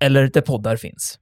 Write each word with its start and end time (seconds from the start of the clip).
eller 0.00 0.30
där 0.32 0.40
poddar 0.40 0.76
finns. 0.76 1.18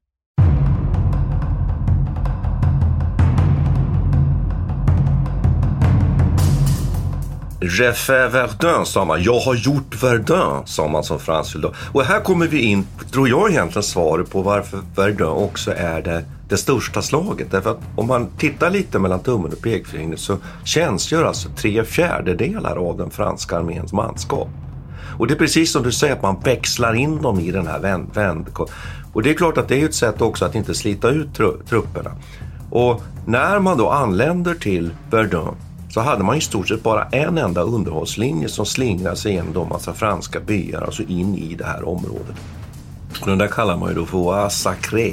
Refait 7.60 8.34
Verdun 8.34 8.86
sa 8.86 9.04
man. 9.04 9.22
Jag 9.22 9.40
har 9.40 9.54
gjort 9.54 10.02
Verdun, 10.02 10.66
sa 10.66 10.88
man 10.88 11.04
som 11.04 11.18
fransk 11.18 11.52
soldat. 11.52 11.74
Och 11.92 12.02
här 12.02 12.20
kommer 12.20 12.46
vi 12.46 12.62
in, 12.62 12.86
tror 13.12 13.28
jag 13.28 13.50
egentligen, 13.50 13.82
svaret 13.82 14.30
på 14.30 14.42
varför 14.42 14.80
Verdun 14.96 15.28
också 15.28 15.74
är 15.76 16.02
det, 16.02 16.24
det 16.48 16.56
största 16.56 17.02
slaget. 17.02 17.50
Därför 17.50 17.70
att 17.70 17.80
om 17.96 18.06
man 18.06 18.26
tittar 18.38 18.70
lite 18.70 18.98
mellan 18.98 19.20
tummen 19.20 19.52
och 19.52 19.62
pekfingret 19.62 20.20
så 20.20 20.38
tjänstgör 20.64 21.24
alltså 21.24 21.48
tre 21.56 21.84
fjärdedelar 21.84 22.76
av 22.76 22.96
den 22.96 23.10
franska 23.10 23.56
arméns 23.56 23.92
manskap. 23.92 24.48
Och 25.18 25.26
det 25.26 25.34
är 25.34 25.38
precis 25.38 25.72
som 25.72 25.82
du 25.82 25.92
säger, 25.92 26.12
att 26.12 26.22
man 26.22 26.40
växlar 26.40 26.94
in 26.94 27.22
dem 27.22 27.40
i 27.40 27.50
den 27.50 27.66
här 27.66 27.78
vänd, 27.78 28.10
vänd 28.14 28.46
Och 29.12 29.22
det 29.22 29.30
är 29.30 29.34
klart 29.34 29.58
att 29.58 29.68
det 29.68 29.80
är 29.80 29.84
ett 29.84 29.94
sätt 29.94 30.22
också 30.22 30.44
att 30.44 30.54
inte 30.54 30.74
slita 30.74 31.08
ut 31.08 31.34
trupperna. 31.68 32.10
Och 32.70 33.02
när 33.26 33.58
man 33.58 33.78
då 33.78 33.90
anländer 33.90 34.54
till 34.54 34.90
Verdun 35.10 35.54
så 35.90 36.00
hade 36.00 36.24
man 36.24 36.36
i 36.36 36.40
stort 36.40 36.68
sett 36.68 36.82
bara 36.82 37.04
en 37.04 37.38
enda 37.38 37.62
underhållslinje 37.62 38.48
som 38.48 38.66
slingrade 38.66 39.16
sig 39.16 39.32
genom 39.32 39.52
de 39.52 39.68
massa 39.68 39.94
franska 39.94 40.40
byar, 40.40 40.82
alltså 40.82 41.02
in 41.02 41.34
i 41.34 41.54
det 41.54 41.64
här 41.64 41.88
området. 41.88 42.36
Och 43.20 43.26
den 43.26 43.38
där 43.38 43.46
kallar 43.46 43.76
man 43.76 43.88
ju 43.88 43.94
då 43.94 44.06
för 44.06 44.18
Voie 44.18 44.50
Sacré, 44.50 45.12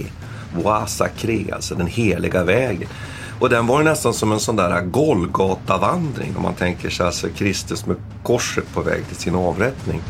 Voie 0.55 0.87
Sacré, 0.87 1.51
alltså 1.51 1.75
den 1.75 1.87
heliga 1.87 2.43
vägen. 2.43 2.89
Och 3.39 3.49
den 3.49 3.67
var 3.67 3.79
ju 3.79 3.83
nästan 3.83 4.13
som 4.13 4.31
en 4.31 4.39
sån 4.39 4.55
där 4.55 4.81
Golgatavandring 4.81 6.35
om 6.35 6.43
man 6.43 6.53
tänker 6.53 6.89
sig 6.89 7.05
alltså 7.05 7.27
Kristus 7.29 7.85
med 7.85 7.97
korset 8.23 8.73
på 8.73 8.81
väg 8.81 9.07
till 9.07 9.15
sin 9.15 9.35
avrättning. 9.35 10.01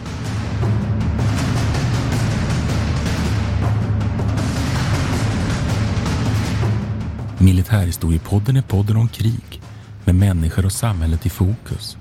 Militärhistoriepodden 7.39 8.57
är 8.57 8.61
podden 8.61 8.97
om 8.97 9.07
krig 9.07 9.61
med 10.05 10.15
människor 10.15 10.65
och 10.65 10.71
samhället 10.71 11.25
i 11.25 11.29
fokus. 11.29 11.97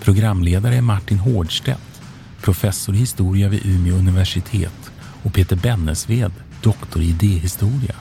Programledare 0.00 0.76
är 0.76 0.82
Martin 0.82 1.18
Hårdstedt, 1.18 2.02
professor 2.42 2.94
i 2.94 2.98
historia 2.98 3.48
vid 3.48 3.66
Umeå 3.66 3.94
universitet 3.94 4.90
och 5.22 5.34
Peter 5.34 5.56
Bennesved, 5.56 6.32
doktor 6.62 7.02
i 7.02 7.08
idéhistoria. 7.08 7.94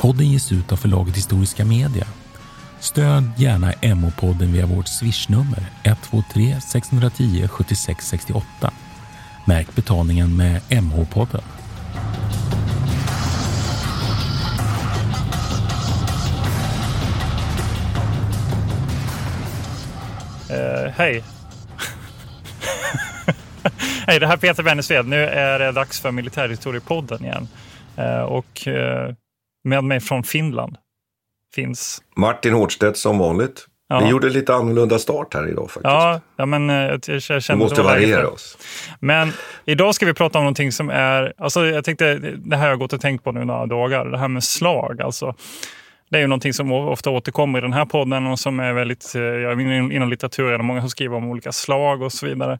Podden 0.00 0.26
ges 0.26 0.52
ut 0.52 0.72
av 0.72 0.76
förlaget 0.76 1.16
Historiska 1.16 1.64
Media. 1.64 2.06
Stöd 2.80 3.30
gärna 3.36 3.72
MH-podden 3.72 4.52
via 4.52 4.66
vårt 4.66 4.88
swishnummer 4.88 5.62
123 5.84 6.60
610 6.60 7.48
76 7.48 8.06
68. 8.06 8.72
Märk 9.46 9.74
betalningen 9.74 10.36
med 10.36 10.60
MH-podden. 10.68 11.42
Uh, 20.50 20.56
eh, 20.56 20.92
hej. 20.96 21.22
hej, 24.06 24.20
det 24.20 24.26
här 24.26 24.34
är 24.34 24.36
Peter 24.36 24.62
Bennesved. 24.62 25.06
Nu 25.06 25.24
är 25.24 25.58
det 25.58 25.72
dags 25.72 26.00
för 26.00 26.10
Militärhistoriepodden 26.10 27.24
igen. 27.24 27.48
Uh, 27.98 28.20
och 28.20 28.66
uh, 28.66 29.14
med 29.64 29.84
mig 29.84 30.00
från 30.00 30.22
Finland 30.22 30.76
finns... 31.54 32.02
Martin 32.16 32.54
Hårdstedt 32.54 32.96
som 32.96 33.18
vanligt. 33.18 33.66
Ja. 33.88 34.00
Vi 34.00 34.08
gjorde 34.08 34.28
lite 34.28 34.54
annorlunda 34.54 34.98
start 34.98 35.34
här 35.34 35.48
idag 35.48 35.64
faktiskt. 35.64 35.84
Ja, 35.84 36.20
ja 36.36 36.46
men 36.46 36.68
jag, 36.68 37.00
jag 37.08 37.22
kände 37.22 37.42
Vi 37.48 37.56
måste 37.56 37.82
variera 37.82 38.28
oss. 38.28 38.58
Men 39.00 39.32
idag 39.64 39.94
ska 39.94 40.06
vi 40.06 40.14
prata 40.14 40.38
om 40.38 40.44
någonting 40.44 40.72
som 40.72 40.90
är, 40.90 41.32
alltså 41.38 41.66
jag 41.66 41.84
tänkte, 41.84 42.14
det 42.18 42.56
här 42.56 42.62
har 42.62 42.70
jag 42.70 42.78
gått 42.78 42.92
och 42.92 43.00
tänkt 43.00 43.24
på 43.24 43.32
nu 43.32 43.44
några 43.44 43.66
dagar, 43.66 44.04
det 44.04 44.18
här 44.18 44.28
med 44.28 44.44
slag. 44.44 45.02
Alltså, 45.02 45.34
det 46.10 46.16
är 46.16 46.20
ju 46.20 46.26
någonting 46.26 46.52
som 46.52 46.72
ofta 46.72 47.10
återkommer 47.10 47.58
i 47.58 47.62
den 47.62 47.72
här 47.72 47.84
podden 47.84 48.26
och 48.26 48.38
som 48.38 48.60
är 48.60 48.72
väldigt, 48.72 49.12
jag 49.14 49.52
är 49.52 49.92
inom 49.92 50.08
litteraturen 50.08 50.60
och 50.60 50.64
många 50.64 50.80
som 50.80 50.90
skriver 50.90 51.16
om 51.16 51.30
olika 51.30 51.52
slag 51.52 52.02
och 52.02 52.12
så 52.12 52.26
vidare. 52.26 52.58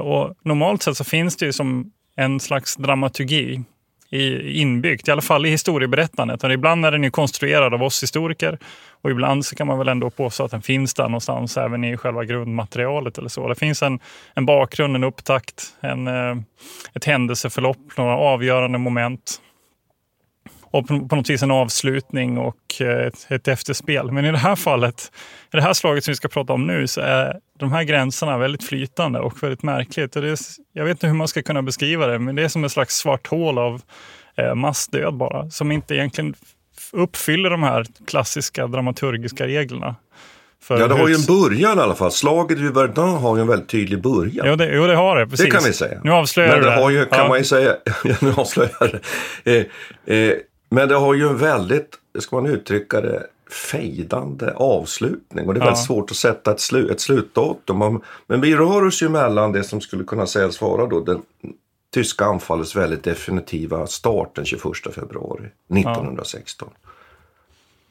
Och 0.00 0.34
normalt 0.42 0.82
sett 0.82 0.96
så 0.96 1.04
finns 1.04 1.36
det 1.36 1.46
ju 1.46 1.52
som 1.52 1.92
en 2.16 2.40
slags 2.40 2.76
dramaturgi 2.76 3.64
i, 4.10 4.50
inbyggt, 4.60 5.08
i 5.08 5.10
alla 5.10 5.22
fall 5.22 5.46
i 5.46 5.50
historieberättandet. 5.50 6.44
Och 6.44 6.52
ibland 6.52 6.86
är 6.86 6.90
den 6.92 7.04
ju 7.04 7.10
konstruerad 7.10 7.74
av 7.74 7.82
oss 7.82 8.02
historiker 8.02 8.58
och 9.02 9.10
ibland 9.10 9.46
så 9.46 9.56
kan 9.56 9.66
man 9.66 9.78
väl 9.78 9.88
ändå 9.88 10.10
påstå 10.10 10.44
att 10.44 10.50
den 10.50 10.62
finns 10.62 10.94
där 10.94 11.04
någonstans 11.04 11.56
även 11.56 11.84
i 11.84 11.96
själva 11.96 12.24
grundmaterialet 12.24 13.18
eller 13.18 13.28
så. 13.28 13.48
Det 13.48 13.54
finns 13.54 13.82
en, 13.82 13.98
en 14.34 14.46
bakgrund, 14.46 14.96
en 14.96 15.04
upptakt, 15.04 15.64
en, 15.80 16.06
eh, 16.06 16.36
ett 16.94 17.04
händelseförlopp, 17.04 17.96
några 17.96 18.16
avgörande 18.16 18.78
moment 18.78 19.40
och 20.74 20.88
på, 20.88 21.16
något 21.16 21.30
vis 21.30 21.42
en 21.42 21.50
avslutning 21.50 22.38
och 22.38 22.56
eh, 22.80 23.06
ett, 23.06 23.26
ett 23.28 23.48
efterspel. 23.48 24.12
Men 24.12 24.24
i 24.24 24.30
det 24.30 24.38
här 24.38 24.56
fallet, 24.56 25.12
i 25.52 25.56
det 25.56 25.62
här 25.62 25.72
slaget 25.72 26.04
som 26.04 26.12
vi 26.12 26.16
ska 26.16 26.28
prata 26.28 26.52
om 26.52 26.66
nu, 26.66 26.86
så 26.86 27.00
är 27.00 27.38
de 27.58 27.72
här 27.72 27.82
gränserna 27.82 28.38
väldigt 28.38 28.64
flytande 28.64 29.20
och 29.20 29.42
väldigt 29.42 29.62
märkligt. 29.62 30.16
Och 30.16 30.22
det 30.22 30.28
är, 30.28 30.38
jag 30.72 30.84
vet 30.84 30.90
inte 30.90 31.06
hur 31.06 31.14
man 31.14 31.28
ska 31.28 31.42
kunna 31.42 31.62
beskriva 31.62 32.06
det, 32.06 32.18
men 32.18 32.36
det 32.36 32.42
är 32.42 32.48
som 32.48 32.64
ett 32.64 32.72
slags 32.72 32.96
svart 32.96 33.26
hål 33.26 33.58
av 33.58 33.82
eh, 34.36 34.54
massdöd 34.54 35.14
bara, 35.14 35.50
som 35.50 35.72
inte 35.72 35.94
egentligen 35.94 36.34
uppfyller 36.92 37.50
de 37.50 37.62
här 37.62 37.86
klassiska 38.06 38.66
dramaturgiska 38.66 39.46
reglerna. 39.46 39.96
ja, 40.68 40.88
det 40.88 40.94
har 40.94 41.08
ju 41.08 41.14
en 41.14 41.26
början 41.26 41.78
i 41.78 41.80
alla 41.80 41.94
fall. 41.94 42.12
Slaget 42.12 42.58
vid 42.58 42.74
Verdun 42.74 43.14
har 43.14 43.36
ju 43.36 43.42
en 43.42 43.48
väldigt 43.48 43.68
tydlig 43.68 44.02
början. 44.02 44.46
Jo, 44.48 44.56
det, 44.56 44.74
jo, 44.74 44.86
det 44.86 44.96
har 44.96 45.16
det. 45.16 45.26
Precis. 45.26 45.44
Det 45.46 45.50
kan 45.50 45.64
vi 45.64 45.72
säga. 45.72 46.00
Nu 46.04 46.10
avslöjar 46.10 46.56
Men 46.56 46.64
det. 46.64 46.70
har 46.70 46.90
ju, 46.90 47.04
kan 47.04 47.18
ja. 47.18 47.28
man 47.28 47.38
ju 47.38 47.44
säga, 47.44 47.76
nu 48.20 48.32
avslöjar 48.36 49.00
det. 49.44 49.66
Eh, 50.06 50.16
eh, 50.16 50.34
men 50.74 50.88
det 50.88 50.94
har 50.94 51.14
ju 51.14 51.28
en 51.28 51.36
väldigt, 51.36 51.98
ska 52.18 52.36
man 52.36 52.46
uttrycka 52.46 53.00
det, 53.00 53.26
fejdande 53.50 54.52
avslutning. 54.52 55.46
Och 55.46 55.54
det 55.54 55.58
är 55.58 55.62
ja. 55.62 55.64
väldigt 55.64 55.84
svårt 55.84 56.10
att 56.10 56.16
sätta 56.16 56.52
ett, 56.52 56.60
slu, 56.60 56.90
ett 56.90 57.00
slutdatum. 57.00 58.02
Men 58.26 58.40
vi 58.40 58.56
rör 58.56 58.84
oss 58.84 59.02
ju 59.02 59.08
mellan 59.08 59.52
det 59.52 59.64
som 59.64 59.80
skulle 59.80 60.04
kunna 60.04 60.26
sägas 60.26 60.60
vara 60.60 60.86
då 60.86 61.00
den 61.00 61.22
tyska 61.94 62.24
anfallets 62.24 62.76
väldigt 62.76 63.04
definitiva 63.04 63.86
start 63.86 64.34
den 64.34 64.44
21 64.44 64.62
februari 64.94 65.46
1916. 65.68 66.68
Ja. 66.82 66.88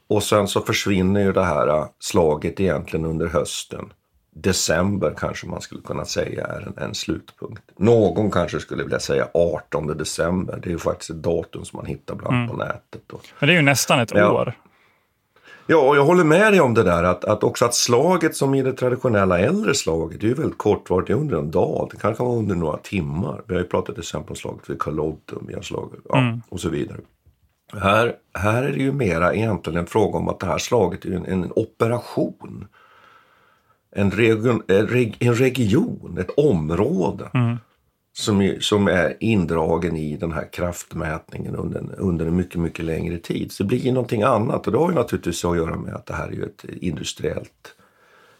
Och 0.07 0.23
sen 0.23 0.47
så 0.47 0.61
försvinner 0.61 1.21
ju 1.21 1.31
det 1.31 1.43
här 1.43 1.87
slaget 1.99 2.59
egentligen 2.59 3.05
under 3.05 3.27
hösten 3.27 3.93
december 4.33 5.13
kanske 5.17 5.47
man 5.47 5.61
skulle 5.61 5.81
kunna 5.81 6.05
säga 6.05 6.47
är 6.47 6.61
en, 6.61 6.83
en, 6.83 6.95
slutpunkt. 6.95 7.63
Någon 7.77 8.31
kanske 8.31 8.59
skulle 8.59 8.83
vilja 8.83 8.99
säga 8.99 9.27
18 9.33 9.97
december. 9.97 10.59
Det 10.63 10.69
är 10.69 10.71
ju 10.71 10.79
faktiskt 10.79 11.09
ett 11.09 11.23
datum 11.23 11.65
som 11.65 11.77
man 11.77 11.85
hittar 11.85 12.15
bland 12.15 12.35
mm. 12.35 12.49
på 12.49 12.55
nätet. 12.55 13.01
Då. 13.07 13.19
Men 13.39 13.47
det 13.47 13.53
är 13.53 13.55
ju 13.55 13.61
nästan 13.61 13.99
ett 13.99 14.11
ja. 14.13 14.31
år. 14.31 14.53
Ja, 15.67 15.77
och 15.77 15.97
jag 15.97 16.05
håller 16.05 16.23
med 16.23 16.53
dig 16.53 16.61
om 16.61 16.73
det 16.73 16.83
där 16.83 17.03
att, 17.03 17.25
att 17.25 17.43
också 17.43 17.65
att 17.65 17.75
slaget 17.75 18.35
som 18.35 18.55
i 18.55 18.61
det 18.61 18.73
traditionella 18.73 19.39
äldre 19.39 19.73
slaget, 19.73 20.21
det 20.21 20.25
är 20.25 20.29
ju 20.29 20.33
väldigt 20.33 20.57
kortvarigt, 20.57 21.07
det 21.07 21.13
är 21.13 21.17
under 21.17 21.37
en 21.37 21.51
dag, 21.51 21.89
det 21.91 21.97
kanske 21.97 22.23
var 22.23 22.35
under 22.35 22.55
några 22.55 22.77
timmar. 22.77 23.41
Vi 23.47 23.53
har 23.53 23.61
ju 23.61 23.67
pratat 23.67 23.95
till 23.95 24.01
exempel 24.01 24.29
om 24.29 24.35
slaget 24.35 24.69
vid 24.69 24.79
Carlodtum, 24.79 25.49
ja, 25.49 26.17
mm. 26.17 26.41
och 26.49 26.59
så 26.59 26.69
vidare. 26.69 26.97
Här, 27.73 28.15
här 28.33 28.63
är 28.63 28.71
det 28.71 28.83
ju 28.83 28.91
mera 28.91 29.33
egentligen 29.33 29.79
en 29.79 29.85
fråga 29.85 30.17
om 30.17 30.29
att 30.29 30.39
det 30.39 30.45
här 30.45 30.57
slaget 30.57 31.05
är 31.05 31.11
en, 31.11 31.25
en 31.25 31.51
operation 31.55 32.67
en, 33.95 34.11
region, 34.11 34.63
en 35.19 35.35
region, 35.35 36.17
ett 36.19 36.29
område 36.37 37.29
mm. 37.33 37.57
som, 38.13 38.41
är, 38.41 38.59
som 38.59 38.87
är 38.87 39.17
indragen 39.19 39.97
i 39.97 40.17
den 40.17 40.31
här 40.31 40.47
kraftmätningen 40.51 41.55
under 41.55 41.83
under 41.97 42.25
en 42.25 42.35
mycket, 42.35 42.61
mycket 42.61 42.85
längre 42.85 43.17
tid. 43.17 43.51
Så 43.51 43.63
det 43.63 43.67
blir 43.67 43.91
någonting 43.91 44.23
annat 44.23 44.67
och 44.67 44.73
det 44.73 44.79
har 44.79 44.89
ju 44.89 44.95
naturligtvis 44.95 45.45
att 45.45 45.57
göra 45.57 45.75
med 45.75 45.93
att 45.93 46.05
det 46.05 46.13
här 46.13 46.27
är 46.27 46.31
ju 46.31 46.43
ett 46.43 46.65
industriellt 46.81 47.75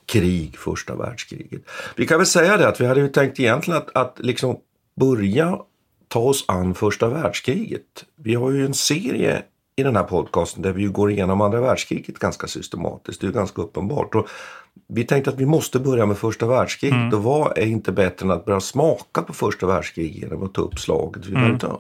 krig, 0.06 0.58
första 0.58 0.96
världskriget. 0.96 1.62
Vi 1.96 2.08
kan 2.08 2.18
väl 2.18 2.28
säga 2.28 2.58
det 2.58 2.68
att 2.68 2.82
vi 2.82 2.86
hade 2.86 3.02
ju 3.02 3.08
tänkt 3.08 3.40
egentligen 3.40 3.78
att, 3.78 3.96
att 3.96 4.20
liksom 4.20 4.58
börja 4.96 5.60
ta 6.08 6.20
oss 6.20 6.46
an 6.48 6.76
första 6.76 7.10
världskriget. 7.10 8.06
Vi 8.16 8.36
har 8.36 8.52
ju 8.52 8.66
en 8.66 8.74
serie 8.74 9.44
i 9.76 9.84
den 9.84 9.96
här 9.96 10.04
podcasten 10.04 10.62
där 10.62 10.72
vi 10.72 10.86
går 10.86 11.12
igenom 11.12 11.42
andra 11.42 11.62
världskriget 11.62 12.20
ganska 12.20 12.48
systematiskt. 12.48 13.22
Det 13.22 13.28
är 13.28 13.32
ganska 13.32 13.62
uppenbart. 13.62 14.16
Och 14.16 14.28
vi 14.94 15.04
tänkte 15.04 15.30
att 15.30 15.40
vi 15.40 15.46
måste 15.46 15.80
börja 15.80 16.06
med 16.06 16.18
första 16.18 16.48
världskriget 16.48 16.98
mm. 16.98 17.14
och 17.14 17.24
vad 17.24 17.58
är 17.58 17.66
inte 17.66 17.92
bättre 17.92 18.26
än 18.26 18.32
att 18.32 18.46
börja 18.46 18.60
smaka 18.60 19.22
på 19.22 19.34
första 19.34 19.68
världskriget 19.68 20.16
genom 20.16 20.44
att 20.44 20.54
ta 20.54 20.62
upp 20.62 20.80
slaget 20.80 21.26
vid 21.26 21.38
mm. 21.38 21.52
Verdun. 21.52 21.78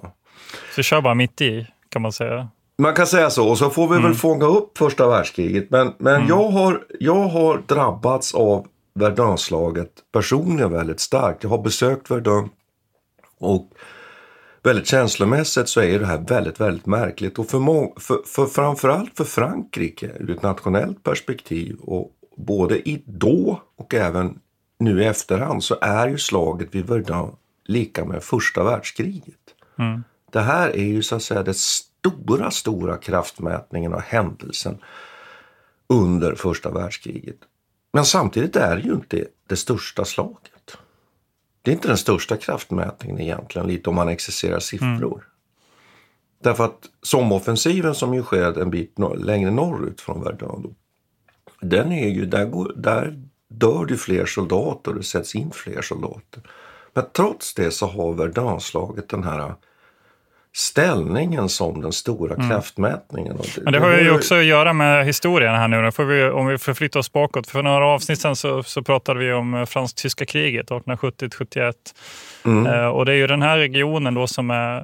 Så 0.75 0.83
kör 0.83 1.01
bara 1.01 1.13
mitt 1.13 1.41
i, 1.41 1.67
kan 1.89 2.01
man 2.01 2.11
säga. 2.11 2.47
Man 2.77 2.93
kan 2.93 3.07
säga 3.07 3.29
så, 3.29 3.49
och 3.49 3.57
så 3.57 3.69
får 3.69 3.87
vi 3.87 3.95
Mm. 3.95 4.03
väl 4.03 4.13
fånga 4.13 4.45
upp 4.45 4.77
första 4.77 5.07
världskriget. 5.07 5.69
Men, 5.69 5.93
men 5.97 6.27
jag, 6.27 6.49
har, 6.49 6.83
jag 6.99 7.27
har 7.27 7.61
drabbats 7.67 8.33
av 8.35 8.67
Verdunslaget 8.95 9.91
personligen 10.11 10.71
väldigt 10.71 10.99
starkt. 10.99 11.43
Jag 11.43 11.49
har 11.49 11.57
besökt 11.63 12.11
Verdun 12.11 12.49
och 13.39 13.69
väldigt 14.63 14.87
känslomässigt 14.87 15.69
så 15.69 15.81
är 15.81 15.99
det 15.99 16.05
här 16.05 16.17
väldigt, 16.27 16.59
väldigt 16.59 16.85
märkligt. 16.85 17.39
Och 17.39 17.47
för, 17.47 17.59
må- 17.59 17.95
för, 17.99 18.17
för 18.25 18.45
framförallt 18.45 19.17
för 19.17 19.23
Frankrike 19.23 20.11
ur 20.19 20.31
ett 20.31 20.41
nationellt 20.43 21.03
perspektiv 21.03 21.75
och 21.81 22.11
både 22.35 22.89
i 22.89 23.03
då 23.05 23.61
och 23.75 23.93
även 23.93 24.39
nu 24.79 25.01
i 25.03 25.05
efterhand 25.05 25.63
så 25.63 25.77
är 25.81 26.07
ju 26.07 26.17
slaget 26.17 26.75
vid 26.75 26.85
Verdun 26.85 27.35
lika 27.65 28.05
med 28.05 28.23
första 28.23 28.63
världskriget. 28.63 29.39
Det 30.31 30.41
här 30.41 30.69
är 30.69 30.83
ju 30.83 31.03
så 31.03 31.15
att 31.15 31.23
säga 31.23 31.43
den 31.43 31.53
stora, 31.53 32.51
stora 32.51 32.97
kraftmätningen 32.97 33.93
och 33.93 34.01
händelsen 34.01 34.77
under 35.87 36.35
första 36.35 36.71
världskriget. 36.71 37.37
Men 37.93 38.05
samtidigt 38.05 38.55
är 38.55 38.75
det 38.75 38.81
ju 38.81 38.93
inte 38.93 39.25
det 39.47 39.55
största 39.55 40.05
slaget. 40.05 40.77
Det 41.61 41.71
är 41.71 41.75
inte 41.75 41.87
den 41.87 41.97
största 41.97 42.37
kraftmätningen 42.37 43.19
egentligen, 43.19 43.67
lite 43.67 43.89
om 43.89 43.95
man 43.95 44.09
exercerar 44.09 44.59
siffror. 44.59 45.27
Därför 46.43 46.65
att 46.65 46.89
somoffensiven 47.01 47.95
som 47.95 48.13
ju 48.13 48.23
sker 48.23 48.59
en 48.59 48.69
bit 48.69 48.95
längre 49.17 49.51
norrut 49.51 50.01
från 50.01 50.23
Verdun, 50.23 50.75
den 51.61 51.91
är 51.91 52.09
ju, 52.09 52.25
där, 52.25 52.45
går, 52.45 52.73
där 52.75 53.13
dör 53.49 53.85
det 53.85 53.97
fler 53.97 54.25
soldater 54.25 54.91
och 54.91 54.97
det 54.97 55.03
sätts 55.03 55.35
in 55.35 55.51
fler 55.51 55.81
soldater. 55.81 56.41
Men 56.93 57.05
trots 57.13 57.53
det 57.53 57.71
så 57.71 57.87
har 57.87 58.13
Verdunslaget 58.13 59.09
den 59.09 59.23
här 59.23 59.53
ställningen 60.55 61.49
som 61.49 61.81
den 61.81 61.91
stora 61.91 62.49
kraftmätningen. 62.49 63.35
Och 63.35 63.45
Men 63.61 63.73
det 63.73 63.79
har 63.79 63.97
ju 63.97 64.11
också 64.11 64.35
att 64.35 64.43
göra 64.43 64.73
med 64.73 65.05
historien 65.05 65.55
här 65.55 65.67
nu. 65.67 65.81
Då 65.81 65.91
får 65.91 66.03
vi, 66.05 66.23
om 66.29 66.47
vi 66.47 66.57
förflyttar 66.57 66.99
oss 66.99 67.11
bakåt. 67.11 67.47
För 67.47 67.63
några 67.63 67.85
avsnitt 67.85 68.19
sedan 68.19 68.35
så, 68.35 68.63
så 68.63 68.83
pratade 68.83 69.19
vi 69.19 69.33
om 69.33 69.53
eh, 69.53 69.65
fransk-tyska 69.65 70.25
kriget 70.25 70.69
1870-71. 70.69 71.73
Eh, 72.45 72.87
och 72.87 73.05
det 73.05 73.11
är 73.11 73.15
ju 73.15 73.27
den 73.27 73.41
här 73.41 73.57
regionen 73.57 74.13
då 74.13 74.27
som 74.27 74.51
är... 74.51 74.77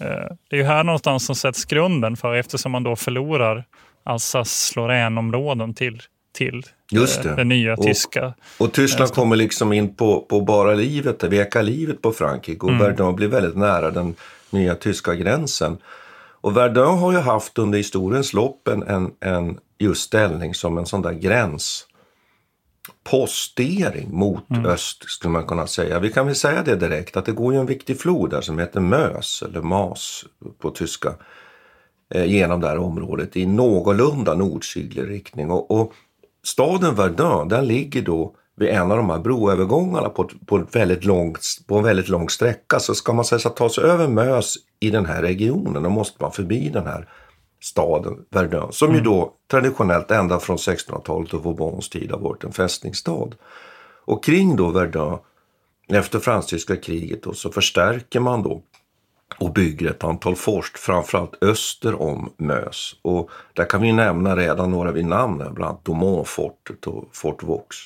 Eh, 0.00 0.32
det 0.50 0.56
är 0.56 0.60
ju 0.60 0.64
här 0.64 0.84
någonstans 0.84 1.26
som 1.26 1.34
sätts 1.34 1.64
grunden 1.64 2.16
för 2.16 2.34
eftersom 2.34 2.72
man 2.72 2.82
då 2.82 2.96
förlorar 2.96 3.64
Alsace-Lorraine-områden 4.04 5.74
till, 5.74 6.02
till 6.34 6.62
Just 6.90 7.18
eh, 7.18 7.24
det. 7.24 7.34
den 7.36 7.48
nya 7.48 7.74
Och- 7.74 7.82
tyska. 7.84 8.34
Och 8.58 8.72
Tyskland 8.72 9.10
kommer 9.12 9.36
liksom 9.36 9.72
in 9.72 9.94
på, 9.94 10.20
på 10.20 10.40
bara 10.40 10.74
livet, 10.74 11.18
det 11.20 11.28
veka 11.28 11.62
livet 11.62 12.02
på 12.02 12.12
Frankrike 12.12 12.66
och 12.66 12.80
Verdun 12.80 13.16
blir 13.16 13.28
väldigt 13.28 13.56
nära 13.56 13.90
den 13.90 14.14
nya 14.50 14.74
tyska 14.74 15.14
gränsen. 15.14 15.78
Och 16.40 16.56
Verdun 16.56 16.98
har 16.98 17.12
ju 17.12 17.18
haft 17.18 17.58
under 17.58 17.78
historiens 17.78 18.32
lopp 18.32 18.68
en, 18.68 18.82
en, 18.82 19.10
en 19.20 19.58
just 19.78 20.02
ställning 20.02 20.54
som 20.54 20.78
en 20.78 20.86
sån 20.86 21.02
där 21.02 21.12
gränspostering 21.12 24.10
mot 24.16 24.44
öst 24.66 25.10
skulle 25.10 25.32
man 25.32 25.46
kunna 25.46 25.66
säga. 25.66 25.98
Vi 25.98 26.12
kan 26.12 26.26
väl 26.26 26.34
säga 26.34 26.62
det 26.62 26.76
direkt 26.76 27.16
att 27.16 27.24
det 27.24 27.32
går 27.32 27.54
ju 27.54 27.60
en 27.60 27.66
viktig 27.66 28.00
flod 28.00 28.30
där 28.30 28.40
som 28.40 28.58
heter 28.58 28.80
Mös 28.80 29.42
eller 29.42 29.60
Mas 29.60 30.24
på 30.58 30.70
tyska 30.70 31.14
genom 32.14 32.60
det 32.60 32.68
här 32.68 32.78
området 32.78 33.36
i 33.36 33.46
någorlunda 33.46 34.34
nordsydlig 34.34 35.08
riktning. 35.08 35.50
Och, 35.50 35.70
och 35.70 35.92
staden 36.44 36.94
Verdun, 36.94 37.48
den 37.48 37.66
ligger 37.66 38.02
då 38.02 38.34
vid 38.56 38.68
en 38.68 38.90
av 38.90 38.96
de 38.96 39.10
här 39.10 39.18
broövergångarna 39.18 40.08
på, 40.08 40.30
på, 40.46 40.58
väldigt 40.72 41.04
långt, 41.04 41.40
på 41.66 41.76
en 41.78 41.84
väldigt 41.84 42.08
lång 42.08 42.28
sträcka. 42.28 42.80
Så 42.80 42.94
ska 42.94 43.12
man 43.12 43.24
säga, 43.24 43.38
ta 43.38 43.68
sig 43.68 43.84
över 43.84 44.08
Mös 44.08 44.54
i 44.80 44.90
den 44.90 45.06
här 45.06 45.22
regionen, 45.22 45.82
då 45.82 45.90
måste 45.90 46.22
man 46.22 46.32
förbi 46.32 46.68
den 46.68 46.86
här 46.86 47.08
staden 47.60 48.24
Verdun, 48.30 48.72
som 48.72 48.94
ju 48.94 49.00
då 49.00 49.32
traditionellt 49.50 50.10
ända 50.10 50.40
från 50.40 50.56
1600-talet 50.56 51.34
och 51.34 51.44
Vauxbons 51.44 51.88
tid 51.88 52.10
har 52.10 52.18
varit 52.18 52.44
en 52.44 52.52
fästningsstad. 52.52 53.34
Och 54.04 54.24
kring 54.24 54.56
då 54.56 54.70
Verdun, 54.70 55.18
efter 55.88 56.18
fransk-tyska 56.18 56.76
kriget 56.76 57.22
då, 57.22 57.32
så 57.32 57.50
förstärker 57.50 58.20
man 58.20 58.42
då 58.42 58.62
och 59.38 59.52
bygger 59.52 59.90
ett 59.90 60.04
antal 60.04 60.36
forst, 60.36 60.78
framförallt 60.78 61.42
öster 61.42 62.02
om 62.02 62.32
Mös. 62.36 62.94
Och 63.02 63.30
där 63.52 63.64
kan 63.64 63.82
vi 63.82 63.92
nämna 63.92 64.36
redan 64.36 64.70
några 64.70 64.92
vid 64.92 65.06
namn, 65.06 65.36
bland 65.38 65.62
annat 65.62 65.84
Domont-fortet 65.84 66.86
och 66.86 67.08
Fort 67.12 67.42
Vaux. 67.42 67.76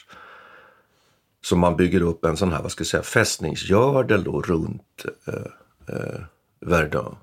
Så 1.40 1.56
man 1.56 1.76
bygger 1.76 2.00
upp 2.00 2.24
en 2.24 2.36
sån 2.36 2.52
här, 2.52 2.62
vad 2.62 2.72
ska 2.72 2.82
jag 2.82 2.86
säga, 2.86 3.02
fästningsgördel 3.02 4.24
då 4.24 4.42
runt 4.42 5.04
eh, 5.26 5.94
eh, 5.96 6.20
Verdun. 6.60 7.16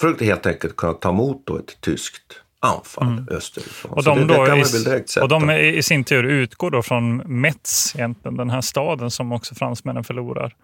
För 0.00 0.08
att 0.08 0.20
helt 0.20 0.46
enkelt 0.46 0.76
kunna 0.76 0.92
ta 0.92 1.08
emot 1.08 1.42
då 1.46 1.56
ett 1.58 1.80
tyskt 1.80 2.42
anfall 2.60 3.24
österifrån. 3.30 3.92
Mm. 3.92 3.98
Och 3.98 4.04
Så 4.04 4.10
de, 4.10 4.26
det, 4.26 4.26
det 4.26 4.46
kan 4.46 4.58
i, 4.58 4.60
man 4.60 4.68
väl 4.72 4.84
direkt 4.84 5.10
sätta. 5.10 5.24
och 5.24 5.28
de 5.28 5.50
i 5.50 5.82
sin 5.82 6.04
tur 6.04 6.24
utgår 6.24 6.70
då 6.70 6.82
från 6.82 7.16
Metz, 7.16 7.96
egentligen, 7.96 8.36
den 8.36 8.50
här 8.50 8.60
staden 8.60 9.10
som 9.10 9.32
också 9.32 9.54
fransmännen 9.54 10.04
förlorar. 10.04 10.54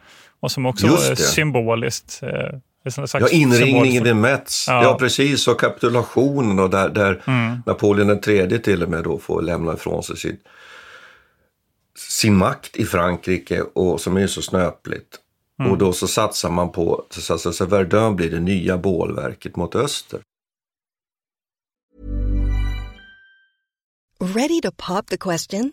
Och 0.40 0.50
som 0.50 0.66
också 0.66 0.86
är 0.86 1.14
symboliskt. 1.14 2.20
Eh, 2.22 2.58
Ja, 3.12 3.28
inringningen 3.28 4.04
vid 4.04 4.16
Metz. 4.16 4.64
Ja. 4.68 4.82
Ja. 4.82 4.98
precis. 4.98 5.48
Och 5.48 5.60
kapitulationen 5.60 6.58
och 6.58 6.70
där, 6.70 6.88
där 6.88 7.22
Mm. 7.26 7.62
Napoleon 7.66 8.10
III 8.26 8.58
till 8.58 8.82
och 8.82 8.88
med 8.88 9.04
då 9.04 9.18
får 9.18 9.42
lämna 9.42 9.74
ifrån 9.74 10.02
sig 10.02 10.16
sin, 10.16 10.36
sin 12.18 12.36
makt 12.36 12.76
i 12.76 12.84
Frankrike 12.84 13.62
och 13.62 14.00
som 14.00 14.16
är 14.16 14.26
så 14.26 14.42
snöpligt. 14.42 15.18
Mm. 15.60 15.72
Och 15.72 15.78
då 15.78 15.92
så 15.92 16.06
satsar 16.06 16.50
man 16.50 16.72
på, 16.72 17.06
så, 17.10 17.38
så, 17.38 17.52
så 17.52 17.66
Verdun 17.66 18.16
blir 18.16 18.30
det 18.30 18.40
nya 18.40 18.78
bålverket 18.78 19.56
mot 19.56 19.74
öster. 19.74 20.20
Ready 24.20 24.60
to 24.60 24.70
pop 24.76 25.06
the 25.06 25.16
question? 25.16 25.72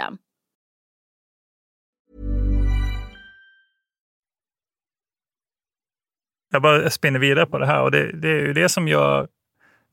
Jag 6.51 6.61
bara 6.61 6.89
spinner 6.89 7.19
vidare 7.19 7.45
på 7.45 7.57
det 7.57 7.65
här 7.65 7.81
och 7.81 7.91
det, 7.91 8.11
det 8.11 8.29
är 8.29 8.41
ju 8.41 8.53
det 8.53 8.69
som 8.69 8.87
gör 8.87 9.27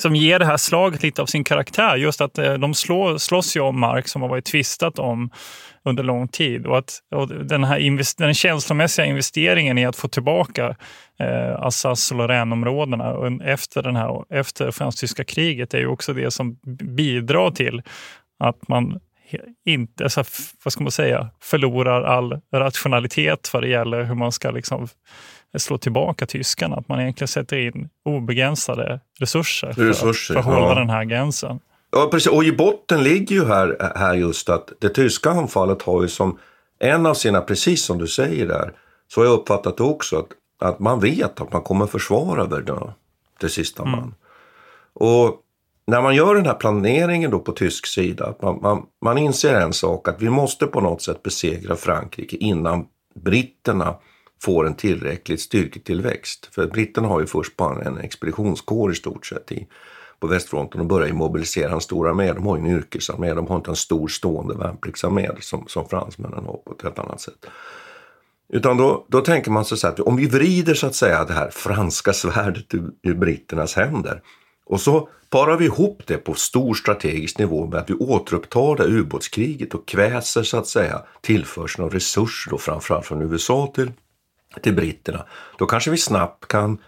som 0.02 0.16
ger 0.16 0.38
det 0.38 0.44
här 0.44 0.56
slaget 0.56 1.02
lite 1.02 1.22
av 1.22 1.26
sin 1.26 1.44
karaktär. 1.44 1.96
Just 1.96 2.20
att 2.20 2.38
eh, 2.38 2.54
de 2.54 2.74
slår, 2.74 3.18
slåss 3.18 3.56
ju 3.56 3.60
om 3.60 3.80
mark 3.80 4.08
som 4.08 4.22
har 4.22 4.28
varit 4.28 4.44
tvistat 4.44 4.98
om 4.98 5.30
under 5.84 6.02
lång 6.02 6.28
tid. 6.28 6.66
Och, 6.66 6.78
att, 6.78 7.02
och 7.14 7.28
den, 7.28 7.64
här 7.64 7.78
invest, 7.78 8.18
den 8.18 8.34
känslomässiga 8.34 9.06
investeringen 9.06 9.78
i 9.78 9.86
att 9.86 9.96
få 9.96 10.08
tillbaka 10.08 10.76
eh, 11.18 11.54
Alsace 11.60 12.14
och 12.14 12.18
Lorraine-områdena 12.18 13.38
efter, 13.44 13.82
den 13.82 13.96
här, 13.96 14.24
efter 14.34 14.70
fransk-tyska 14.70 15.24
kriget 15.24 15.74
är 15.74 15.78
ju 15.78 15.86
också 15.86 16.12
det 16.12 16.30
som 16.30 16.58
bidrar 16.96 17.50
till 17.50 17.82
att 18.38 18.68
man 18.68 19.00
inte 19.64 20.04
alltså, 20.04 20.24
vad 20.64 20.72
ska 20.72 20.82
man 20.82 20.92
säga, 20.92 21.30
förlorar 21.40 22.02
all 22.02 22.40
rationalitet 22.54 23.50
vad 23.52 23.62
det 23.62 23.68
gäller 23.68 24.02
hur 24.02 24.14
man 24.14 24.32
ska 24.32 24.50
liksom 24.50 24.88
slå 25.56 25.78
tillbaka 25.78 26.26
tyskarna. 26.26 26.76
Att 26.76 26.88
man 26.88 27.00
egentligen 27.00 27.28
sätter 27.28 27.56
in 27.56 27.88
obegränsade 28.04 29.00
resurser, 29.20 29.72
resurser 29.72 30.34
för 30.34 30.40
att 30.40 30.46
hålla 30.46 30.68
ja. 30.68 30.74
den 30.74 30.90
här 30.90 31.04
gränsen. 31.04 31.60
Ja, 31.90 32.08
precis. 32.10 32.32
Och 32.32 32.44
i 32.44 32.52
botten 32.52 33.02
ligger 33.02 33.36
ju 33.36 33.44
här, 33.44 33.92
här 33.96 34.14
just 34.14 34.48
att 34.48 34.72
det 34.78 34.88
tyska 34.88 35.30
anfallet 35.30 35.82
har 35.82 36.02
ju 36.02 36.08
som 36.08 36.38
en 36.78 37.06
av 37.06 37.14
sina, 37.14 37.40
precis 37.40 37.84
som 37.84 37.98
du 37.98 38.06
säger 38.06 38.46
där, 38.46 38.72
så 39.08 39.20
har 39.20 39.26
jag 39.26 39.34
uppfattat 39.34 39.76
det 39.76 39.82
också, 39.82 40.18
att, 40.18 40.28
att 40.68 40.78
man 40.78 41.00
vet 41.00 41.40
att 41.40 41.52
man 41.52 41.62
kommer 41.62 41.86
försvara 41.86 42.44
Verdun 42.44 42.90
till 43.40 43.50
sista 43.50 43.82
mm. 43.82 43.92
man. 43.92 44.14
Och 44.92 45.42
när 45.88 46.02
man 46.02 46.14
gör 46.14 46.34
den 46.34 46.46
här 46.46 46.54
planeringen 46.54 47.30
då 47.30 47.38
på 47.38 47.52
tysk 47.52 47.86
sida, 47.86 48.26
att 48.26 48.42
man, 48.42 48.60
man, 48.62 48.82
man 49.04 49.18
inser 49.18 49.54
en 49.54 49.72
sak, 49.72 50.08
att 50.08 50.22
vi 50.22 50.30
måste 50.30 50.66
på 50.66 50.80
något 50.80 51.02
sätt 51.02 51.22
besegra 51.22 51.76
Frankrike 51.76 52.36
innan 52.36 52.86
britterna 53.24 53.96
får 54.42 54.66
en 54.66 54.74
tillräcklig 54.74 55.40
styrketillväxt. 55.40 56.54
För 56.54 56.66
britterna 56.66 57.08
har 57.08 57.20
ju 57.20 57.26
först 57.26 57.56
bara 57.56 57.82
en 57.82 57.98
expeditionskår 57.98 58.92
i 58.92 58.94
stort 58.94 59.26
sett 59.26 59.52
i, 59.52 59.66
på 60.20 60.26
västfronten 60.26 60.80
och 60.80 60.86
börjar 60.86 61.12
mobilisera 61.12 61.72
en 61.72 61.80
stor 61.80 62.08
armé. 62.08 62.32
De 62.32 62.46
har 62.46 62.56
ju 62.56 62.60
en 62.60 62.76
yrkesarmé, 62.76 63.34
de 63.34 63.46
har 63.46 63.56
inte 63.56 63.70
en 63.70 63.76
stor 63.76 64.08
stående 64.08 64.54
värnpliktsarmé 64.54 65.30
som, 65.40 65.64
som 65.66 65.88
fransmännen 65.88 66.44
har 66.44 66.56
på 66.56 66.74
ett 66.76 66.82
helt 66.82 66.98
annat 66.98 67.20
sätt. 67.20 67.46
Utan 68.52 68.76
då, 68.76 69.06
då 69.08 69.20
tänker 69.20 69.50
man 69.50 69.64
så 69.64 69.88
att 69.88 70.00
om 70.00 70.16
vi 70.16 70.26
vrider 70.26 70.74
så 70.74 70.86
att 70.86 70.94
säga 70.94 71.24
det 71.24 71.32
här 71.32 71.50
franska 71.50 72.12
svärdet 72.12 72.74
ur, 72.74 72.90
ur 73.02 73.14
britternas 73.14 73.74
händer 73.74 74.22
och 74.68 74.80
så 74.80 75.08
parar 75.30 75.56
vi 75.56 75.64
ihop 75.64 76.02
det 76.06 76.16
på 76.16 76.34
stor 76.34 76.74
strategisk 76.74 77.38
nivå 77.38 77.66
med 77.66 77.80
att 77.80 77.90
vi 77.90 77.94
återupptar 77.94 78.76
det 78.76 78.84
ubåtskriget 78.84 79.74
och 79.74 79.88
kväser 79.88 80.42
så 80.42 80.56
att 80.56 80.66
säga 80.66 81.02
tillförseln 81.20 81.84
av 81.84 81.90
resurser 81.90 82.50
då 82.50 82.58
framförallt 82.58 83.06
från 83.06 83.22
USA 83.22 83.72
till, 83.74 83.92
till 84.62 84.74
britterna. 84.74 85.26
Då 85.58 85.66
kanske 85.66 85.90
vi 85.90 85.96
snabbt 85.96 86.48
kan, 86.48 86.78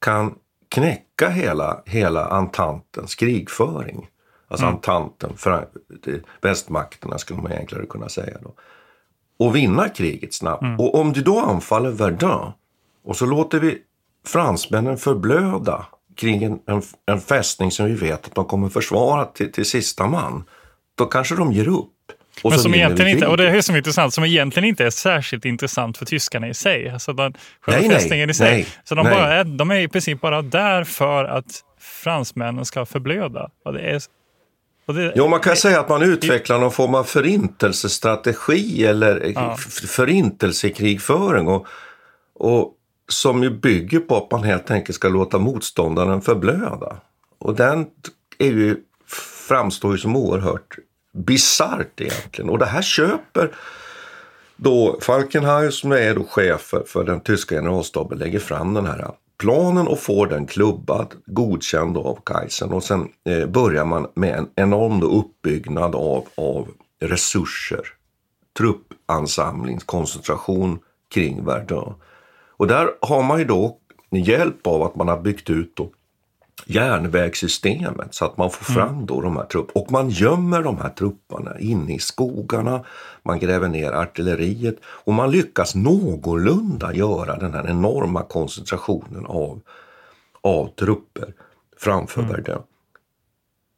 kan 0.00 0.34
knäcka 0.68 1.28
hela, 1.28 1.82
hela 1.86 2.28
entantens 2.28 3.14
krigföring. 3.14 4.08
Alltså 4.48 4.66
mm. 4.66 4.74
entanten, 4.74 5.36
för, 5.36 5.68
västmakterna 6.40 7.18
skulle 7.18 7.42
man 7.42 7.52
egentligen 7.52 7.86
kunna 7.86 8.08
säga 8.08 8.38
då. 8.42 8.54
Och 9.38 9.56
vinna 9.56 9.88
kriget 9.88 10.34
snabbt. 10.34 10.62
Mm. 10.62 10.80
Och 10.80 10.94
om 10.94 11.12
du 11.12 11.22
då 11.22 11.38
anfaller 11.38 11.90
Verdun 11.90 12.52
och 13.04 13.16
så 13.16 13.26
låter 13.26 13.60
vi 13.60 13.82
fransmännen 14.26 14.96
förblöda 14.96 15.86
kring 16.18 16.44
en, 16.44 16.58
en, 16.66 16.82
en 17.06 17.20
fästning 17.20 17.70
som 17.70 17.86
vi 17.86 17.94
vet 17.94 18.26
att 18.26 18.34
de 18.34 18.44
kommer 18.44 18.68
försvara 18.68 19.24
till, 19.24 19.52
till 19.52 19.64
sista 19.64 20.06
man. 20.06 20.44
Då 20.98 21.06
kanske 21.06 21.34
de 21.34 21.52
ger 21.52 21.68
upp. 21.68 21.92
Och 22.42 22.50
men 22.50 22.58
som 22.58 22.74
egentligen 22.74 23.10
inte, 23.10 23.26
och 23.26 23.36
det 23.36 23.48
är 23.48 23.60
som 23.60 23.74
är 23.74 23.78
intressant, 23.78 24.14
som 24.14 24.24
egentligen 24.24 24.68
inte 24.68 24.84
är 24.84 24.90
särskilt 24.90 25.44
intressant 25.44 25.98
för 25.98 26.04
tyskarna 26.04 26.48
i 26.48 26.54
sig. 26.54 26.90
Alltså 26.90 27.12
den, 27.12 27.34
nej, 27.66 27.88
fästningen 27.88 28.26
nej, 28.26 28.30
i 28.30 28.34
sig. 28.34 28.50
Nej, 28.52 28.66
så 28.84 28.94
de, 28.94 29.04
bara 29.04 29.34
är, 29.34 29.44
de 29.44 29.70
är 29.70 29.80
i 29.80 29.88
princip 29.88 30.20
bara 30.20 30.42
där 30.42 30.84
för 30.84 31.24
att 31.24 31.64
fransmännen 31.80 32.64
ska 32.64 32.86
förblöda. 32.86 33.50
Och 33.64 33.72
det 33.72 33.80
är, 33.80 34.02
och 34.86 34.94
det, 34.94 35.12
jo, 35.16 35.28
man 35.28 35.40
kan 35.40 35.50
det, 35.50 35.56
säga 35.56 35.80
att 35.80 35.88
man 35.88 36.02
utvecklar 36.02 36.58
någon 36.58 36.72
form 36.72 36.94
av 36.94 37.04
förintelsestrategi 37.04 38.86
eller 38.86 39.32
ja. 39.34 39.56
förintelsekrigföring. 39.88 41.48
Och, 41.48 41.66
och 42.34 42.74
som 43.08 43.42
ju 43.42 43.50
bygger 43.50 44.00
på 44.00 44.16
att 44.16 44.30
man 44.30 44.42
helt 44.42 44.70
enkelt 44.70 44.96
ska 44.96 45.08
låta 45.08 45.38
motståndaren 45.38 46.20
förblöda. 46.20 46.96
Och 47.38 47.54
den 47.54 47.86
är 48.38 48.46
ju, 48.50 48.76
framstår 49.48 49.92
ju 49.92 49.98
som 49.98 50.16
oerhört 50.16 50.78
bisarrt 51.12 52.00
egentligen. 52.00 52.50
Och 52.50 52.58
det 52.58 52.66
här 52.66 52.82
köper 52.82 53.50
då 54.56 54.98
Falkenhayn 55.00 55.72
som 55.72 55.92
är 55.92 56.14
då 56.14 56.24
chef 56.24 56.60
för, 56.60 56.82
för 56.86 57.04
den 57.04 57.20
tyska 57.20 57.54
generalstaben 57.54 58.18
lägger 58.18 58.38
fram 58.38 58.74
den 58.74 58.86
här 58.86 59.10
planen 59.38 59.88
och 59.88 59.98
får 59.98 60.26
den 60.26 60.46
klubbad, 60.46 61.14
godkänd 61.26 61.96
av 61.96 62.18
Kaisen. 62.24 62.72
Och 62.72 62.84
sen 62.84 63.08
eh, 63.24 63.46
börjar 63.46 63.84
man 63.84 64.06
med 64.14 64.34
en 64.38 64.48
enorm 64.56 65.02
uppbyggnad 65.02 65.94
av, 65.94 66.26
av 66.34 66.68
resurser, 67.00 67.80
truppansamling, 68.58 69.78
koncentration 69.78 70.78
kring 71.14 71.44
Verdun. 71.44 71.94
Och 72.58 72.66
där 72.66 72.90
har 73.00 73.22
man 73.22 73.38
ju 73.38 73.44
då 73.44 73.76
hjälp 74.10 74.66
av 74.66 74.82
att 74.82 74.96
man 74.96 75.08
har 75.08 75.20
byggt 75.20 75.50
ut 75.50 75.76
då 75.76 75.90
järnvägssystemet 76.66 78.14
så 78.14 78.24
att 78.24 78.36
man 78.36 78.50
får 78.50 78.72
mm. 78.72 78.88
fram 78.88 79.06
då 79.06 79.20
de 79.20 79.36
här 79.36 79.44
trupperna. 79.44 79.80
Och 79.82 79.92
man 79.92 80.10
gömmer 80.10 80.62
de 80.62 80.78
här 80.78 80.88
trupperna 80.88 81.58
inne 81.58 81.94
i 81.94 81.98
skogarna, 81.98 82.84
man 83.22 83.38
gräver 83.38 83.68
ner 83.68 83.92
artilleriet 83.92 84.76
och 84.84 85.14
man 85.14 85.30
lyckas 85.30 85.74
någorlunda 85.74 86.94
göra 86.94 87.36
den 87.36 87.54
här 87.54 87.70
enorma 87.70 88.22
koncentrationen 88.22 89.26
av, 89.26 89.60
av 90.40 90.66
trupper 90.66 91.34
framför 91.76 92.22
mm. 92.22 92.32
Verdun. 92.32 92.62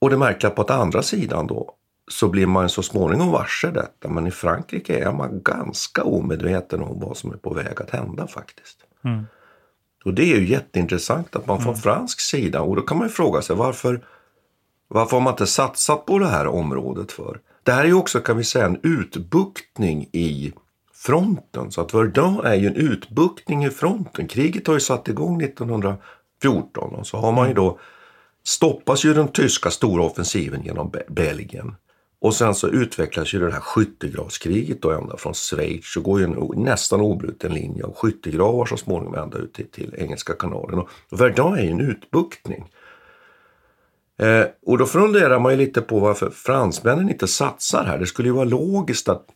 Och 0.00 0.10
det 0.10 0.16
märkliga 0.16 0.50
på 0.50 0.62
att 0.62 0.70
andra 0.70 1.02
sidan 1.02 1.46
då 1.46 1.74
så 2.10 2.28
blir 2.28 2.46
man 2.46 2.68
så 2.68 2.82
småningom 2.82 3.30
varse 3.30 3.70
detta. 3.70 4.08
Men 4.08 4.26
i 4.26 4.30
Frankrike 4.30 5.04
är 5.04 5.12
man 5.12 5.42
ganska 5.42 6.04
omedveten 6.04 6.82
om 6.82 7.00
vad 7.00 7.16
som 7.16 7.32
är 7.32 7.36
på 7.36 7.54
väg 7.54 7.82
att 7.82 7.90
hända 7.90 8.26
faktiskt. 8.26 8.78
Mm. 9.04 9.26
Och 10.04 10.14
det 10.14 10.22
är 10.22 10.36
ju 10.36 10.48
jätteintressant 10.48 11.36
att 11.36 11.46
man 11.46 11.58
från 11.58 11.72
mm. 11.72 11.80
fransk 11.80 12.20
sida, 12.20 12.60
och 12.60 12.76
då 12.76 12.82
kan 12.82 12.98
man 12.98 13.06
ju 13.06 13.12
fråga 13.12 13.42
sig 13.42 13.56
varför, 13.56 14.04
varför 14.88 15.16
har 15.16 15.20
man 15.20 15.32
inte 15.32 15.46
satsat 15.46 16.06
på 16.06 16.18
det 16.18 16.26
här 16.26 16.46
området 16.46 17.12
för? 17.12 17.40
Det 17.62 17.72
här 17.72 17.82
är 17.82 17.88
ju 17.88 17.94
också 17.94 18.20
kan 18.20 18.36
vi 18.36 18.44
säga 18.44 18.66
en 18.66 18.80
utbuktning 18.82 20.08
i 20.12 20.52
fronten. 20.94 21.70
Så 21.70 21.80
att 21.80 21.94
Verdun 21.94 22.40
är 22.44 22.54
ju 22.54 22.66
en 22.66 22.76
utbuktning 22.76 23.64
i 23.64 23.70
fronten. 23.70 24.28
Kriget 24.28 24.66
har 24.66 24.74
ju 24.74 24.80
satt 24.80 25.08
igång 25.08 25.42
1914 25.42 26.94
och 26.94 27.06
så 27.06 27.16
har 27.16 27.32
man 27.32 27.44
ju 27.44 27.52
mm. 27.52 27.64
då 27.64 27.78
stoppas 28.44 29.04
ju 29.04 29.14
den 29.14 29.28
tyska 29.28 29.70
stora 29.70 30.04
offensiven 30.04 30.62
genom 30.62 30.92
Belgien. 31.08 31.74
Och 32.20 32.34
sen 32.34 32.54
så 32.54 32.68
utvecklas 32.68 33.34
ju 33.34 33.38
det 33.38 33.52
här 33.52 33.60
skyttegravskriget 33.60 34.82
då 34.82 34.90
ända 34.90 35.16
från 35.16 35.34
Schweiz 35.34 35.96
och 35.96 36.02
går 36.02 36.20
ju 36.20 36.24
en 36.24 36.62
nästan 36.64 37.00
obruten 37.00 37.54
linje 37.54 37.84
av 37.84 37.94
skyttegravar 37.94 38.66
så 38.66 38.76
småningom 38.76 39.14
ända 39.14 39.38
ut 39.38 39.54
till, 39.54 39.70
till 39.70 39.94
Engelska 39.98 40.32
kanalen. 40.32 40.78
Och 40.78 40.88
Verdun 41.10 41.54
är 41.54 41.62
ju 41.62 41.70
en 41.70 41.80
utbuktning. 41.80 42.64
Eh, 44.18 44.44
och 44.66 44.78
då 44.78 44.86
funderar 44.86 45.38
man 45.38 45.52
ju 45.52 45.58
lite 45.58 45.80
på 45.80 45.98
varför 45.98 46.30
fransmännen 46.30 47.10
inte 47.10 47.28
satsar 47.28 47.84
här. 47.84 47.98
Det 47.98 48.06
skulle 48.06 48.28
ju 48.28 48.34
vara 48.34 48.44
logiskt 48.44 49.08
att 49.08 49.26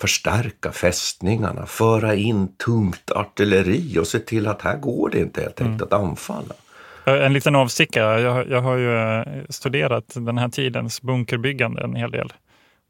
förstärka 0.00 0.72
fästningarna, 0.72 1.66
föra 1.66 2.14
in 2.14 2.56
tungt 2.56 3.10
artilleri 3.10 3.98
och 3.98 4.06
se 4.06 4.18
till 4.18 4.46
att 4.46 4.62
här 4.62 4.76
går 4.76 5.10
det 5.10 5.18
inte 5.18 5.40
helt 5.40 5.60
enkelt 5.60 5.92
mm. 5.92 6.02
att 6.02 6.08
anfalla. 6.08 6.54
En 7.04 7.32
liten 7.32 7.54
avstickare. 7.54 8.20
Jag, 8.20 8.50
jag 8.50 8.60
har 8.60 8.76
ju 8.76 8.96
eh, 8.96 9.22
studerat 9.48 10.04
den 10.14 10.38
här 10.38 10.48
tidens 10.48 11.02
bunkerbyggande 11.02 11.82
en 11.82 11.94
hel 11.94 12.10
del. 12.10 12.32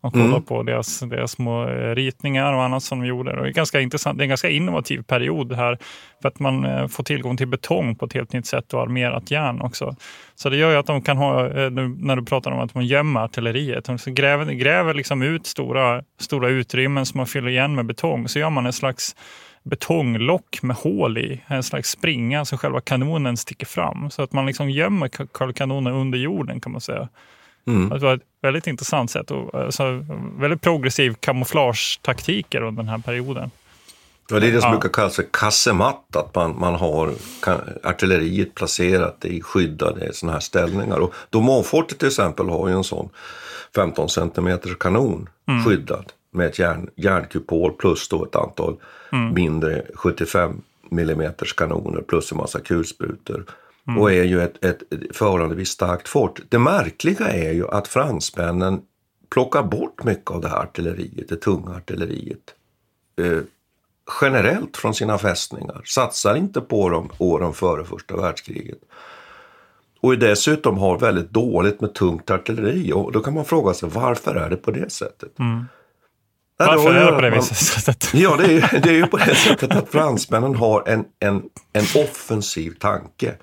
Och 0.02 0.12
kollat 0.12 0.28
mm. 0.28 0.42
på 0.42 0.62
deras, 0.62 1.00
deras 1.00 1.30
små 1.30 1.68
eh, 1.68 1.94
ritningar 1.94 2.52
och 2.52 2.62
annat 2.62 2.82
som 2.82 3.00
de 3.00 3.06
gjorde. 3.06 3.30
Och 3.30 3.42
det, 3.42 3.48
är 3.48 3.52
ganska 3.52 3.80
intressant. 3.80 4.18
det 4.18 4.22
är 4.22 4.24
en 4.24 4.28
ganska 4.28 4.50
innovativ 4.50 5.02
period 5.02 5.52
här 5.52 5.78
för 6.22 6.28
att 6.28 6.40
man 6.40 6.64
eh, 6.64 6.86
får 6.86 7.04
tillgång 7.04 7.36
till 7.36 7.48
betong 7.48 7.96
på 7.96 8.04
ett 8.04 8.12
helt 8.12 8.32
nytt 8.32 8.46
sätt 8.46 8.74
och 8.74 8.82
armerat 8.82 9.30
järn 9.30 9.60
också. 9.60 9.96
Så 10.34 10.48
det 10.48 10.56
gör 10.56 10.70
ju 10.70 10.76
att 10.76 10.86
de 10.86 11.02
kan 11.02 11.16
ha, 11.16 11.42
när 11.42 12.16
du 12.16 12.24
pratar 12.24 12.50
om 12.50 12.60
att 12.60 12.74
man 12.74 12.86
gömmer 12.86 13.20
artilleriet, 13.20 13.84
de 13.84 13.98
gräver, 14.06 14.52
gräver 14.52 14.94
liksom 14.94 15.22
ut 15.22 15.46
stora, 15.46 16.02
stora 16.20 16.48
utrymmen 16.48 17.06
som 17.06 17.18
man 17.18 17.26
fyller 17.26 17.48
igen 17.48 17.74
med 17.74 17.86
betong. 17.86 18.28
Så 18.28 18.38
gör 18.38 18.50
man 18.50 18.66
en 18.66 18.72
slags 18.72 19.16
betonglock 19.64 20.62
med 20.62 20.76
hål 20.76 21.18
i, 21.18 21.40
en 21.46 21.62
slags 21.62 21.90
springa 21.90 22.44
så 22.44 22.56
själva 22.56 22.80
kanonen 22.80 23.36
sticker 23.36 23.66
fram. 23.66 24.10
Så 24.10 24.22
att 24.22 24.32
man 24.32 24.46
liksom 24.46 24.70
gömmer 24.70 25.08
kanonen 25.52 25.92
under 25.92 26.18
jorden 26.18 26.60
kan 26.60 26.72
man 26.72 26.80
säga. 26.80 27.08
Mm. 27.66 27.88
Det 27.88 27.98
var 27.98 28.14
ett 28.14 28.22
väldigt 28.42 28.66
intressant 28.66 29.10
sätt 29.10 29.30
och 29.30 29.54
alltså, 29.54 30.04
väldigt 30.38 30.60
progressiv 30.60 31.14
kamouflagetaktiker 31.20 32.62
under 32.62 32.82
den 32.82 32.90
här 32.90 32.98
perioden. 32.98 33.50
Ja, 34.30 34.40
det 34.40 34.46
är 34.46 34.52
det 34.52 34.60
som 34.60 34.70
ja. 34.70 34.78
brukar 34.78 34.88
kallas 34.88 35.16
för 35.16 35.26
kassematt, 35.30 36.16
att 36.16 36.34
man, 36.34 36.60
man 36.60 36.74
har 36.74 37.14
artilleriet 37.82 38.54
placerat 38.54 39.24
i 39.24 39.42
skyddade 39.42 40.12
sådana 40.12 40.32
här 40.32 40.40
ställningar. 40.40 40.98
Och 40.98 41.14
Domonfortet 41.30 41.98
till 41.98 42.08
exempel 42.08 42.48
har 42.48 42.68
ju 42.68 42.74
en 42.74 42.84
sån 42.84 43.08
15 43.74 44.08
cm 44.08 44.58
kanon 44.80 45.28
mm. 45.48 45.64
skyddad 45.64 46.12
med 46.32 46.46
ett 46.46 46.58
järn, 46.58 46.90
järnkupol 46.96 47.72
plus 47.72 48.08
då 48.08 48.24
ett 48.24 48.36
antal 48.36 48.76
mm. 49.14 49.34
mindre 49.34 49.82
75 49.94 50.62
mm 50.90 51.32
kanoner 51.56 52.00
plus 52.00 52.32
en 52.32 52.38
massa 52.38 52.60
kulsprutor. 52.60 53.44
mm. 53.88 54.00
och 54.00 54.12
är 54.12 54.24
ju 54.24 54.40
ett, 54.40 54.64
ett 54.64 54.82
förhållandevis 55.12 55.68
starkt 55.68 56.08
fort. 56.08 56.40
Det 56.48 56.58
märkliga 56.58 57.26
är 57.26 57.52
ju 57.52 57.68
att 57.68 57.88
fransmännen 57.88 58.82
plockar 59.30 59.62
bort 59.62 60.04
mycket 60.04 60.30
av 60.30 60.40
det 60.40 60.48
här 60.48 60.62
artilleriet, 60.62 61.28
det 61.28 61.36
tunga 61.36 61.76
artilleriet. 61.76 62.54
Eh, 63.20 63.40
generellt 64.20 64.76
från 64.76 64.94
sina 64.94 65.18
fästningar, 65.18 65.82
satsar 65.84 66.34
inte 66.34 66.60
på 66.60 66.88
dem 66.88 67.10
åren 67.18 67.52
före 67.52 67.84
första 67.84 68.16
världskriget. 68.16 68.78
Och 70.00 70.18
dessutom 70.18 70.78
har 70.78 70.98
väldigt 70.98 71.30
dåligt 71.30 71.80
med 71.80 71.94
tungt 71.94 72.30
artilleri. 72.30 72.92
Och 72.92 73.12
då 73.12 73.20
kan 73.20 73.34
man 73.34 73.44
fråga 73.44 73.74
sig 73.74 73.88
varför 73.92 74.34
är 74.34 74.50
det 74.50 74.56
på 74.56 74.70
det 74.70 74.92
sättet? 74.92 75.38
Mm. 75.38 75.64
Varför 76.58 76.94
är 76.94 77.06
det 77.06 77.12
på 77.12 77.20
det 77.20 77.30
viset? 77.30 78.10
Ja, 78.14 78.36
det 78.36 78.44
är, 78.44 78.80
det 78.80 78.88
är 78.88 78.94
ju 78.94 79.06
på 79.06 79.16
det 79.16 79.34
sättet 79.34 79.70
att 79.70 79.90
fransmännen 79.90 80.54
har 80.54 80.88
en, 80.88 81.04
en, 81.20 81.42
en 81.72 82.02
offensiv 82.02 82.70
tanke 82.70 83.34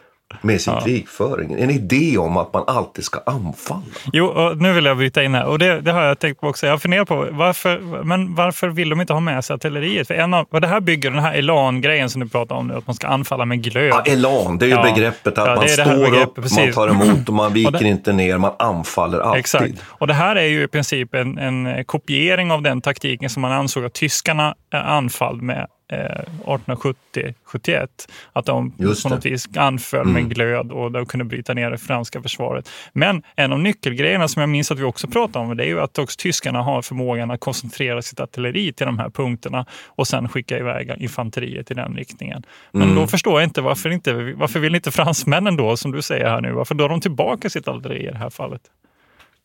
med 0.41 0.61
sin 0.61 0.73
ja. 0.73 0.81
krigföring. 0.81 1.53
En 1.59 1.69
idé 1.69 2.17
om 2.17 2.38
att 2.38 2.53
man 2.53 2.63
alltid 2.67 3.03
ska 3.03 3.19
anfalla. 3.25 3.81
Jo, 4.13 4.53
nu 4.55 4.73
vill 4.73 4.85
jag 4.85 4.97
bryta 4.97 5.23
in 5.23 5.33
här. 5.33 5.45
Och 5.45 5.59
det, 5.59 5.81
det 5.81 5.91
har 5.91 6.03
jag 6.03 6.19
tänkt 6.19 6.41
på 6.41 6.47
också. 6.47 6.67
Jag 6.67 6.81
funderar 6.81 7.05
på 7.05 7.27
varför, 7.31 8.03
men 8.03 8.35
varför 8.35 8.67
vill 8.67 8.89
de 8.89 9.01
inte 9.01 9.13
ha 9.13 9.19
med 9.19 9.45
sig 9.45 9.53
artilleriet? 9.53 10.07
För 10.07 10.13
en 10.13 10.33
av, 10.33 10.45
vad 10.50 10.61
det 10.61 10.67
här 10.67 10.79
bygger, 10.79 11.11
den 11.11 11.23
här 11.23 11.33
elan-grejen 11.33 12.09
som 12.09 12.21
du 12.21 12.29
pratar 12.29 12.55
om 12.55 12.67
nu, 12.67 12.73
att 12.73 12.88
man 12.88 12.95
ska 12.95 13.07
anfalla 13.07 13.45
med 13.45 13.63
glöd. 13.63 13.89
Ja, 13.89 14.01
elan, 14.05 14.57
det 14.57 14.65
är 14.65 14.67
ju 14.67 14.75
ja. 14.75 14.83
begreppet 14.83 15.38
att 15.38 15.47
ja, 15.47 15.55
man 15.55 15.69
står 15.69 16.21
upp, 16.21 16.35
precis. 16.35 16.57
man 16.57 16.71
tar 16.73 16.88
emot 16.88 17.29
och 17.29 17.33
man 17.33 17.53
viker 17.53 17.73
och 17.73 17.79
det, 17.79 17.88
inte 17.88 18.13
ner, 18.13 18.38
man 18.38 18.53
anfaller 18.59 19.19
alltid. 19.19 19.39
Exakt. 19.39 19.73
Och 19.85 20.07
det 20.07 20.13
här 20.13 20.35
är 20.35 20.45
ju 20.45 20.63
i 20.63 20.67
princip 20.67 21.13
en, 21.13 21.38
en 21.38 21.85
kopiering 21.85 22.51
av 22.51 22.61
den 22.61 22.81
taktiken 22.81 23.29
som 23.29 23.41
man 23.41 23.51
ansåg 23.51 23.85
att 23.85 23.93
tyskarna 23.93 24.55
anfall 24.71 25.41
med 25.41 25.67
1870-71. 25.91 27.77
Eh, 27.77 27.86
att 28.33 28.45
de 28.45 28.71
på 28.71 29.10
något 29.10 29.25
vis 29.25 29.50
anföll 29.55 30.01
mm. 30.01 30.13
med 30.13 30.29
glöd 30.36 30.71
och 30.71 30.91
de 30.91 31.05
kunde 31.05 31.25
bryta 31.25 31.53
ner 31.53 31.71
det 31.71 31.77
franska 31.77 32.21
försvaret. 32.21 32.69
Men 32.93 33.24
en 33.36 33.53
av 33.53 33.60
nyckelgrejerna 33.60 34.27
som 34.27 34.39
jag 34.39 34.50
minns 34.50 34.71
att 34.71 34.79
vi 34.79 34.83
också 34.83 35.07
pratade 35.07 35.45
om 35.45 35.57
det 35.57 35.63
är 35.63 35.67
ju 35.67 35.81
att 35.81 36.00
också 36.00 36.17
tyskarna 36.19 36.62
har 36.62 36.81
förmågan 36.81 37.31
att 37.31 37.39
koncentrera 37.39 38.01
sitt 38.01 38.19
artilleri 38.19 38.74
till 38.74 38.86
de 38.86 39.00
här 39.00 39.10
punkterna 39.10 39.65
och 39.86 40.07
sen 40.07 40.29
skicka 40.29 40.57
iväg 40.57 40.91
infanteriet 40.98 41.71
i 41.71 41.74
den 41.74 41.95
riktningen. 41.95 42.43
Men 42.71 42.81
mm. 42.81 42.95
då 42.95 43.07
förstår 43.07 43.41
jag 43.41 43.48
inte 43.48 43.62
varför, 43.62 43.89
inte 43.89 44.13
varför 44.13 44.60
vill 44.60 44.75
inte 44.75 44.91
fransmännen 44.91 45.57
då, 45.57 45.77
som 45.77 45.91
du 45.91 46.01
säger 46.01 46.25
här 46.25 46.41
nu, 46.41 46.51
varför 46.51 46.75
drar 46.75 46.89
de 46.89 47.01
tillbaka 47.01 47.50
sitt 47.50 47.67
artilleri 47.67 48.07
i 48.07 48.12
det 48.12 48.17
här 48.17 48.29
fallet? 48.29 48.62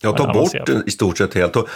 Jag 0.02 0.16
tar 0.16 0.34
bort 0.34 0.66
den 0.66 0.82
i 0.86 0.90
stort 0.90 1.18
sett 1.18 1.34
helt. 1.34 1.56
Och 1.56 1.68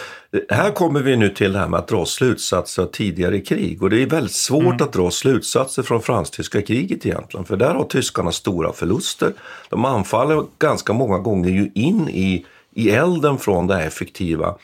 här 0.48 0.70
kommer 0.70 1.02
vi 1.02 1.16
nu 1.16 1.28
till 1.28 1.52
det 1.52 1.58
här 1.58 1.68
med 1.68 1.80
att 1.80 1.88
dra 1.88 2.06
slutsatser 2.06 2.82
av 2.82 2.86
tidigare 2.86 3.40
krig. 3.40 3.82
Och 3.82 3.90
det 3.90 4.02
är 4.02 4.06
väldigt 4.06 4.32
svårt 4.32 4.62
mm. 4.62 4.76
att 4.80 4.92
dra 4.92 5.10
slutsatser 5.10 5.82
från 5.82 6.02
fransk-tyska 6.02 6.62
kriget 6.62 7.06
egentligen. 7.06 7.46
För 7.46 7.56
där 7.56 7.74
har 7.74 7.84
tyskarna 7.84 8.32
stora 8.32 8.72
förluster. 8.72 9.32
De 9.68 9.84
anfaller 9.84 10.44
ganska 10.58 10.92
många 10.92 11.18
gånger 11.18 11.50
ju 11.50 11.70
in 11.74 12.08
i, 12.08 12.46
i 12.74 12.90
elden 12.90 13.38
från 13.38 13.66
den 13.66 13.80
effektiva 13.80 14.54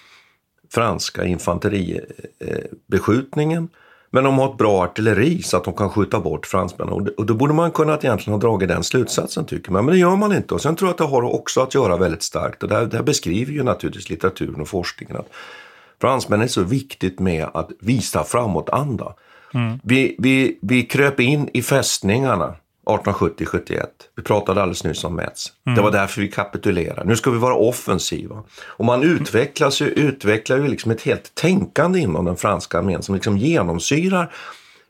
franska 0.71 1.25
infanteribeskjutningen. 1.25 3.63
Eh, 3.63 3.69
men 4.17 4.25
de 4.25 4.39
har 4.39 4.51
ett 4.51 4.59
bra 4.59 4.83
artilleri 4.83 5.43
så 5.43 5.57
att 5.57 5.65
de 5.65 5.75
kan 5.75 5.91
skjuta 5.91 6.21
bort 6.21 6.47
fransmännen. 6.47 6.95
Och, 7.17 7.27
då 7.27 7.35
borde 7.35 7.55
man 7.55 7.71
kunnat 7.71 8.05
egentligen 8.05 8.33
ha 8.33 8.49
dragit 8.49 8.69
den 8.69 8.85
slutsatsen 8.85 9.47
tycker 9.47 9.73
man. 9.73 9.85
Men 9.85 9.95
det 9.95 10.01
gör 10.01 10.17
man 10.17 10.33
inte. 10.33 10.55
Och 10.55 10.61
sen 10.61 10.77
tror 10.77 10.89
jag 10.89 10.93
att 10.93 10.99
det 10.99 11.05
har 11.05 11.23
också 11.23 11.61
att 11.61 11.75
göra 11.75 11.97
väldigt 11.97 12.23
starkt. 12.23 12.63
Och 12.63 12.69
det 12.69 12.75
här, 12.75 12.87
det 12.87 12.97
här 12.97 13.05
beskriver 13.05 13.53
ju 13.53 13.63
naturligtvis 13.63 14.11
litteraturen 14.11 14.61
och 14.61 14.69
forskningen. 14.69 15.17
Att 15.17 15.29
fransmännen 16.01 16.45
är 16.45 16.49
så 16.49 16.63
viktigt 16.63 17.21
med 17.21 17.47
att 17.55 17.71
visa 17.81 18.25
framåtanda. 18.25 19.15
Mm. 19.55 19.79
Vi, 19.83 20.17
vi, 20.19 20.59
vi 20.63 20.83
kröp 20.83 21.21
in 21.21 21.49
i 21.53 21.63
fästningarna 21.63 22.55
1870-71. 22.87 23.87
Vi 24.17 24.23
pratade 24.23 24.63
alldeles 24.63 24.85
nyss 24.85 25.05
om 25.05 25.17
Metz. 25.17 25.53
Mm. 25.67 25.77
Det 25.77 25.83
var 25.83 25.91
därför 25.91 26.21
vi 26.21 26.29
kapitulerade. 26.29 27.05
Nu 27.05 27.17
ska 27.17 27.31
vi 27.31 27.39
vara 27.39 27.55
offensiva. 27.55 28.43
Och 28.67 28.85
man 28.85 29.03
utvecklas 29.03 29.81
ju, 29.81 29.87
utvecklar 29.87 30.57
ju 30.57 30.69
liksom 30.69 30.91
ett 30.91 31.03
helt 31.03 31.35
tänkande 31.35 31.99
inom 31.99 32.25
den 32.25 32.37
franska 32.37 32.79
armén 32.79 33.03
som 33.03 33.15
liksom 33.15 33.37
genomsyrar 33.37 34.33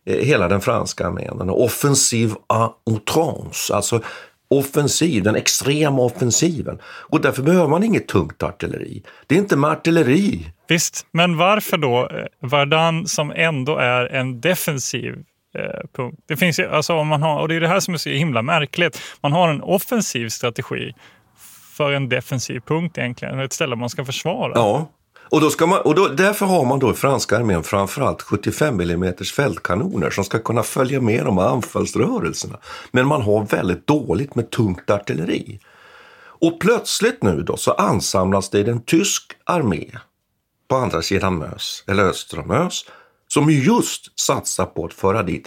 eh, 0.07 0.17
hela 0.17 0.49
den 0.49 0.61
franska 0.61 1.07
armén. 1.07 1.41
En 1.41 1.51
offensiv 1.51 2.35
à 2.47 2.71
outrance, 2.85 3.75
alltså 3.75 4.01
offensiv, 4.49 5.23
den 5.23 5.37
extrema 5.37 6.03
offensiven. 6.03 6.79
Och 6.85 7.21
därför 7.21 7.43
behöver 7.43 7.69
man 7.69 7.83
inget 7.83 8.09
tungt 8.09 8.43
artilleri. 8.43 9.03
Det 9.27 9.35
är 9.35 9.39
inte 9.39 9.57
med 9.57 9.71
artilleri. 9.71 10.47
Visst, 10.69 11.07
men 11.13 11.37
varför 11.37 11.77
då 11.77 12.09
eh, 12.09 12.49
Vardan 12.49 13.07
som 13.07 13.33
ändå 13.37 13.77
är 13.77 14.07
en 14.07 14.41
defensiv 14.41 15.15
Eh, 15.59 15.81
punkt. 15.93 16.21
Det 16.27 16.37
finns 16.37 16.59
ju, 16.59 16.69
alltså 16.69 16.95
om 16.95 17.09
man 17.09 17.23
har, 17.23 17.41
och 17.41 17.49
det 17.49 17.55
är 17.55 17.61
det 17.61 17.69
här 17.69 17.81
som 17.81 17.95
är 17.95 17.99
så 17.99 18.11
himla 18.11 18.43
märkligt. 18.43 19.01
Man 19.21 19.33
har 19.33 19.49
en 19.49 19.63
offensiv 19.63 20.29
strategi 20.29 20.93
för 21.77 21.93
en 21.93 22.09
defensiv 22.09 22.61
punkt 22.61 22.99
egentligen, 22.99 23.41
ett 23.41 23.53
ställe 23.53 23.77
man 23.77 23.91
ska 23.91 24.05
försvara. 24.05 24.53
Ja, 24.55 24.91
och, 25.31 25.41
då 25.41 25.51
ska 25.51 25.67
man, 25.67 25.81
och 25.81 25.95
då, 25.95 26.09
därför 26.09 26.47
har 26.47 26.65
man 26.65 26.79
då 26.79 26.91
i 26.91 26.95
franska 26.95 27.37
armén 27.37 27.63
framförallt 27.63 28.23
75 28.23 28.81
mm 28.81 29.15
fältkanoner 29.37 30.11
som 30.11 30.25
ska 30.25 30.39
kunna 30.39 30.63
följa 30.63 31.01
med 31.01 31.25
de 31.25 31.39
här 31.39 31.49
anfallsrörelserna. 31.49 32.59
Men 32.91 33.07
man 33.07 33.23
har 33.23 33.47
väldigt 33.47 33.87
dåligt 33.87 34.35
med 34.35 34.51
tungt 34.51 34.91
artilleri. 34.91 35.61
Och 36.39 36.61
plötsligt 36.61 37.23
nu 37.23 37.43
då 37.43 37.57
så 37.57 37.73
ansamlas 37.73 38.51
det 38.51 38.59
i 38.59 38.71
en 38.71 38.83
tysk 38.83 39.33
armé 39.45 39.91
på 40.69 40.77
andra 40.77 41.03
sidan 41.03 41.39
Mös, 41.39 41.85
eller 41.87 42.03
öster 42.05 42.39
om 42.39 42.49
Mös, 42.49 42.85
som 43.37 43.51
just 43.51 44.21
satsar 44.21 44.67
på 44.67 44.85
att 44.85 44.95
föra 44.95 45.23
dit 45.23 45.47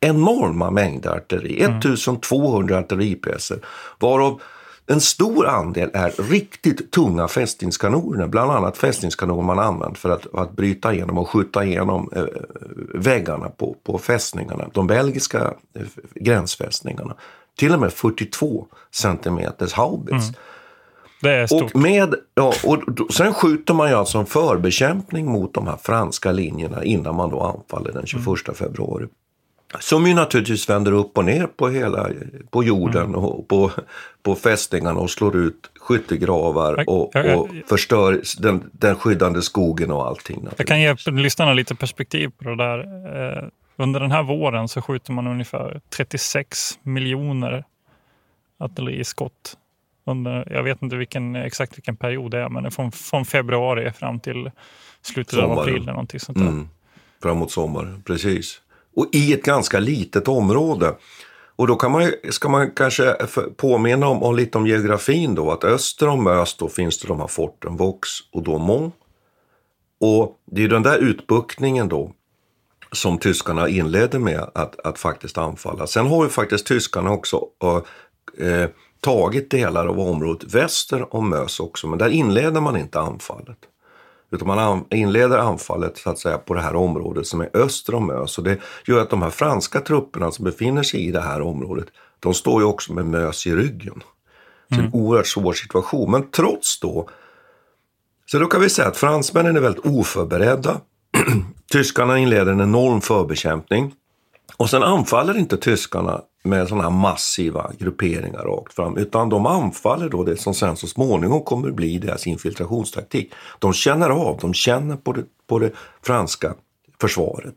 enorma 0.00 0.70
mängder 0.70 1.10
artilleri, 1.10 1.62
mm. 1.62 1.78
1200 1.78 2.78
artilleripjäser, 2.78 3.58
varav 3.98 4.40
en 4.86 5.00
stor 5.00 5.46
andel 5.46 5.90
är 5.94 6.10
riktigt 6.30 6.90
tunga 6.90 7.28
fästningskanoner, 7.28 8.26
bland 8.26 8.50
annat 8.50 8.76
fästningskanoner 8.76 9.42
man 9.42 9.58
använt 9.58 9.98
för 9.98 10.10
att, 10.10 10.34
att 10.34 10.56
bryta 10.56 10.94
igenom 10.94 11.18
och 11.18 11.28
skjuta 11.28 11.64
igenom 11.64 12.10
eh, 12.16 12.24
väggarna 12.94 13.48
på, 13.48 13.76
på 13.84 13.98
fästningarna, 13.98 14.68
de 14.72 14.86
belgiska 14.86 15.54
eh, 15.74 15.86
gränsfästningarna. 16.14 17.14
Till 17.58 17.74
och 17.74 17.80
med 17.80 17.92
42 17.92 18.66
centimeters 18.90 19.72
haubits. 19.72 20.28
Mm. 20.28 20.34
Det 21.20 21.32
är 21.32 21.46
stort. 21.46 21.74
Och, 21.74 21.80
med, 21.80 22.14
ja, 22.34 22.54
och 22.64 22.82
sen 23.14 23.34
skjuter 23.34 23.74
man 23.74 23.88
ju 23.88 23.94
alltså 23.94 24.18
en 24.18 24.26
förbekämpning 24.26 25.26
mot 25.26 25.54
de 25.54 25.66
här 25.66 25.76
franska 25.82 26.32
linjerna 26.32 26.84
innan 26.84 27.14
man 27.14 27.30
då 27.30 27.40
anfaller 27.40 27.92
den 27.92 28.06
21 28.06 28.26
mm. 28.26 28.54
februari. 28.54 29.06
Som 29.80 30.06
ju 30.06 30.14
naturligtvis 30.14 30.70
vänder 30.70 30.92
upp 30.92 31.18
och 31.18 31.24
ner 31.24 31.46
på 31.46 31.68
hela 31.68 32.08
på 32.50 32.64
jorden 32.64 33.04
mm. 33.04 33.14
och 33.14 33.48
på, 33.48 33.70
på 34.22 34.34
fästningarna 34.34 35.00
och 35.00 35.10
slår 35.10 35.36
ut 35.36 35.70
skyttegravar 35.80 36.84
och, 36.88 37.16
och 37.16 37.48
förstör 37.68 38.22
den, 38.38 38.70
den 38.72 38.96
skyddande 38.96 39.42
skogen 39.42 39.90
och 39.90 40.06
allting. 40.06 40.48
Jag 40.56 40.66
kan 40.66 40.80
ge 40.80 40.94
lyssnarna 41.06 41.52
lite 41.52 41.74
perspektiv 41.74 42.30
på 42.38 42.48
det 42.48 42.56
där. 42.56 42.78
Eh, 42.78 43.48
under 43.76 44.00
den 44.00 44.10
här 44.10 44.22
våren 44.22 44.68
så 44.68 44.82
skjuter 44.82 45.12
man 45.12 45.26
ungefär 45.26 45.80
36 45.96 46.78
miljoner 46.82 47.64
artilleriskott 48.58 49.56
under, 50.06 50.52
jag 50.52 50.62
vet 50.62 50.82
inte 50.82 50.96
vilken, 50.96 51.36
exakt 51.36 51.76
vilken 51.76 51.96
period 51.96 52.30
det 52.30 52.38
är, 52.38 52.48
men 52.48 52.70
från, 52.70 52.92
från 52.92 53.24
februari 53.24 53.92
fram 53.92 54.20
till 54.20 54.50
slutet 55.02 55.34
Sommar. 55.34 55.48
av 55.48 55.58
april. 55.58 55.82
Eller 55.82 55.92
någonting 55.92 56.20
sånt. 56.20 56.38
Mm. 56.38 56.68
Framåt 57.22 57.50
sommaren, 57.50 58.02
precis. 58.06 58.60
Och 58.96 59.08
i 59.12 59.32
ett 59.32 59.44
ganska 59.44 59.80
litet 59.80 60.28
område. 60.28 60.94
Och 61.56 61.66
då 61.66 61.76
kan 61.76 61.92
man, 61.92 62.12
ska 62.30 62.48
man 62.48 62.70
kanske 62.70 63.16
påminna 63.56 64.08
om, 64.08 64.22
om 64.22 64.36
lite 64.36 64.58
om 64.58 64.66
geografin 64.66 65.34
då, 65.34 65.50
att 65.50 65.64
öster 65.64 66.08
om 66.08 66.24
Mös 66.24 66.56
då 66.56 66.68
finns 66.68 66.98
det 66.98 67.08
de 67.08 67.20
här 67.20 67.26
forten 67.26 67.76
Vaux 67.76 68.20
och 68.32 68.42
Domont. 68.42 68.94
Och 70.00 70.36
det 70.46 70.64
är 70.64 70.68
den 70.68 70.82
där 70.82 70.98
utbuktningen 70.98 71.88
då 71.88 72.12
som 72.92 73.18
tyskarna 73.18 73.68
inledde 73.68 74.18
med 74.18 74.50
att, 74.54 74.86
att 74.86 74.98
faktiskt 74.98 75.38
anfalla. 75.38 75.86
Sen 75.86 76.06
har 76.06 76.24
ju 76.24 76.30
faktiskt 76.30 76.66
tyskarna 76.66 77.10
också 77.10 77.40
äh, 78.38 78.68
tagit 79.00 79.50
delar 79.50 79.86
av 79.86 80.00
området 80.00 80.54
väster 80.54 81.14
om 81.14 81.28
Mös 81.28 81.60
också, 81.60 81.86
men 81.86 81.98
där 81.98 82.08
inleder 82.08 82.60
man 82.60 82.76
inte 82.76 83.00
anfallet. 83.00 83.58
Utan 84.30 84.48
man 84.48 84.84
inleder 84.90 85.38
anfallet 85.38 85.98
så 85.98 86.10
att 86.10 86.18
säga 86.18 86.38
på 86.38 86.54
det 86.54 86.60
här 86.60 86.76
området 86.76 87.26
som 87.26 87.40
är 87.40 87.56
öster 87.56 87.94
om 87.94 88.06
Mös. 88.06 88.38
Och 88.38 88.44
det 88.44 88.58
gör 88.86 89.02
att 89.02 89.10
de 89.10 89.22
här 89.22 89.30
franska 89.30 89.80
trupperna 89.80 90.30
som 90.30 90.44
befinner 90.44 90.82
sig 90.82 91.06
i 91.06 91.10
det 91.10 91.20
här 91.20 91.40
området, 91.40 91.86
de 92.20 92.34
står 92.34 92.60
ju 92.60 92.66
också 92.66 92.92
med 92.92 93.06
Mös 93.06 93.46
i 93.46 93.54
ryggen. 93.54 94.02
Så 94.68 94.74
mm. 94.74 94.86
en 94.86 94.92
oerhört 94.92 95.26
svår 95.26 95.52
situation. 95.52 96.10
Men 96.10 96.30
trots 96.30 96.80
då, 96.80 97.08
så 98.26 98.38
då 98.38 98.46
kan 98.46 98.60
vi 98.60 98.70
säga 98.70 98.88
att 98.88 98.96
fransmännen 98.96 99.56
är 99.56 99.60
väldigt 99.60 99.86
oförberedda. 99.86 100.80
Tyskarna 101.72 102.18
inleder 102.18 102.52
en 102.52 102.60
enorm 102.60 103.00
förbekämpning. 103.00 103.94
Och 104.56 104.70
sen 104.70 104.82
anfaller 104.82 105.36
inte 105.36 105.56
tyskarna 105.56 106.20
med 106.46 106.68
sådana 106.68 106.82
här 106.82 106.90
massiva 106.90 107.72
grupperingar 107.78 108.42
rakt 108.42 108.74
fram, 108.74 108.96
utan 108.96 109.28
de 109.28 109.46
anfaller 109.46 110.08
då 110.08 110.24
det 110.24 110.36
som 110.36 110.54
sen 110.54 110.76
så 110.76 110.86
småningom 110.86 111.42
kommer 111.42 111.70
bli 111.70 111.98
deras 111.98 112.26
infiltrationstaktik. 112.26 113.32
De 113.58 113.72
känner 113.72 114.10
av, 114.10 114.38
de 114.40 114.54
känner 114.54 114.96
på 114.96 115.12
det, 115.12 115.24
på 115.46 115.58
det 115.58 115.72
franska 116.02 116.54
försvaret. 117.00 117.56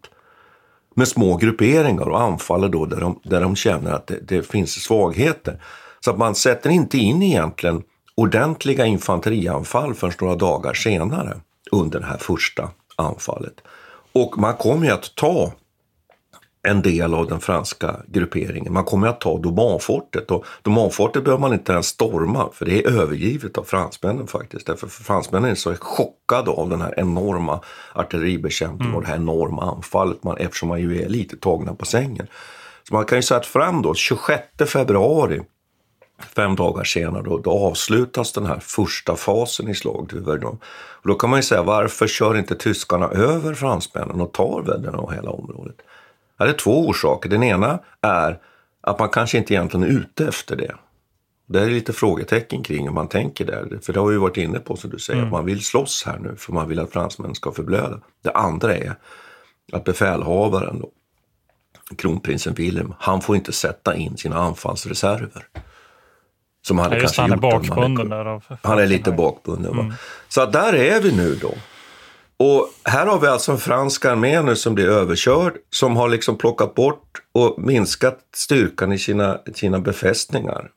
med 0.95 1.07
små 1.07 1.37
grupperingar 1.37 2.09
och 2.09 2.21
anfaller 2.21 2.69
då 2.69 2.85
där 2.85 2.99
de, 2.99 3.19
där 3.23 3.41
de 3.41 3.55
känner 3.55 3.91
att 3.91 4.07
det, 4.07 4.19
det 4.27 4.43
finns 4.43 4.71
svagheter. 4.71 5.61
Så 5.99 6.11
att 6.11 6.17
man 6.17 6.35
sätter 6.35 6.69
inte 6.69 6.97
in 6.97 7.21
egentligen 7.23 7.83
ordentliga 8.15 8.85
infanterianfall 8.85 9.93
förrän 9.93 10.13
några 10.21 10.35
dagar 10.35 10.73
senare 10.73 11.37
under 11.71 11.99
det 11.99 12.05
här 12.05 12.17
första 12.17 12.69
anfallet. 12.95 13.53
Och 14.13 14.37
man 14.37 14.53
kommer 14.53 14.85
ju 14.85 14.91
att 14.91 15.15
ta 15.15 15.51
en 16.67 16.81
del 16.81 17.13
av 17.13 17.27
den 17.27 17.39
franska 17.39 17.95
grupperingen. 18.07 18.73
Man 18.73 18.83
kommer 18.83 19.07
att 19.07 19.21
ta 19.21 19.37
Domanfortet 19.37 20.31
och 20.31 20.45
Domanfortet 20.61 21.23
behöver 21.23 21.41
man 21.41 21.53
inte 21.53 21.71
ens 21.71 21.87
storma 21.87 22.49
för 22.53 22.65
det 22.65 22.85
är 22.85 22.91
övergivet 22.91 23.57
av 23.57 23.63
fransmännen 23.63 24.27
faktiskt. 24.27 24.65
Därför 24.67 24.87
för 24.87 25.03
fransmännen 25.03 25.51
är 25.51 25.55
så 25.55 25.75
chockade 25.75 26.51
av 26.51 26.69
den 26.69 26.81
här 26.81 26.93
enorma 26.97 27.59
artilleribekämpningen 27.93 28.85
mm. 28.85 28.95
och 28.95 29.01
det 29.01 29.07
här 29.07 29.15
enorma 29.15 29.71
anfallet 29.75 30.23
man, 30.23 30.37
eftersom 30.37 30.69
man 30.69 30.79
ju 30.79 31.01
är 31.03 31.09
lite 31.09 31.37
tagna 31.37 31.73
på 31.73 31.85
sängen. 31.85 32.27
Så 32.87 32.93
man 32.93 33.05
kan 33.05 33.17
ju 33.17 33.21
säga 33.21 33.39
att 33.39 33.45
fram 33.45 33.81
då, 33.81 33.93
26 33.93 34.43
februari 34.65 35.41
fem 36.35 36.55
dagar 36.55 36.83
senare 36.83 37.23
då, 37.23 37.37
då 37.37 37.51
avslutas 37.51 38.33
den 38.33 38.45
här 38.45 38.59
första 38.59 39.15
fasen 39.15 39.67
i 39.67 39.75
slaget 39.75 40.13
vid 40.13 40.25
Verdun. 40.25 40.57
Och 41.01 41.07
då 41.07 41.15
kan 41.15 41.29
man 41.29 41.39
ju 41.39 41.43
säga 41.43 41.63
varför 41.63 42.07
kör 42.07 42.37
inte 42.37 42.55
tyskarna 42.55 43.07
över 43.07 43.53
fransmännen 43.53 44.21
och 44.21 44.33
tar 44.33 44.61
Verdun 44.61 44.95
och 44.95 45.13
hela 45.13 45.29
området? 45.29 45.75
Ja, 46.39 46.45
det 46.45 46.51
är 46.51 46.57
två 46.57 46.87
orsaker. 46.87 47.29
Den 47.29 47.43
ena 47.43 47.79
är 48.01 48.39
att 48.81 48.99
man 48.99 49.09
kanske 49.09 49.37
inte 49.37 49.53
egentligen 49.53 49.83
är 49.83 49.89
ute 49.89 50.27
efter 50.27 50.55
det. 50.55 50.75
Det 51.45 51.61
är 51.61 51.69
lite 51.69 51.93
frågetecken 51.93 52.63
kring 52.63 52.85
hur 52.85 52.93
man 52.93 53.07
tänker 53.07 53.45
där. 53.45 53.79
För 53.81 53.93
det 53.93 53.99
har 53.99 54.07
vi 54.07 54.17
varit 54.17 54.37
inne 54.37 54.59
på 54.59 54.75
som 54.75 54.89
du 54.89 54.99
säger, 54.99 55.19
mm. 55.19 55.27
att 55.27 55.31
man 55.31 55.45
vill 55.45 55.63
slåss 55.63 56.03
här 56.05 56.19
nu 56.19 56.35
för 56.37 56.53
man 56.53 56.69
vill 56.69 56.79
att 56.79 56.91
fransmännen 56.91 57.35
ska 57.35 57.51
förblöda. 57.51 57.99
Det 58.23 58.31
andra 58.31 58.75
är 58.75 58.95
att 59.71 59.83
befälhavaren, 59.83 60.79
då, 60.79 60.89
kronprinsen 61.95 62.53
Wilhelm, 62.53 62.93
han 62.99 63.21
får 63.21 63.35
inte 63.35 63.51
sätta 63.51 63.95
in 63.95 64.17
sina 64.17 64.37
anfallsreserver. 64.37 65.47
Som 66.61 66.79
hade 66.79 66.95
ja, 66.95 66.99
kanske 67.01 67.21
han 67.21 67.31
är 67.31 67.37
bakbunden 67.37 68.09
där. 68.09 68.25
Av 68.25 68.43
han 68.61 68.79
är 68.79 68.87
lite 68.87 69.11
bakbunden. 69.11 69.79
Mm. 69.79 69.93
Så 70.27 70.45
där 70.45 70.73
är 70.73 71.01
vi 71.01 71.15
nu 71.15 71.35
då. 71.35 71.53
Och 72.39 72.69
här 72.83 73.05
har 73.05 73.19
vi 73.19 73.27
alltså 73.27 73.51
en 73.51 73.57
fransk 73.57 74.05
armé 74.05 74.41
nu 74.41 74.55
som 74.55 74.75
blir 74.75 74.87
överkörd, 74.87 75.53
som 75.69 75.97
har 75.97 76.09
liksom 76.09 76.37
plockat 76.37 76.75
bort 76.75 77.21
och 77.31 77.55
minskat 77.61 78.19
styrkan 78.33 78.91
i 78.91 78.99
sina, 78.99 79.39
sina 79.53 79.79
befästningar. 79.79 80.71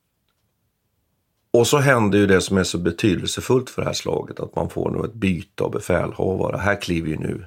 Och 1.52 1.66
så 1.66 1.78
händer 1.78 2.18
ju 2.18 2.26
det 2.26 2.40
som 2.40 2.56
är 2.56 2.64
så 2.64 2.78
betydelsefullt 2.78 3.70
för 3.70 3.82
det 3.82 3.88
här 3.88 3.94
slaget, 3.94 4.40
att 4.40 4.56
man 4.56 4.70
får 4.70 4.90
nu 4.90 5.04
ett 5.04 5.14
byte 5.14 5.64
av 5.64 5.70
befälhavare. 5.70 6.56
Här 6.56 6.80
kliver 6.80 7.08
ju 7.08 7.16
nu 7.16 7.46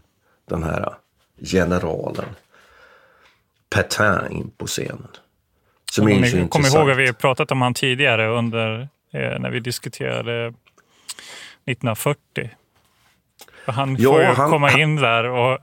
den 0.49 0.63
här 0.63 0.93
generalen 1.37 2.25
Petain 3.69 4.31
in 4.31 4.51
på 4.57 4.67
scenen. 4.67 5.07
Som 5.91 6.07
är 6.07 6.25
så 6.25 6.47
Kom 6.47 6.65
ihåg 6.65 6.91
att 6.91 6.97
vi 6.97 7.13
pratat 7.13 7.51
om 7.51 7.61
han 7.61 7.73
tidigare 7.73 8.27
under 8.27 8.87
eh, 9.11 9.39
när 9.39 9.49
vi 9.49 9.59
diskuterade 9.59 10.45
1940. 11.65 12.49
Han 13.65 13.97
får 13.97 14.21
ja, 14.21 14.33
han, 14.33 14.49
komma 14.49 14.71
in 14.71 14.95
där 14.95 15.23
och, 15.23 15.59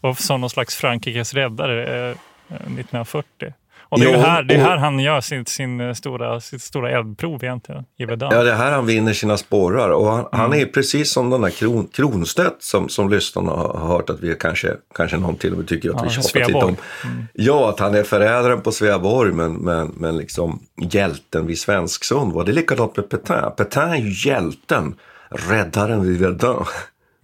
och 0.00 0.18
som 0.18 0.40
någon 0.40 0.50
slags 0.50 0.76
Frankrikes 0.76 1.34
räddare 1.34 2.08
eh, 2.10 2.16
1940. 2.48 3.52
Och 3.88 4.00
det 4.00 4.06
är, 4.06 4.12
jo, 4.12 4.20
här, 4.20 4.42
det 4.42 4.54
är 4.54 4.58
här 4.58 4.76
han 4.76 4.98
gör 4.98 5.20
sin, 5.20 5.46
sin 5.46 5.94
stora, 5.94 6.40
sitt 6.40 6.62
stora 6.62 6.90
eldprov 6.90 7.44
egentligen, 7.44 7.84
i 7.98 8.04
Verdun. 8.04 8.28
Ja, 8.32 8.42
det 8.42 8.50
är 8.50 8.56
här 8.56 8.72
han 8.72 8.86
vinner 8.86 9.12
sina 9.12 9.36
sporrar. 9.36 9.90
Och 9.90 10.06
han, 10.06 10.18
mm. 10.18 10.28
han 10.32 10.54
är 10.54 10.66
precis 10.66 11.12
som 11.12 11.30
den 11.30 11.40
där 11.40 11.50
Kron, 11.50 11.88
Kronstedt 11.92 12.62
som, 12.62 12.88
som 12.88 13.10
lyssnarna 13.10 13.50
har 13.50 13.88
hört 13.88 14.10
att 14.10 14.20
vi 14.20 14.34
kanske, 14.34 14.74
kanske 14.94 15.16
någon 15.16 15.36
till 15.36 15.52
och 15.52 15.58
med 15.58 15.68
tycker 15.68 15.90
att 15.90 15.96
ja, 15.96 16.02
vi 16.02 16.10
tjatar 16.10 16.40
lite 16.40 16.58
om. 16.58 16.76
Mm. 17.04 17.26
Ja, 17.32 17.68
att 17.68 17.80
han 17.80 17.94
är 17.94 18.02
förrädaren 18.02 18.60
på 18.60 18.72
Sveaborg 18.72 19.32
men, 19.32 19.52
men, 19.52 19.92
men 19.96 20.16
liksom 20.16 20.60
hjälten 20.90 21.46
vid 21.46 21.58
Svensksund. 21.58 22.46
Det 22.46 22.52
är 22.52 22.54
likadant 22.54 22.96
med 22.96 23.08
Petain. 23.08 23.52
Petain 23.56 23.90
är 23.90 23.96
ju 23.96 24.30
hjälten, 24.30 24.94
räddaren 25.30 26.02
vid 26.02 26.20
Verdun. 26.20 26.64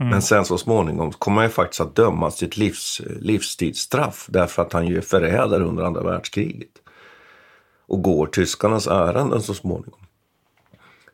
Mm. 0.03 0.11
Men 0.11 0.23
sen 0.23 0.45
så 0.45 0.59
småningom 0.59 1.13
kommer 1.13 1.43
han 1.43 1.51
faktiskt 1.51 1.81
att 1.81 1.97
dömas 1.97 2.37
till 2.37 2.49
ett 2.49 2.57
livs, 2.57 3.01
livstidsstraff 3.21 4.27
därför 4.29 4.63
att 4.63 4.73
han 4.73 4.87
ju 4.87 4.97
är 4.97 5.01
förrädare 5.01 5.65
under 5.65 5.85
andra 5.85 6.03
världskriget. 6.03 6.69
Och 7.87 8.03
går 8.03 8.27
tyskarnas 8.27 8.87
ärenden 8.87 9.43
så 9.43 9.55
småningom. 9.55 10.01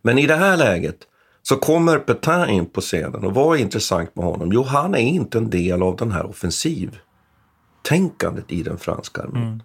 Men 0.02 0.18
i 0.18 0.26
det 0.26 0.36
här 0.36 0.56
läget 0.56 0.98
så 1.42 1.56
kommer 1.56 1.98
Petain 1.98 2.48
in 2.48 2.66
på 2.66 2.80
scenen 2.80 3.24
och 3.24 3.34
vad 3.34 3.56
är 3.56 3.60
intressant 3.62 4.16
med 4.16 4.24
honom? 4.24 4.52
Jo, 4.52 4.62
han 4.62 4.94
är 4.94 4.98
inte 4.98 5.38
en 5.38 5.50
del 5.50 5.82
av 5.82 5.96
den 5.96 6.12
här 6.12 6.26
offensivtänkandet 6.26 8.52
i 8.52 8.62
den 8.62 8.78
franska 8.78 9.22
armén. 9.22 9.42
Mm. 9.42 9.62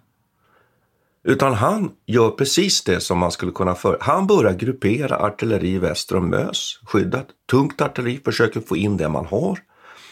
Utan 1.24 1.54
han 1.54 1.92
gör 2.06 2.30
precis 2.30 2.84
det 2.84 3.00
som 3.00 3.18
man 3.18 3.32
skulle 3.32 3.52
kunna 3.52 3.74
för. 3.74 3.98
Han 4.00 4.26
börjar 4.26 4.52
gruppera 4.52 5.16
artilleri 5.16 5.78
väster 5.78 6.16
om 6.16 6.30
Mös, 6.30 6.78
skyddat. 6.86 7.26
Tungt 7.50 7.80
artilleri, 7.80 8.20
försöker 8.24 8.60
få 8.60 8.76
in 8.76 8.96
det 8.96 9.08
man 9.08 9.26
har. 9.26 9.58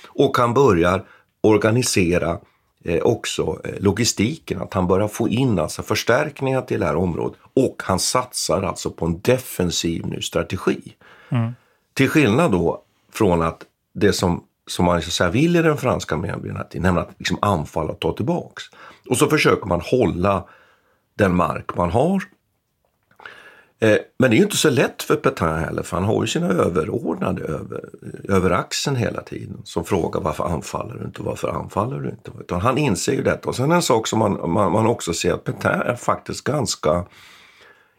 Och 0.09 0.37
han 0.37 0.55
börjar 0.55 1.05
organisera 1.41 2.39
eh, 2.85 3.03
också 3.03 3.61
eh, 3.65 3.83
logistiken, 3.83 4.63
att 4.63 4.75
han 4.75 4.87
börjar 4.87 5.09
få 5.09 5.29
in 5.29 5.59
alltså 5.59 5.83
förstärkningar 5.83 6.63
till 6.63 6.81
det 6.81 6.87
här 6.87 6.97
området. 6.97 7.39
Och 7.55 7.83
han 7.85 7.99
satsar 7.99 8.63
alltså 8.63 8.91
på 8.91 9.07
en 9.07 9.21
defensiv 9.21 10.07
ny 10.07 10.21
strategi. 10.21 10.95
Mm. 11.29 11.53
Till 11.95 12.09
skillnad 12.09 12.53
då 12.53 12.83
från 13.13 13.43
att 13.43 13.63
det 13.95 14.13
som, 14.13 14.45
som 14.67 14.85
man 14.85 15.03
så 15.03 15.11
säga, 15.11 15.31
vill 15.31 15.57
i 15.57 15.63
den 15.63 15.77
franska 15.77 16.15
armén, 16.15 16.41
nämligen 16.75 16.99
att 16.99 17.15
liksom 17.19 17.39
anfalla 17.43 17.93
och 17.93 18.01
ta 18.01 18.13
tillbaks. 18.13 18.63
Och 19.11 19.17
så 19.17 19.27
försöker 19.27 19.67
man 19.67 19.81
hålla 19.81 20.45
den 21.15 21.37
mark 21.37 21.77
man 21.77 21.91
har. 21.91 22.23
Eh, 23.83 23.99
men 24.19 24.31
det 24.31 24.37
är 24.37 24.39
ju 24.39 24.45
inte 24.45 24.57
så 24.57 24.71
lätt 24.71 25.03
för 25.03 25.17
Petain 25.17 25.65
heller, 25.65 25.83
för 25.83 25.97
han 25.97 26.05
har 26.05 26.23
ju 26.23 26.27
sina 26.27 26.49
överordnade 26.49 27.43
över, 27.43 27.89
över 28.29 28.51
axeln 28.51 28.97
hela 28.97 29.23
tiden 29.23 29.61
som 29.65 29.85
frågar 29.85 30.21
varför 30.21 30.45
anfaller 30.45 30.95
du 30.95 31.05
inte, 31.05 31.23
varför 31.23 31.49
anfaller 31.49 32.01
du 32.01 32.11
inte? 32.11 32.31
Utan 32.41 32.61
han 32.61 32.79
inser 32.79 33.13
ju 33.13 33.23
detta. 33.23 33.49
Och 33.49 33.57
sen 33.57 33.73
en 33.73 33.83
sak 33.83 34.07
som 34.07 34.19
man, 34.19 34.51
man, 34.51 34.73
man 34.73 34.87
också 34.87 35.13
ser 35.13 35.33
att 35.33 35.45
Petain 35.45 35.83
är 35.83 35.95
faktiskt 35.95 36.45
ganska 36.45 37.05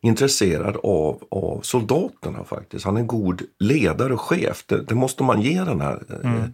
intresserad 0.02 0.78
av, 0.84 1.24
av 1.32 1.62
soldaterna 1.62 2.44
faktiskt. 2.44 2.86
Han 2.86 2.96
är 2.96 3.02
en 3.02 3.08
god 3.08 3.42
ledare 3.60 4.14
och 4.14 4.22
chef. 4.22 4.64
Det, 4.68 4.82
det 4.82 4.96
måste 4.96 5.24
man 5.24 5.42
ge 5.42 5.64
den 5.64 5.82
här 5.82 6.04
eh, 6.10 6.32
mm. 6.32 6.54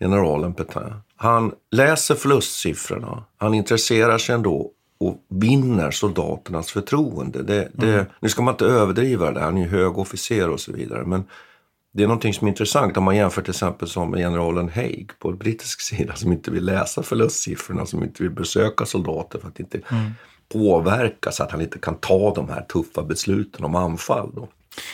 generalen 0.00 0.54
Petain. 0.54 0.94
Han 1.16 1.52
läser 1.70 2.14
förlustsiffrorna. 2.14 3.24
Han 3.36 3.54
intresserar 3.54 4.18
sig 4.18 4.34
ändå 4.34 4.70
och 4.98 5.24
vinner 5.28 5.90
soldaternas 5.90 6.70
förtroende. 6.70 7.42
Det, 7.42 7.68
det, 7.72 7.94
mm. 7.94 8.06
Nu 8.20 8.28
ska 8.28 8.42
man 8.42 8.54
inte 8.54 8.64
överdriva 8.64 9.32
det, 9.32 9.40
han 9.40 9.56
är 9.56 9.62
ju 9.62 9.68
hög 9.68 9.98
officer 9.98 10.50
och 10.50 10.60
så 10.60 10.72
vidare. 10.72 11.04
Men 11.06 11.24
det 11.92 12.02
är 12.02 12.06
någonting 12.06 12.34
som 12.34 12.46
är 12.46 12.50
intressant 12.50 12.96
om 12.96 13.04
man 13.04 13.16
jämför 13.16 13.42
till 13.42 13.50
exempel 13.50 13.88
som 13.88 14.12
generalen 14.12 14.68
Haig 14.68 15.10
på 15.18 15.32
brittisk 15.32 15.80
sida 15.80 16.14
som 16.14 16.32
inte 16.32 16.50
vill 16.50 16.64
läsa 16.64 17.02
förlustsiffrorna, 17.02 17.86
som 17.86 18.02
inte 18.02 18.22
vill 18.22 18.32
besöka 18.32 18.86
soldater 18.86 19.38
för 19.38 19.48
att 19.48 19.60
inte 19.60 19.80
mm. 19.88 20.10
påverka 20.48 21.30
så 21.30 21.42
att 21.42 21.50
han 21.50 21.60
inte 21.60 21.78
kan 21.78 21.94
ta 21.94 22.34
de 22.34 22.48
här 22.48 22.62
tuffa 22.62 23.02
besluten 23.02 23.64
om 23.64 23.74
anfall. 23.74 24.32
Då. 24.34 24.48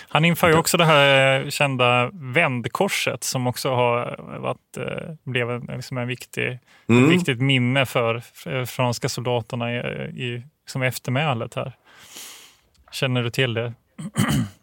Han 0.09 0.25
inför 0.25 0.49
ju 0.49 0.57
också 0.57 0.77
det 0.77 0.85
här 0.85 1.51
kända 1.51 2.11
vändkorset 2.13 3.25
som 3.25 3.47
också 3.47 3.75
har 3.75 4.17
varit, 4.39 4.77
eh, 4.77 5.15
blev 5.25 5.51
en, 5.51 5.71
liksom 5.77 5.99
en 5.99 6.09
viktig, 6.09 6.59
mm. 6.89 7.05
ett 7.05 7.11
viktigt 7.11 7.41
minne 7.41 7.87
för 7.87 8.23
franska 8.67 9.09
soldaterna 9.09 9.73
i, 9.73 9.77
i 9.77 10.43
liksom 10.65 10.83
eftermälet 10.83 11.55
här. 11.55 11.73
Känner 12.93 13.23
du 13.23 13.31
till 13.31 13.55
det? 13.55 13.73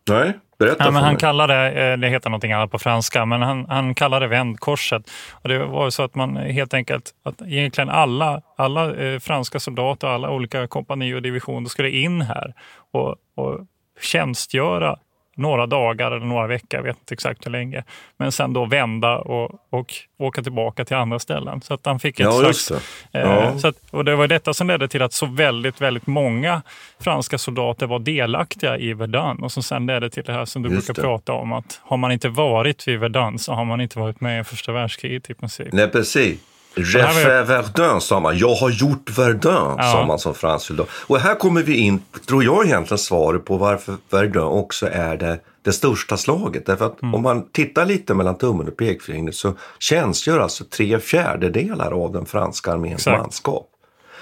Nej, 0.10 0.34
berätta 0.60 0.86
ja, 0.86 0.91
men 0.91 1.03
Han 1.03 1.13
mig. 1.13 1.19
kallade, 1.19 1.71
eh, 1.71 1.97
det 1.97 2.10
heter 2.10 2.29
någonting 2.29 2.51
annat 2.51 2.71
på 2.71 2.79
franska, 2.79 3.25
men 3.25 3.41
han, 3.41 3.65
han 3.69 3.95
kallade 3.95 4.25
det 4.25 4.29
vändkorset. 4.29 5.12
Och 5.32 5.49
det 5.49 5.65
var 5.65 5.89
så 5.89 6.03
att 6.03 6.15
man 6.15 6.36
helt 6.38 6.73
enkelt, 6.73 7.12
att 7.23 7.41
egentligen 7.41 7.89
alla, 7.89 8.41
alla 8.55 8.95
eh, 8.95 9.19
franska 9.19 9.60
soldater, 9.60 10.08
alla 10.08 10.29
olika 10.29 10.67
kompani 10.67 11.13
och 11.13 11.21
divisioner 11.21 11.69
skulle 11.69 11.89
in 11.89 12.21
här 12.21 12.53
och, 12.91 13.15
och 13.36 13.60
tjänstgöra 14.01 14.97
några 15.39 15.65
dagar 15.65 16.12
eller 16.12 16.25
några 16.25 16.47
veckor, 16.47 16.78
jag 16.80 16.84
vet 16.84 16.99
inte 16.99 17.13
exakt 17.13 17.45
hur 17.45 17.52
länge. 17.52 17.84
Men 18.17 18.32
sen 18.32 18.54
då 18.54 18.65
vända 18.65 19.17
och, 19.17 19.52
och 19.69 19.93
åka 20.17 20.43
tillbaka 20.43 20.86
till 20.86 20.95
andra 20.95 21.19
ställen. 21.19 21.62
Så 21.62 21.73
att 21.73 21.86
han 21.86 21.99
fick 21.99 22.19
ett 22.19 22.25
ja, 22.25 22.39
slags... 22.39 22.67
Det. 22.67 23.19
Eh, 23.19 23.30
ja. 23.30 23.43
Eh, 23.43 23.58
så 23.58 23.67
att, 23.67 23.75
och 23.91 24.06
det 24.06 24.15
var 24.15 24.28
detta 24.28 24.54
som 24.54 24.67
ledde 24.67 24.88
till 24.88 25.02
att 25.02 25.13
så 25.13 25.25
väldigt, 25.25 25.82
väldigt 25.82 26.08
många 26.08 26.62
franska 26.99 27.38
soldater 27.38 27.88
var 27.88 27.99
delaktiga 27.99 28.78
i 28.78 28.93
Verdun 28.93 29.43
och 29.43 29.52
som 29.52 29.63
sen 29.63 29.86
ledde 29.86 30.10
till 30.10 30.23
det 30.23 30.34
här 30.34 30.45
som 30.45 30.62
du 30.62 30.69
just 30.69 30.88
brukar 30.88 31.02
det. 31.02 31.08
prata 31.08 31.34
om 31.34 31.54
att 31.54 31.82
har 31.84 31.97
man 31.97 32.12
inte 32.12 32.30
varit 32.30 32.88
vid 32.88 32.99
Verdun 32.99 33.39
så 33.39 33.54
har 33.54 33.65
man 33.65 33.82
inte 33.82 33.99
varit 33.99 34.21
med 34.21 34.41
i 34.41 34.43
första 34.43 34.71
världskriget 34.71 35.30
i 35.30 35.34
princip. 35.34 35.67
Nej, 35.73 35.88
precis. 35.88 36.39
J'ai 36.83 37.01
fait 37.01 37.43
Verdun, 37.43 38.01
sa 38.01 38.19
man. 38.19 38.37
Jag 38.37 38.55
har 38.55 38.69
gjort 38.69 39.09
Verdun, 39.17 39.75
ja. 39.77 39.83
sa 39.83 40.05
man 40.05 40.19
som 40.19 40.33
fransk 40.33 40.65
soldat. 40.65 40.87
Och 41.07 41.19
här 41.19 41.35
kommer 41.35 41.63
vi 41.63 41.77
in, 41.77 42.01
tror 42.27 42.43
jag 42.43 42.65
egentligen, 42.65 42.97
svaret 42.97 43.45
på 43.45 43.57
varför 43.57 43.95
Verdun 44.09 44.43
också 44.43 44.89
är 44.91 45.17
det, 45.17 45.39
det 45.61 45.73
största 45.73 46.17
slaget. 46.17 46.65
Därför 46.65 46.85
att 46.85 47.01
mm. 47.01 47.15
om 47.15 47.21
man 47.21 47.49
tittar 47.51 47.85
lite 47.85 48.13
mellan 48.13 48.37
tummen 48.37 48.67
och 48.67 48.77
pekfingret 48.77 49.35
så 49.35 49.53
tjänstgör 49.79 50.39
alltså 50.39 50.63
tre 50.63 50.99
fjärdedelar 50.99 52.03
av 52.03 52.11
den 52.11 52.25
franska 52.25 52.71
arméns 52.71 53.07
manskap. 53.07 53.69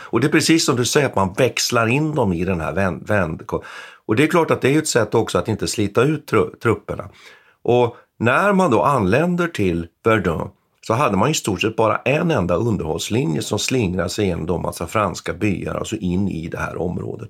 Och 0.10 0.20
det 0.20 0.28
är 0.28 0.32
precis 0.32 0.65
som 0.65 0.76
du 0.76 0.86
säger, 0.86 1.08
att 1.08 1.15
man 1.15 1.34
växlar 1.34 1.88
in 1.88 2.15
dem 2.15 2.34
i 2.34 2.46
den 2.46 2.62
här 2.62 2.74
vänd... 2.74 3.08
vänd 3.08 3.43
och 4.06 4.15
det 4.15 4.24
är 4.24 4.28
klart 4.28 4.52
att 4.52 4.62
det 4.62 4.76
är 4.76 4.78
ett 4.78 4.88
sätt 4.88 5.15
också 5.15 5.38
att 5.38 5.48
inte 5.48 5.67
slita 5.67 6.04
ut 6.04 6.32
trupperna. 6.62 7.10
Och 7.63 7.96
när 8.20 8.54
man 8.54 8.72
då 8.72 8.84
anländer 8.84 9.48
till 9.48 9.88
Verdun 10.04 10.50
så 10.88 10.93
hade 10.93 11.17
man 11.17 11.30
i 11.30 11.34
stort 11.34 11.62
sett 11.62 11.76
bara 11.76 11.97
en 11.97 12.32
enda 12.32 12.56
underhållslinje 12.56 13.41
som 13.41 13.60
slingrade 13.60 14.10
sig 14.10 14.26
genom 14.26 14.45
de 14.45 14.62
massa 14.62 14.88
franska 14.88 15.34
byar, 15.34 15.76
alltså 15.76 15.95
in 15.95 16.28
i 16.28 16.47
det 16.47 16.58
här 16.58 16.82
området. 16.82 17.30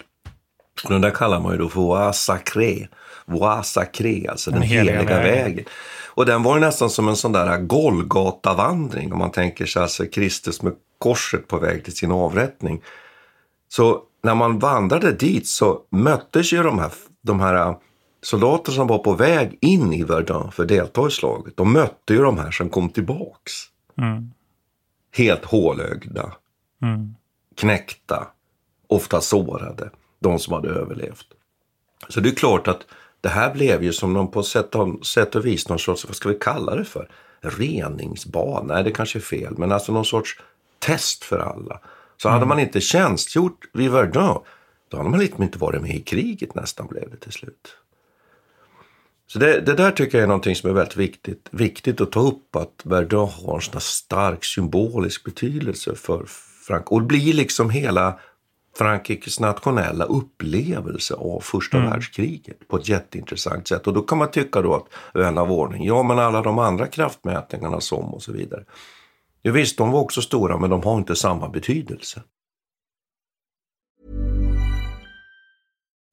Och 0.83 0.91
den 0.91 1.01
där 1.01 1.09
kallar 1.09 1.39
man 1.39 1.51
ju 1.51 1.57
då 1.57 1.69
för 1.69 1.79
Voie 1.79 2.13
Sacré, 2.13 2.87
Voie 3.25 3.63
Sacré, 3.63 4.27
alltså 4.27 4.51
den, 4.51 4.59
den 4.59 4.69
heliga, 4.69 4.97
heliga 4.97 5.17
vägen. 5.17 5.43
vägen. 5.43 5.65
Och 6.07 6.25
den 6.25 6.43
var 6.43 6.55
ju 6.55 6.61
nästan 6.61 6.89
som 6.89 7.07
en 7.07 7.15
sån 7.15 7.31
där 7.31 7.57
Golgata-vandring 7.57 9.13
om 9.13 9.19
man 9.19 9.31
tänker 9.31 9.65
sig 9.65 9.81
alltså 9.81 10.05
Kristus 10.05 10.61
med 10.61 10.73
korset 10.99 11.47
på 11.47 11.57
väg 11.57 11.83
till 11.83 11.95
sin 11.95 12.11
avrättning. 12.11 12.81
Så 13.69 14.01
när 14.23 14.35
man 14.35 14.59
vandrade 14.59 15.11
dit 15.11 15.47
så 15.47 15.79
möttes 15.91 16.53
ju 16.53 16.63
de 16.63 16.79
här, 16.79 16.91
de 17.23 17.39
här 17.39 17.75
soldater 18.21 18.71
som 18.71 18.87
var 18.87 18.99
på 18.99 19.13
väg 19.13 19.57
in 19.61 19.93
i 19.93 20.03
Verdun 20.03 20.51
för 20.51 20.63
att 20.63 20.69
delta 20.69 21.07
i 21.07 21.11
slaget. 21.11 21.57
De 21.57 21.73
mötte 21.73 22.13
ju 22.13 22.21
de 22.21 22.37
här 22.37 22.51
som 22.51 22.69
kom 22.69 22.89
tillbaks. 22.89 23.51
Mm. 23.97 24.31
Helt 25.11 25.45
hålögda, 25.45 26.33
mm. 26.81 27.15
knäckta, 27.55 28.27
ofta 28.87 29.21
sårade, 29.21 29.89
de 30.19 30.39
som 30.39 30.53
hade 30.53 30.69
överlevt. 30.69 31.25
Så 32.09 32.19
det 32.19 32.29
är 32.29 32.35
klart 32.35 32.67
att 32.67 32.85
det 33.21 33.29
här 33.29 33.53
blev 33.53 33.83
ju 33.83 33.93
som 33.93 34.13
någon 34.13 34.31
på 34.31 34.43
sätt, 34.43 34.73
sätt 35.03 35.35
och 35.35 35.45
vis 35.45 35.69
någon 35.69 35.79
sorts, 35.79 36.05
vad 36.05 36.15
ska 36.15 36.29
vi 36.29 36.37
kalla 36.39 36.75
det 36.75 36.85
för? 36.85 37.09
Reningsbad? 37.41 38.65
Nej, 38.65 38.83
det 38.83 38.91
kanske 38.91 39.19
är 39.19 39.21
fel, 39.21 39.53
men 39.57 39.71
alltså 39.71 39.91
någon 39.91 40.05
sorts 40.05 40.39
test 40.79 41.23
för 41.23 41.39
alla. 41.39 41.79
Så 42.17 42.27
mm. 42.27 42.33
hade 42.33 42.45
man 42.45 42.59
inte 42.59 42.81
tjänstgjort 42.81 43.65
vid 43.73 43.91
Verdun, 43.91 44.39
då 44.89 44.97
hade 44.97 45.09
man 45.09 45.19
liksom 45.19 45.43
inte 45.43 45.57
varit 45.57 45.81
med 45.81 45.95
i 45.95 46.01
kriget 46.01 46.55
nästan 46.55 46.87
blev 46.87 47.09
det 47.09 47.17
till 47.17 47.31
slut. 47.31 47.77
Så 49.27 49.39
det, 49.39 49.61
det, 49.61 49.73
där 49.73 49.91
tycker 49.91 50.17
jag 50.17 50.23
är 50.23 50.27
någonting 50.27 50.55
som 50.55 50.69
är 50.69 50.73
väldigt 50.73 50.97
viktigt, 50.97 51.47
viktigt 51.51 52.01
att 52.01 52.11
ta 52.11 52.19
upp, 52.19 52.55
att 52.55 52.81
Verdun 52.83 53.29
har 53.29 53.55
en 53.55 53.61
sån 53.61 53.81
stark 53.81 54.45
symbolisk 54.45 55.23
betydelse 55.23 55.95
för 55.95 56.25
Frankrike. 56.67 56.95
Och 56.95 57.01
det 57.01 57.07
blir 57.07 57.33
liksom 57.33 57.69
hela 57.69 58.19
Frankrikes 58.77 59.39
nationella 59.39 60.05
upplevelse 60.05 61.13
av 61.13 61.39
första 61.39 61.77
mm. 61.77 61.89
världskriget 61.89 62.67
på 62.67 62.77
ett 62.77 62.89
jätteintressant 62.89 63.67
sätt. 63.67 63.87
Och 63.87 63.93
då 63.93 64.01
kan 64.01 64.17
man 64.17 64.31
tycka 64.31 64.61
då 64.61 64.75
att 64.75 64.85
vän 65.13 65.37
av 65.37 65.51
ordning, 65.51 65.85
ja 65.85 66.03
men 66.03 66.19
alla 66.19 66.41
de 66.41 66.59
andra 66.59 66.87
kraftmätningarna 66.87 67.81
som 67.81 68.13
och 68.13 68.23
så 68.23 68.31
vidare. 68.31 68.63
Ja, 69.41 69.51
visst, 69.51 69.77
de 69.77 69.91
var 69.91 69.99
också 69.99 70.21
stora, 70.21 70.57
men 70.57 70.69
de 70.69 70.83
har 70.83 70.97
inte 70.97 71.15
samma 71.15 71.49
betydelse. 71.49 72.21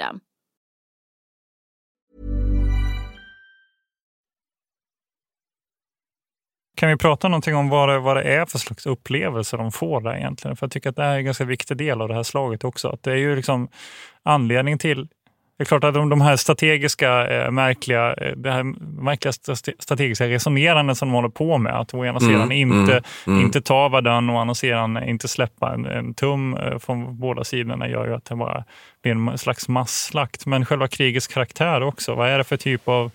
System. 0.00 0.20
Kan 6.76 6.88
vi 6.88 6.96
prata 6.96 7.28
någonting 7.28 7.54
om 7.54 7.68
vad 7.68 7.88
det, 7.88 7.98
vad 7.98 8.16
det 8.16 8.22
är 8.22 8.46
för 8.46 8.58
slags 8.58 8.86
upplevelse 8.86 9.56
de 9.56 9.72
får 9.72 10.00
där 10.00 10.16
egentligen? 10.16 10.56
För 10.56 10.66
jag 10.66 10.72
tycker 10.72 10.90
att 10.90 10.96
det 10.96 11.02
är 11.02 11.16
en 11.16 11.24
ganska 11.24 11.44
viktig 11.44 11.76
del 11.76 12.00
av 12.00 12.08
det 12.08 12.14
här 12.14 12.22
slaget 12.22 12.64
också. 12.64 12.88
Att 12.88 13.02
det 13.02 13.12
är 13.12 13.16
ju 13.16 13.36
liksom 13.36 13.68
anledning 14.22 14.78
till 14.78 15.08
det 15.60 15.64
är 15.64 15.66
klart 15.66 15.84
att 15.84 15.94
de, 15.94 16.08
de 16.08 16.20
här 16.20 16.36
strategiska, 16.36 17.28
eh, 17.28 17.50
märkliga, 17.50 18.14
eh, 18.14 18.32
det 18.36 18.50
här 18.50 18.62
märkliga 19.02 19.32
strategiska 19.78 20.28
resonerandet 20.28 20.98
som 20.98 21.08
de 21.08 21.14
håller 21.14 21.28
på 21.28 21.58
med, 21.58 21.80
att 21.80 21.94
å 21.94 22.04
ena 22.04 22.18
mm, 22.18 22.20
sidan 22.20 22.52
inte, 22.52 22.92
mm, 22.92 23.02
mm. 23.26 23.40
inte 23.40 23.60
ta 23.60 23.88
Verdun 23.88 24.30
och 24.30 24.36
å 24.36 24.38
andra 24.38 24.54
sidan 24.54 25.08
inte 25.08 25.28
släppa 25.28 25.72
en, 25.74 25.86
en 25.86 26.14
tum 26.14 26.56
eh, 26.56 26.78
från 26.78 27.18
båda 27.18 27.44
sidorna 27.44 27.88
gör 27.88 28.06
ju 28.06 28.14
att 28.14 28.24
det 28.24 28.36
bara 28.36 28.64
blir 29.02 29.12
en 29.12 29.38
slags 29.38 29.68
masslakt. 29.68 30.46
Men 30.46 30.66
själva 30.66 30.88
krigets 30.88 31.26
karaktär 31.26 31.82
också, 31.82 32.14
vad 32.14 32.28
är 32.28 32.38
det 32.38 32.44
för 32.44 32.56
typ 32.56 32.88
av 32.88 33.10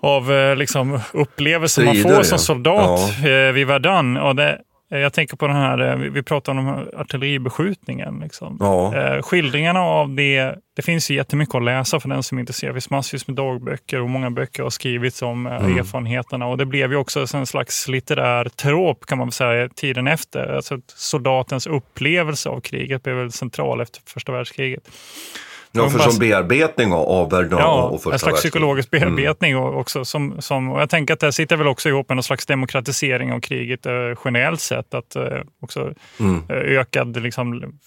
av 0.00 0.32
eh, 0.32 0.56
liksom, 0.56 1.00
upplevelser 1.12 1.84
man 1.84 1.96
får 1.96 2.22
som 2.22 2.38
soldat 2.38 3.00
ja. 3.24 3.52
Vid 3.52 3.66
Verdun. 3.66 4.16
Och 4.16 4.36
det, 4.36 4.58
jag 4.98 5.12
tänker 5.12 5.36
på 5.36 5.46
den 5.46 5.56
här, 5.56 5.78
eh, 5.78 5.96
vi 5.96 6.22
pratade 6.22 6.58
om 6.58 6.88
artilleribeskjutningen. 6.96 8.20
Liksom. 8.22 8.56
Ja. 8.60 8.96
Eh, 8.96 9.22
skildringarna 9.22 9.80
av 9.80 10.14
det, 10.14 10.54
det 10.76 10.82
finns 10.82 11.10
ju 11.10 11.14
jättemycket 11.14 11.54
att 11.54 11.64
läsa 11.64 12.00
för 12.00 12.08
den 12.08 12.22
som 12.22 12.38
är 12.38 12.40
intresserad. 12.40 12.70
Det 12.70 12.74
finns 12.74 12.90
massvis 12.90 13.26
med 13.26 13.36
dagböcker 13.36 14.00
och 14.00 14.10
många 14.10 14.30
böcker 14.30 14.62
har 14.62 14.70
skrivits 14.70 15.22
om 15.22 15.46
mm. 15.46 15.78
erfarenheterna. 15.78 16.46
Och 16.46 16.58
det 16.58 16.66
blev 16.66 16.92
ju 16.92 16.96
också 16.96 17.26
en 17.34 17.46
slags 17.46 17.88
litterär 17.88 18.44
trop 18.44 19.06
kan 19.06 19.18
man 19.18 19.32
säga 19.32 19.68
tiden 19.68 20.06
efter. 20.06 20.56
Alltså 20.56 20.78
soldatens 20.86 21.66
upplevelse 21.66 22.48
av 22.48 22.60
kriget 22.60 23.02
blev 23.02 23.16
väldigt 23.16 23.34
central 23.34 23.80
efter 23.80 24.00
första 24.06 24.32
världskriget. 24.32 24.88
Ja, 25.72 25.90
för 25.90 25.98
som 25.98 26.18
bearbetning 26.18 26.92
av 26.92 27.30
Verdun 27.30 27.58
ja, 27.58 27.82
och 27.82 28.02
första 28.02 28.12
en 28.12 28.18
slags 28.18 28.40
psykologisk 28.40 28.88
mm. 28.92 29.14
bearbetning 29.14 29.52
mm. 29.52 29.64
också. 29.64 30.04
Som, 30.04 30.42
som, 30.42 30.70
och 30.70 30.80
jag 30.80 30.90
tänker 30.90 31.14
att 31.14 31.20
det 31.20 31.32
sitter 31.32 31.56
väl 31.56 31.66
också 31.66 31.88
ihop 31.88 32.08
med 32.08 32.16
någon 32.16 32.22
slags 32.22 32.46
demokratisering 32.46 33.32
av 33.32 33.40
kriget 33.40 33.86
eh, 33.86 33.92
generellt 34.24 34.60
sett. 34.60 34.94
Att 34.94 35.16
eh, 35.16 35.24
också 35.60 35.94
mm. 36.20 36.42
Eh, 36.48 36.56
ökad 36.56 37.22
liksom, 37.22 37.78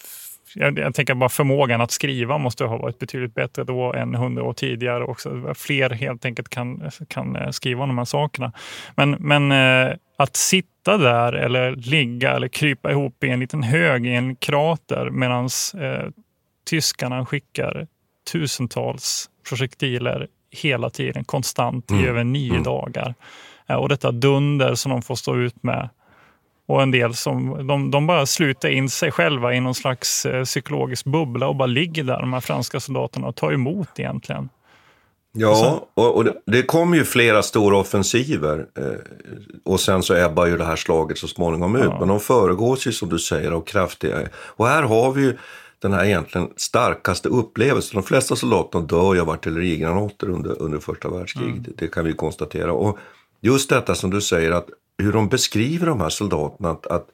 jag, 0.55 0.79
jag, 0.79 0.95
tänker 0.95 1.13
bara 1.13 1.29
förmågan 1.29 1.81
att 1.81 1.91
skriva 1.91 2.37
måste 2.37 2.63
ha 2.63 2.77
varit 2.77 2.99
betydligt 2.99 3.33
bättre 3.33 3.63
då 3.63 3.93
än 3.93 4.15
hundra 4.15 4.43
år 4.43 4.53
tidigare. 4.53 5.03
Också. 5.03 5.53
Fler 5.55 5.89
helt 5.89 6.25
enkelt 6.25 6.49
kan, 6.49 6.91
kan 7.07 7.35
eh, 7.35 7.49
skriva 7.49 7.83
om 7.83 7.89
de 7.89 7.97
här 7.97 8.05
sakerna. 8.05 8.51
Men, 8.95 9.11
men 9.11 9.51
att 10.17 10.35
sitta 10.35 10.97
där 10.97 11.33
eller 11.33 11.75
ligga 11.75 12.31
eller 12.31 12.47
krypa 12.47 12.91
ihop 12.91 13.23
i 13.23 13.29
en 13.29 13.39
liten 13.39 13.63
hög 13.63 14.05
i 14.05 14.15
en 14.15 14.35
krater 14.35 15.09
medan 15.09 15.49
eh, 15.77 16.09
tyskarna 16.65 17.25
skickar 17.25 17.87
tusentals 18.31 19.29
projektiler 19.49 20.27
hela 20.51 20.89
tiden, 20.89 21.23
konstant 21.23 21.91
i 21.91 21.93
Mm. 21.93 22.05
över 22.05 22.23
nio 22.23 22.51
Mm. 22.51 22.63
dagar. 22.63 23.15
Eh, 23.67 23.75
och 23.75 23.89
detta 23.89 24.11
dunder 24.11 24.75
som 24.75 24.91
de 24.91 25.01
får 25.01 25.15
stå 25.15 25.35
ut 25.35 25.63
med. 25.63 25.89
Och 26.67 26.81
en 26.81 26.91
del 26.91 27.13
som 27.15 27.67
de, 27.67 27.91
de 27.91 28.07
bara 28.07 28.25
sluter 28.25 28.69
in 28.69 28.89
sig 28.89 29.11
själva 29.11 29.53
i 29.53 29.59
någon 29.59 29.75
slags 29.75 30.25
eh, 30.25 30.43
psykologisk 30.43 31.05
bubbla 31.05 31.47
och 31.47 31.55
bara 31.55 31.65
ligger 31.65 32.03
där, 32.03 32.19
de 32.19 32.33
här 32.33 32.39
franska 32.39 32.79
soldaterna, 32.79 33.27
och 33.27 33.35
tar 33.35 33.51
emot 33.51 33.99
egentligen. 33.99 34.49
Ja, 35.37 35.87
och, 35.93 36.15
och 36.15 36.23
det, 36.23 36.33
det 36.45 36.63
kom 36.63 36.93
ju 36.93 37.03
flera 37.03 37.43
stora 37.43 37.77
offensiver 37.77 38.65
eh, 38.77 38.99
och 39.65 39.79
sen 39.79 40.03
så 40.03 40.15
ebbar 40.15 40.45
ju 40.45 40.57
det 40.57 40.65
här 40.65 40.75
slaget 40.75 41.17
så 41.17 41.27
småningom 41.27 41.75
ut. 41.75 41.83
Ja. 41.83 41.99
Men 41.99 42.07
de 42.07 42.19
föregås 42.19 42.87
ju 42.87 42.91
som 42.91 43.09
du 43.09 43.19
säger 43.19 43.51
av 43.51 43.61
kraftiga... 43.61 44.17
Och 44.35 44.67
här 44.67 44.83
har 44.83 45.11
vi 45.11 45.21
ju 45.21 45.37
den 45.85 45.93
här 45.93 46.05
egentligen 46.05 46.49
starkaste 46.55 47.29
upplevelsen. 47.29 48.01
De 48.01 48.03
flesta 48.03 48.35
soldaterna 48.35 48.85
dör 48.85 49.13
ju 49.13 49.21
av 49.21 49.29
artillerigranater 49.29 50.29
under, 50.29 50.61
under 50.61 50.79
första 50.79 51.09
världskriget. 51.09 51.65
Det, 51.65 51.71
det 51.77 51.87
kan 51.87 52.05
vi 52.05 52.13
konstatera. 52.13 52.73
Och 52.73 52.97
just 53.41 53.69
detta 53.69 53.95
som 53.95 54.09
du 54.09 54.21
säger, 54.21 54.51
att 54.51 54.69
hur 54.97 55.13
de 55.13 55.29
beskriver 55.29 55.87
de 55.87 56.01
här 56.01 56.09
soldaterna, 56.09 56.69
att, 56.71 56.87
att 56.87 57.07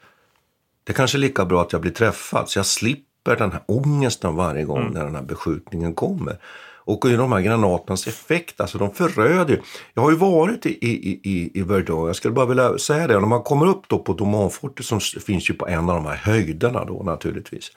det 0.84 0.93
kanske 0.93 1.17
är 1.17 1.19
lika 1.19 1.45
bra 1.45 1.62
att 1.62 1.73
jag 1.73 1.81
blir 1.81 1.91
träffad 1.91 2.49
så 2.49 2.60
jag 2.60 2.65
slipper 2.65 3.36
den 3.36 3.51
här 3.51 3.62
ångesten 3.65 4.36
varje 4.36 4.63
gång 4.63 4.91
när 4.93 5.03
den 5.03 5.15
här 5.15 5.23
beskjutningen 5.23 5.93
kommer. 5.93 6.38
Och 6.84 7.07
hur 7.07 7.17
de 7.17 7.31
här 7.31 7.41
granaternas 7.41 8.07
effekt, 8.07 8.62
alltså 8.62 8.77
de 8.77 8.93
föröder 8.93 9.53
ju. 9.53 9.62
Jag 9.93 10.01
har 10.01 10.12
ju 10.12 10.17
varit 10.17 10.65
i, 10.65 10.69
i, 10.69 11.19
i, 11.23 11.60
i 11.60 11.62
Verdun, 11.62 12.07
jag 12.07 12.15
skulle 12.15 12.34
bara 12.34 12.45
vilja 12.45 12.77
säga 12.77 13.07
det, 13.07 13.19
när 13.19 13.27
man 13.27 13.43
kommer 13.43 13.67
upp 13.67 13.81
då 13.88 13.99
på 13.99 14.13
Domanfortet 14.13 14.86
som 14.86 14.99
finns 14.99 15.49
ju 15.49 15.53
på 15.53 15.67
en 15.67 15.89
av 15.89 15.95
de 15.95 16.05
här 16.05 16.15
höjderna 16.15 16.86
då 16.86 17.03
naturligtvis. 17.03 17.71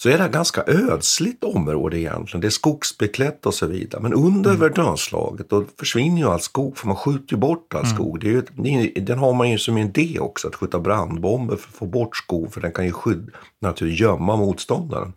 Så 0.00 0.08
är 0.08 0.12
det 0.16 0.22
här 0.22 0.28
ganska 0.30 0.64
ödsligt 0.66 1.44
område 1.44 1.98
egentligen. 1.98 2.40
Det 2.40 2.46
är 2.48 2.50
skogsbeklätt 2.50 3.46
och 3.46 3.54
så 3.54 3.66
vidare. 3.66 4.02
Men 4.02 4.14
under 4.14 4.56
Verdunslaget 4.56 5.50
då 5.50 5.64
försvinner 5.78 6.18
ju 6.22 6.28
all 6.28 6.40
skog 6.40 6.78
för 6.78 6.86
man 6.86 6.96
skjuter 6.96 7.32
ju 7.34 7.38
bort 7.40 7.74
all 7.74 7.86
skog. 7.86 8.20
Det 8.20 8.26
är 8.26 8.30
ju, 8.30 8.38
ett- 8.38 9.06
den 9.06 9.18
har 9.18 9.32
man 9.34 9.50
ju 9.50 9.58
som 9.58 9.76
en 9.76 9.86
idé 9.88 10.18
också, 10.20 10.48
att 10.48 10.54
skjuta 10.54 10.78
brandbomber 10.80 11.56
för 11.56 11.68
att 11.68 11.74
få 11.74 11.86
bort 11.86 12.16
skog 12.16 12.52
för 12.54 12.60
den 12.60 12.72
kan 12.72 12.84
ju 12.84 12.92
skydd, 12.92 13.30
naturligtvis 13.60 14.00
gömma 14.00 14.36
motståndaren. 14.36 15.12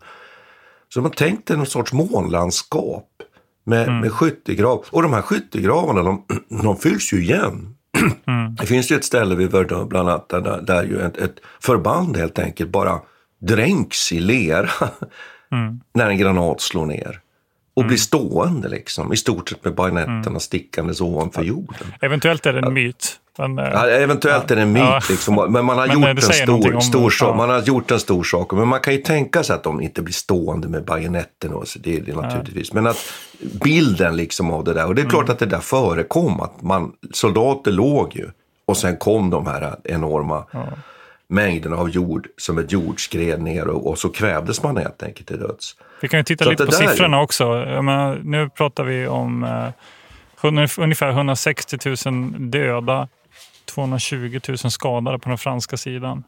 Så 0.94 1.00
man 1.00 1.10
tänkte 1.10 1.56
någon 1.56 1.66
sorts 1.66 1.92
månlandskap 1.92 3.08
med, 3.64 3.88
med 4.00 4.12
skyttegrav. 4.12 4.84
Och 4.90 5.02
de 5.02 5.12
här 5.12 5.22
skyttegravarna 5.22 6.02
de, 6.02 6.24
de 6.62 6.76
fylls 6.76 7.12
ju 7.12 7.22
igen. 7.22 7.74
Det 8.60 8.66
finns 8.66 8.90
ju 8.92 8.96
ett 8.96 9.04
ställe 9.04 9.34
vid 9.34 9.50
Verdun 9.50 9.88
bland 9.88 10.08
annat 10.08 10.28
där, 10.28 10.40
där, 10.40 10.60
där 10.62 10.84
ju 10.84 11.00
ett, 11.00 11.16
ett 11.16 11.34
förband 11.60 12.16
helt 12.16 12.38
enkelt 12.38 12.70
bara 12.70 13.00
dränks 13.46 14.12
i 14.12 14.20
lera 14.20 14.68
när 15.94 16.08
en 16.10 16.18
granat 16.18 16.60
slår 16.60 16.86
ner. 16.86 17.18
Och 17.74 17.84
blir 17.84 17.96
stående 17.96 18.68
liksom, 18.68 19.12
i 19.12 19.16
stort 19.16 19.48
sett 19.48 19.64
med 19.64 19.74
bajonetterna 19.74 20.40
stickandes 20.40 21.00
ovanför 21.00 21.42
jorden. 21.42 21.86
Eventuellt 22.00 22.46
är 22.46 22.52
det 22.52 22.58
en 22.66 22.74
myt. 22.74 23.18
Men, 23.38 23.56
Ja, 23.56 23.86
eventuellt 23.88 24.50
är 24.50 24.56
det 24.56 24.62
en 24.62 24.72
myt, 24.72 24.82
Ja. 24.82 25.00
liksom, 25.10 25.34
men 25.34 25.64
man 25.64 25.78
har, 25.78 25.86
Men, 25.86 26.00
gjort 26.00 26.08
en 26.08 26.22
stor, 26.22 26.80
stor 26.80 27.10
sak, 27.10 27.28
ja. 27.28 27.34
man 27.36 27.48
har 27.50 27.62
gjort 27.62 27.90
en 27.90 28.00
stor 28.00 28.22
sak. 28.24 28.52
Men 28.52 28.68
man 28.68 28.80
kan 28.80 28.92
ju 28.94 28.98
tänka 29.02 29.42
sig 29.42 29.56
att 29.56 29.62
de 29.62 29.80
inte 29.80 30.02
blir 30.02 30.14
stående 30.14 30.68
med 30.68 30.84
bajonetten. 30.84 31.52
Och 31.52 31.68
så, 31.68 31.78
det 31.78 31.96
är 31.96 32.00
det 32.00 32.14
naturligtvis. 32.16 32.72
Men 32.72 32.86
att 32.86 33.12
bilden 33.64 34.16
liksom 34.16 34.50
av 34.50 34.64
det 34.64 34.72
där. 34.74 34.86
Och 34.86 34.94
det 34.94 35.02
är 35.02 35.08
klart 35.08 35.22
Mm. 35.24 35.32
att 35.32 35.38
det 35.38 35.46
där 35.46 35.60
förekom. 35.60 36.40
Att 36.40 36.62
man, 36.62 36.92
soldater 37.12 37.70
låg 37.70 38.16
ju. 38.16 38.28
Och 38.66 38.76
sen 38.76 38.96
kom 38.96 39.30
de 39.30 39.46
här 39.46 39.76
enorma 39.84 40.44
mängderna 41.32 41.76
av 41.76 41.90
jord 41.90 42.28
som 42.36 42.58
ett 42.58 42.72
jordskred 42.72 43.42
ner. 43.42 43.68
Och, 43.68 43.86
och 43.90 43.98
så 43.98 44.08
kvävdes 44.08 44.62
man 44.62 44.76
helt 44.76 45.02
enkelt 45.02 45.28
till 45.28 45.38
döds. 45.40 45.76
Vi 46.02 46.08
kan 46.08 46.20
ju 46.20 46.24
titta 46.24 46.44
Så 46.44 46.50
lite 46.50 46.64
på 46.64 46.70
där 46.70 46.82
är- 46.82 46.88
siffrorna 46.88 47.20
också. 47.20 47.48
Menar, 47.82 48.20
nu 48.24 48.48
pratar 48.48 48.84
vi 48.84 49.06
om 49.06 49.44
eh, 49.44 49.68
ungefär 50.78 51.08
160 51.10 51.78
000 52.10 52.50
döda, 52.50 53.08
220 53.74 54.40
000 54.48 54.58
skadade 54.58 55.18
på 55.18 55.28
den 55.28 55.38
franska 55.38 55.76
sidan. 55.76 56.24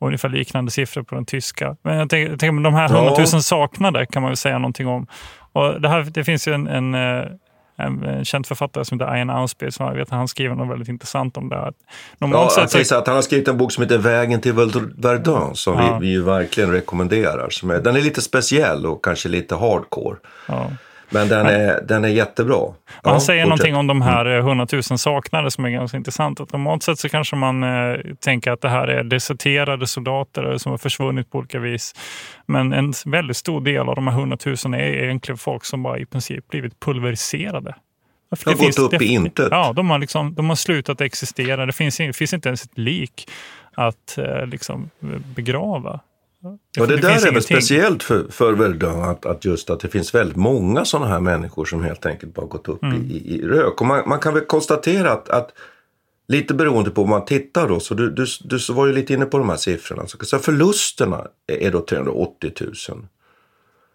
Och 0.00 0.06
ungefär 0.06 0.28
liknande 0.28 0.70
siffror 0.70 1.02
på 1.02 1.14
den 1.14 1.24
tyska. 1.26 1.76
Men 1.82 1.96
jag 1.96 2.10
tänker, 2.10 2.30
jag 2.30 2.40
tänker 2.40 2.62
de 2.62 2.74
här 2.74 2.84
100 2.88 3.10
000 3.10 3.18
Ja. 3.32 3.40
saknade 3.40 4.06
kan 4.06 4.22
man 4.22 4.30
väl 4.30 4.36
säga 4.36 4.58
någonting 4.58 4.86
om. 4.86 5.06
Och 5.52 5.80
det, 5.80 5.88
här, 5.88 6.02
det 6.02 6.24
finns 6.24 6.48
ju 6.48 6.52
en, 6.54 6.66
en, 6.66 6.94
eh, 6.94 7.24
en, 7.82 8.02
en 8.04 8.24
känd 8.24 8.46
författare 8.46 8.84
som 8.84 9.00
heter 9.00 9.16
Ian 9.16 9.30
Ausby 9.30 9.70
som 9.70 9.86
jag 9.86 9.94
vet 9.94 10.02
att 10.02 10.10
han 10.18 10.28
skriver 10.28 10.54
något 10.54 10.70
väldigt 10.70 10.88
intressant 10.88 11.36
om 11.36 11.48
det 11.48 11.56
här. 11.56 11.72
Normalt 12.18 12.52
Ja, 12.56 12.66
sett 12.68 12.92
att 12.92 13.06
han 13.06 13.14
har 13.16 13.22
skrivit 13.22 13.48
en 13.48 13.56
bok 13.58 13.72
som 13.72 13.82
heter 13.82 13.98
Vägen 13.98 14.40
till 14.40 14.52
Verdun 14.96 15.54
som 15.56 15.78
Ja. 15.78 15.98
vi, 15.98 16.08
vi 16.08 16.22
verkligen 16.22 16.70
rekommenderar. 16.70 17.50
Som 17.50 17.70
är, 17.70 17.80
den 17.80 17.96
är 17.96 18.00
lite 18.00 18.22
speciell 18.22 18.86
och 18.86 19.04
kanske 19.04 19.28
lite 19.28 19.54
hardcore. 19.54 20.16
ja. 20.48 20.70
Men 21.12 21.28
den 21.28 21.46
är, 21.46 21.80
den 21.88 22.04
är 22.04 22.08
jättebra. 22.08 22.56
Ja, 22.56 22.74
han 23.10 23.20
säger 23.20 23.42
fortsätt. 23.44 23.48
någonting 23.48 23.76
om 23.76 23.86
de 23.86 24.02
här 24.02 24.26
eh, 24.26 24.38
100 24.38 24.66
000 24.72 24.82
saknade 24.82 25.50
som 25.50 25.64
är 25.64 25.70
ganska 25.70 25.96
intressant. 25.96 26.40
Att 26.40 26.52
normalt 26.52 26.82
sett 26.82 26.98
så 26.98 27.08
kanske 27.08 27.36
man 27.36 27.62
eh, 27.62 27.96
tänker 28.20 28.50
att 28.52 28.60
det 28.60 28.68
här 28.68 28.88
är 28.88 29.04
deserterade 29.04 29.86
soldater 29.86 30.58
som 30.58 30.70
har 30.70 30.78
försvunnit 30.78 31.30
på 31.30 31.38
olika 31.38 31.58
vis. 31.58 31.94
Men 32.46 32.72
en 32.72 32.92
väldigt 33.06 33.36
stor 33.36 33.60
del 33.60 33.88
av 33.88 33.94
de 33.94 34.06
här 34.08 34.18
100 34.18 34.36
000 34.46 34.56
är 34.74 34.78
egentligen 34.78 35.38
folk 35.38 35.64
som 35.64 35.82
bara 35.82 35.98
i 35.98 36.06
princip 36.06 36.48
blivit 36.48 36.80
pulveriserade. 36.80 37.74
För 38.36 38.50
De 38.50 38.58
har 38.58 38.66
gått 38.66 38.78
upp 38.94 39.02
i 39.02 39.06
intet. 39.06 39.48
Ja, 39.50 39.72
de 39.76 39.90
har, 39.90 39.98
liksom, 39.98 40.34
de 40.34 40.48
har 40.48 40.56
slutat 40.56 41.00
existera. 41.00 41.66
Det 41.66 41.72
finns, 41.72 42.00
in- 42.00 42.14
finns 42.14 42.32
inte 42.34 42.48
ens 42.48 42.64
ett 42.64 42.78
lik 42.78 43.30
att 43.74 44.18
eh, 44.18 44.46
liksom, 44.46 44.90
begrava. 45.34 46.00
Och 46.80 46.86
det, 46.88 46.96
där 46.96 46.96
finns 46.96 47.02
är 47.04 47.08
väl 47.26 47.32
ingenting. 47.32 47.42
speciellt 47.56 48.02
för, 48.02 48.26
för 48.30 48.52
Verdun, 48.52 49.02
att, 49.02 49.26
att 49.26 49.44
just 49.44 49.70
att 49.70 49.80
det 49.80 49.88
finns 49.88 50.14
väldigt 50.14 50.36
många 50.36 50.84
sådana 50.84 51.06
här 51.08 51.20
människor 51.20 51.64
som 51.64 51.82
helt 51.84 52.06
enkelt 52.06 52.34
bara 52.34 52.46
gått 52.46 52.68
upp 52.68 52.82
Mm. 52.82 53.02
i, 53.02 53.14
i, 53.14 53.34
i 53.38 53.42
rök. 53.42 53.80
Och 53.80 53.86
man, 53.86 54.08
man 54.08 54.18
kan 54.18 54.34
väl 54.34 54.44
konstatera 54.44 55.12
att, 55.12 55.28
att 55.28 55.50
lite 56.28 56.54
beroende 56.54 56.90
på 56.90 57.00
vad 57.02 57.10
man 57.10 57.24
tittar 57.24 57.68
då, 57.68 57.80
så 57.80 57.94
du, 57.94 58.10
du, 58.10 58.26
du 58.44 58.58
var 58.72 58.86
ju 58.86 58.92
lite 58.92 59.14
inne 59.14 59.26
på 59.26 59.38
de 59.38 59.48
här 59.48 59.56
siffrorna. 59.56 60.06
Så, 60.06 60.18
så 60.24 60.38
förlusterna 60.38 61.26
är 61.46 61.70
då 61.70 61.80
380 61.80 62.52
000. 62.60 63.06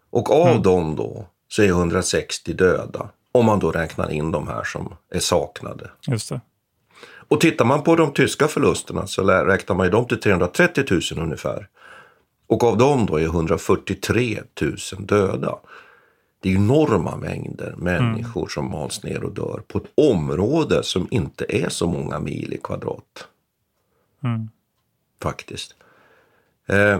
Och 0.09 0.31
av 0.31 0.47
Mm. 0.47 0.61
dem 0.61 0.95
då 0.95 1.27
så 1.47 1.61
är 1.61 1.67
160 1.67 2.53
döda. 2.53 3.09
Om 3.31 3.45
man 3.45 3.59
då 3.59 3.71
räknar 3.71 4.11
in 4.11 4.31
de 4.31 4.47
här 4.47 4.63
som 4.63 4.95
är 5.11 5.19
saknade. 5.19 5.89
Just 6.07 6.29
det. 6.29 6.41
Och 7.29 7.41
tittar 7.41 7.65
man 7.65 7.83
på 7.83 7.95
de 7.95 8.13
tyska 8.13 8.47
förlusterna 8.47 9.07
så 9.07 9.23
räknar 9.23 9.75
man 9.75 9.85
ju 9.85 9.91
dem 9.91 10.05
till 10.07 10.19
330 10.19 10.83
000 10.91 11.01
ungefär. 11.23 11.67
Och 12.47 12.63
av 12.63 12.77
dem 12.77 13.05
då 13.05 13.19
är 13.19 13.23
143 13.25 14.39
000 14.61 14.75
döda. 14.99 15.55
Det 16.39 16.49
är 16.51 16.55
enorma 16.55 17.15
mängder 17.15 17.73
människor 17.77 18.47
som 18.47 18.71
mals 18.71 19.03
ner 19.03 19.23
och 19.23 19.31
dör 19.33 19.61
på 19.67 19.77
ett 19.77 19.91
område 19.95 20.83
som 20.83 21.07
inte 21.11 21.45
är 21.49 21.69
så 21.69 21.87
många 21.87 22.19
mil 22.19 22.53
i 22.53 22.57
kvadrat. 22.63 23.27
Mm. 24.23 24.49
Faktiskt. 25.21 25.75
Eh, 26.67 26.99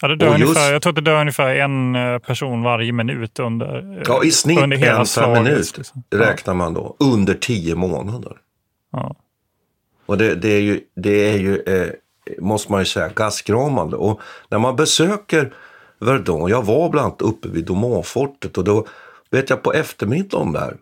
Ja, 0.00 0.08
det 0.08 0.16
dör 0.16 0.26
just- 0.38 0.42
ungefär, 0.42 0.72
jag 0.72 0.82
tror 0.82 0.90
att 0.90 0.94
det 0.94 1.00
dör 1.10 1.20
ungefär 1.20 1.54
en 1.54 1.94
eh, 1.94 2.18
person 2.18 2.62
varje 2.62 2.92
minut 2.92 3.38
under, 3.38 4.02
ja, 4.08 4.24
i 4.24 4.30
snitt 4.30 4.58
under 4.62 4.76
hela 4.76 4.98
en 5.00 5.06
per 5.14 5.42
minut 5.42 5.76
liksom. 5.76 6.02
räknar 6.10 6.54
man 6.54 6.74
då. 6.74 6.96
Under 6.98 7.34
tio 7.34 7.74
månader. 7.74 8.36
Ja. 8.92 9.16
Och 10.06 10.18
det, 10.18 10.34
det 10.34 10.48
är 10.48 10.60
ju, 10.60 10.80
det 10.96 11.10
är 11.32 11.38
ju 11.38 11.56
eh, 11.60 11.90
måste 12.38 12.72
man 12.72 12.80
ju 12.80 12.84
säga, 12.84 13.08
gastkramande. 13.08 13.96
Och 13.96 14.20
när 14.48 14.58
man 14.58 14.76
besöker 14.76 15.54
Verdun, 16.00 16.48
jag 16.48 16.62
var 16.62 16.88
bland 16.88 17.06
annat 17.06 17.22
uppe 17.22 17.48
vid 17.48 17.64
Domanfortet 17.64 18.58
och 18.58 18.64
då 18.64 18.86
vet 19.30 19.50
jag 19.50 19.62
på 19.62 19.72
eftermiddagen 19.72 20.52
där 20.52 20.76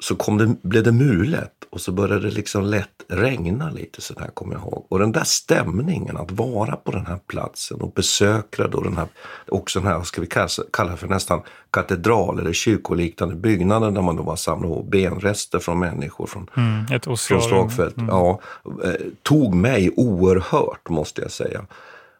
så 0.00 0.16
kom 0.16 0.38
det, 0.38 0.56
blev 0.62 0.82
det 0.82 0.92
mulet 0.92 1.52
och 1.70 1.80
så 1.80 1.92
började 1.92 2.20
det 2.20 2.30
liksom 2.30 2.64
lätt 2.64 3.04
regna 3.08 3.70
lite 3.70 4.00
så 4.00 4.14
där 4.14 4.26
kommer 4.26 4.54
jag 4.54 4.62
ihåg. 4.62 4.86
Och 4.88 4.98
den 4.98 5.12
där 5.12 5.24
stämningen 5.24 6.16
att 6.16 6.30
vara 6.30 6.76
på 6.76 6.90
den 6.90 7.06
här 7.06 7.18
platsen 7.26 7.80
och 7.80 7.92
besöka 7.92 8.68
då 8.68 8.80
den 8.80 8.96
här, 8.96 9.06
också 9.48 9.80
den 9.80 9.88
här, 9.88 10.02
ska 10.02 10.20
vi 10.20 10.26
kalla, 10.26 10.48
kalla 10.72 10.96
för 10.96 11.06
nästan 11.06 11.42
katedral 11.70 12.38
eller 12.38 12.52
kyrkoliknande 12.52 13.34
byggnaden 13.34 13.94
där 13.94 14.02
man 14.02 14.16
då 14.16 14.22
var 14.22 14.36
samlat 14.36 14.70
ihop 14.70 14.90
benrester 14.90 15.58
från 15.58 15.78
människor 15.78 16.26
från 16.26 16.50
Mm, 16.56 16.86
ett 16.92 17.04
från 17.04 17.42
slagfält. 17.42 17.96
Mm. 17.96 18.08
Ja, 18.08 18.40
eh, 18.84 18.92
tog 19.22 19.54
mig 19.54 19.90
oerhört 19.96 20.88
måste 20.88 21.22
jag 21.22 21.30
säga. 21.30 21.66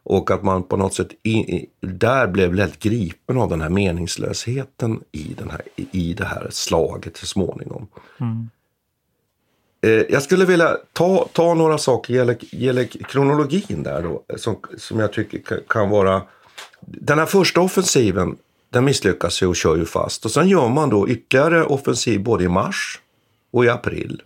Och 0.09 0.31
att 0.31 0.43
man 0.43 0.63
på 0.63 0.77
något 0.77 0.93
sätt 0.93 1.07
i, 1.23 1.31
i, 1.31 1.69
där 1.81 2.27
blev 2.27 2.53
lätt 2.53 2.79
gripen 2.79 3.37
av 3.37 3.49
den 3.49 3.61
här 3.61 3.69
meningslösheten 3.69 5.03
i, 5.11 5.35
den 5.37 5.49
här, 5.49 5.61
i, 5.75 6.13
det 6.13 6.25
här 6.25 6.47
slaget 6.51 7.17
så 7.17 7.25
småningom. 7.25 7.87
Mm. 8.19 8.49
Eh, 9.81 10.13
jag 10.13 10.23
skulle 10.23 10.45
vilja 10.45 10.77
ta, 10.93 11.29
ta 11.33 11.53
några 11.53 11.77
saker 11.77 12.13
gäller, 12.13 12.37
gäller 12.55 12.83
kronologin 12.83 13.83
där 13.83 14.03
då, 14.03 14.23
som, 14.37 14.59
som 14.77 14.99
jag 14.99 15.13
tycker 15.13 15.39
kan, 15.39 15.59
kan 15.67 15.89
vara... 15.89 16.21
Den 16.81 17.19
här 17.19 17.25
första 17.25 17.61
offensiven, 17.61 18.37
den 18.69 18.85
misslyckas 18.85 19.41
ju 19.41 19.47
och 19.47 19.55
kör 19.55 19.75
ju 19.75 19.85
fast. 19.85 20.25
Och 20.25 20.31
sen 20.31 20.47
gör 20.47 20.69
man 20.69 20.89
då 20.89 21.09
ytterligare 21.09 21.65
offensiv 21.65 22.23
både 22.23 22.43
i 22.43 22.49
mars 22.49 22.99
och 23.51 23.65
i 23.65 23.69
april. 23.69 24.21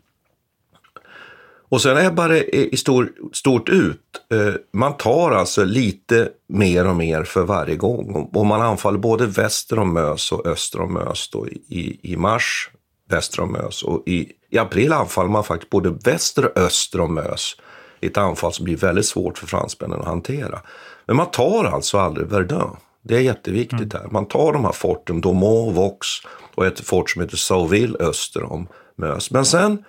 Och 1.69 1.81
sen 1.81 2.05
ebbar 2.05 2.29
det 2.29 2.55
i 2.55 2.77
stor, 2.77 3.11
stort 3.33 3.69
ut. 3.69 4.01
Eh, 4.31 4.53
man 4.73 4.97
tar 4.97 5.31
alltså 5.31 5.63
lite 5.63 6.29
mer 6.47 6.87
och 6.87 6.95
mer 6.95 7.23
för 7.23 7.43
varje 7.43 7.75
gång. 7.75 8.29
Och 8.33 8.45
man 8.45 8.61
anfaller 8.61 8.99
både 8.99 9.25
väster 9.25 9.79
om 9.79 9.93
Mös 9.93 10.31
och 10.31 10.47
öster 10.47 10.81
om 10.81 10.93
Mös 10.93 11.29
då 11.29 11.47
i, 11.47 11.99
i 12.13 12.17
mars, 12.17 12.69
väster 13.09 13.41
om 13.41 13.51
Mös. 13.51 13.83
Och 13.83 14.03
i, 14.07 14.31
i 14.49 14.57
april 14.57 14.93
anfaller 14.93 15.29
man 15.29 15.43
faktiskt 15.43 15.69
både 15.69 15.89
väster 15.89 16.45
och 16.45 16.57
öster 16.57 16.99
om 16.99 17.13
Mös. 17.13 17.55
Ett 18.01 18.17
anfall 18.17 18.53
som 18.53 18.65
blir 18.65 18.77
väldigt 18.77 19.05
svårt 19.05 19.37
för 19.37 19.47
fransmännen 19.47 19.99
att 19.99 20.05
hantera. 20.05 20.59
Men 21.05 21.15
man 21.15 21.31
tar 21.31 21.65
alltså 21.65 21.97
aldrig 21.99 22.27
Verdun. 22.27 22.75
Det 23.03 23.15
är 23.15 23.21
jätteviktigt 23.21 23.93
här. 23.93 24.07
Man 24.11 24.25
tar 24.25 24.53
de 24.53 24.65
här 24.65 24.71
forten, 24.71 25.21
Domont, 25.21 25.75
Vox 25.75 26.07
och 26.55 26.65
ett 26.65 26.79
fort 26.79 27.09
som 27.09 27.21
heter 27.21 27.37
Sauville 27.37 27.97
öster 27.99 28.43
om 28.43 28.67
Mös. 28.95 29.31
Men 29.31 29.45
sen 29.45 29.83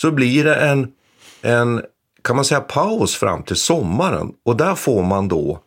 så 0.00 0.10
blir 0.10 0.44
det 0.44 0.54
en, 0.54 0.92
en, 1.42 1.82
kan 2.22 2.36
man 2.36 2.44
säga, 2.44 2.60
paus 2.60 3.14
fram 3.14 3.42
till 3.42 3.56
sommaren. 3.56 4.32
Och 4.44 4.56
där 4.56 4.74
får 4.74 5.02
man 5.02 5.28
då 5.28 5.60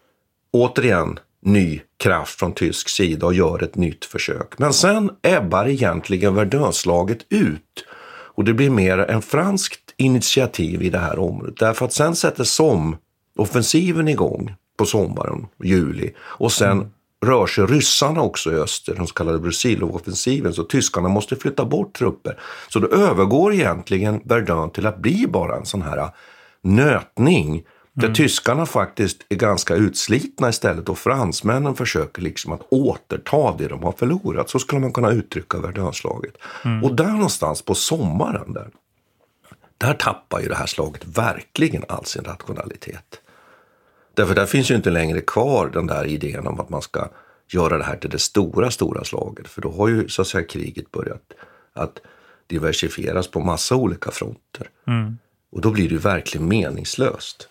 återigen 0.54 1.20
ny 1.42 1.82
kraft 1.98 2.40
från 2.40 2.54
tysk 2.54 2.90
sida 2.90 3.26
och 3.26 3.34
gör 3.34 3.64
ett 3.64 3.76
nytt 3.76 4.06
försök. 4.06 4.60
Men 4.60 4.74
sen 4.74 5.12
ebbar 5.22 5.68
egentligen 5.68 6.36
Verdunslaget 6.36 7.20
ut. 7.30 7.86
Och 8.34 8.44
det 8.44 8.54
blir 8.54 8.70
mer 8.70 8.98
en 8.98 9.22
franskt 9.22 9.94
initiativ 9.98 10.82
i 10.82 10.90
det 10.90 11.00
här 11.00 11.20
området. 11.20 11.58
Därför 11.58 11.86
att 11.86 11.94
sen 11.94 12.16
sätter 12.16 12.44
SOM-offensiven 12.44 14.08
igång 14.08 14.56
på 14.78 14.86
sommaren, 14.86 15.48
juli. 15.64 16.14
Och 16.20 16.52
sen 16.52 16.72
mm 16.72 16.92
rör 17.22 17.48
sig 17.48 17.66
ryssarna 17.66 18.22
också 18.22 18.52
i 18.52 18.56
öster, 18.56 18.96
den 18.96 19.08
så 19.08 19.14
kallade 19.14 19.40
Brusilov-offensiven. 19.40 20.54
Så 20.54 20.64
tyskarna 20.64 21.10
måste 21.10 21.36
flytta 21.36 21.66
bort 21.66 21.94
trupper. 21.94 22.40
Så 22.70 22.80
då 22.80 22.88
övergår 22.88 23.54
egentligen 23.54 24.22
Verdun 24.26 24.70
till 24.70 24.88
att 24.88 24.98
bli 24.98 25.28
bara 25.28 25.56
en 25.56 25.66
sån 25.66 25.82
här 25.82 26.10
nötning. 26.62 27.64
Där 27.94 28.04
mm. 28.04 28.16
tyskarna 28.16 28.66
faktiskt 28.66 29.26
är 29.30 29.36
ganska 29.36 29.76
utslitna 29.76 30.50
istället 30.50 30.90
och 30.90 30.98
fransmännen 30.98 31.76
försöker 31.76 32.22
liksom 32.22 32.52
att 32.52 32.62
återta 32.70 33.56
det 33.58 33.68
de 33.68 33.84
har 33.84 33.92
förlorat. 33.92 34.50
Så 34.50 34.60
skulle 34.60 34.82
man 34.82 34.94
kunna 34.94 35.12
uttrycka 35.12 35.60
Verdunslaget. 35.60 36.34
Mm. 36.66 36.84
Och 36.84 36.96
där 36.96 37.12
någonstans 37.12 37.62
på 37.62 37.76
sommaren, 37.76 38.54
där, 38.54 38.68
där 39.78 39.94
tappar 39.94 40.40
ju 40.40 40.48
det 40.48 40.56
här 40.56 40.66
slaget 40.66 41.06
verkligen 41.06 41.84
all 41.88 42.06
sin 42.06 42.24
rationalitet. 42.24 43.22
Därför 44.14 44.36
där 44.36 44.46
finns 44.46 44.72
ju 44.72 44.76
inte 44.76 44.90
längre 44.90 45.22
kvar 45.22 45.70
den 45.74 45.88
där 45.88 46.06
idén 46.06 46.48
om 46.48 46.60
att 46.60 46.70
man 46.70 46.82
ska 46.82 47.10
göra 47.48 47.78
det 47.78 47.84
här 47.84 47.96
till 47.96 48.10
det 48.10 48.20
stora, 48.20 48.72
stora 48.72 49.04
slaget. 49.04 49.48
För 49.48 49.62
då 49.62 49.72
har 49.72 49.88
ju 49.88 50.08
så 50.08 50.22
att 50.22 50.28
säga 50.28 50.44
kriget 50.44 50.92
börjat 50.92 51.22
att 51.74 52.02
diversifieras 52.48 53.28
på 53.28 53.40
massa 53.40 53.76
olika 53.76 54.12
fronter. 54.12 54.70
Mm. 54.88 55.18
Och 55.52 55.62
då 55.62 55.72
blir 55.72 55.90
det 55.90 55.94
ju 55.94 56.00
verkligen 56.00 56.48
meningslöst. 56.48 57.48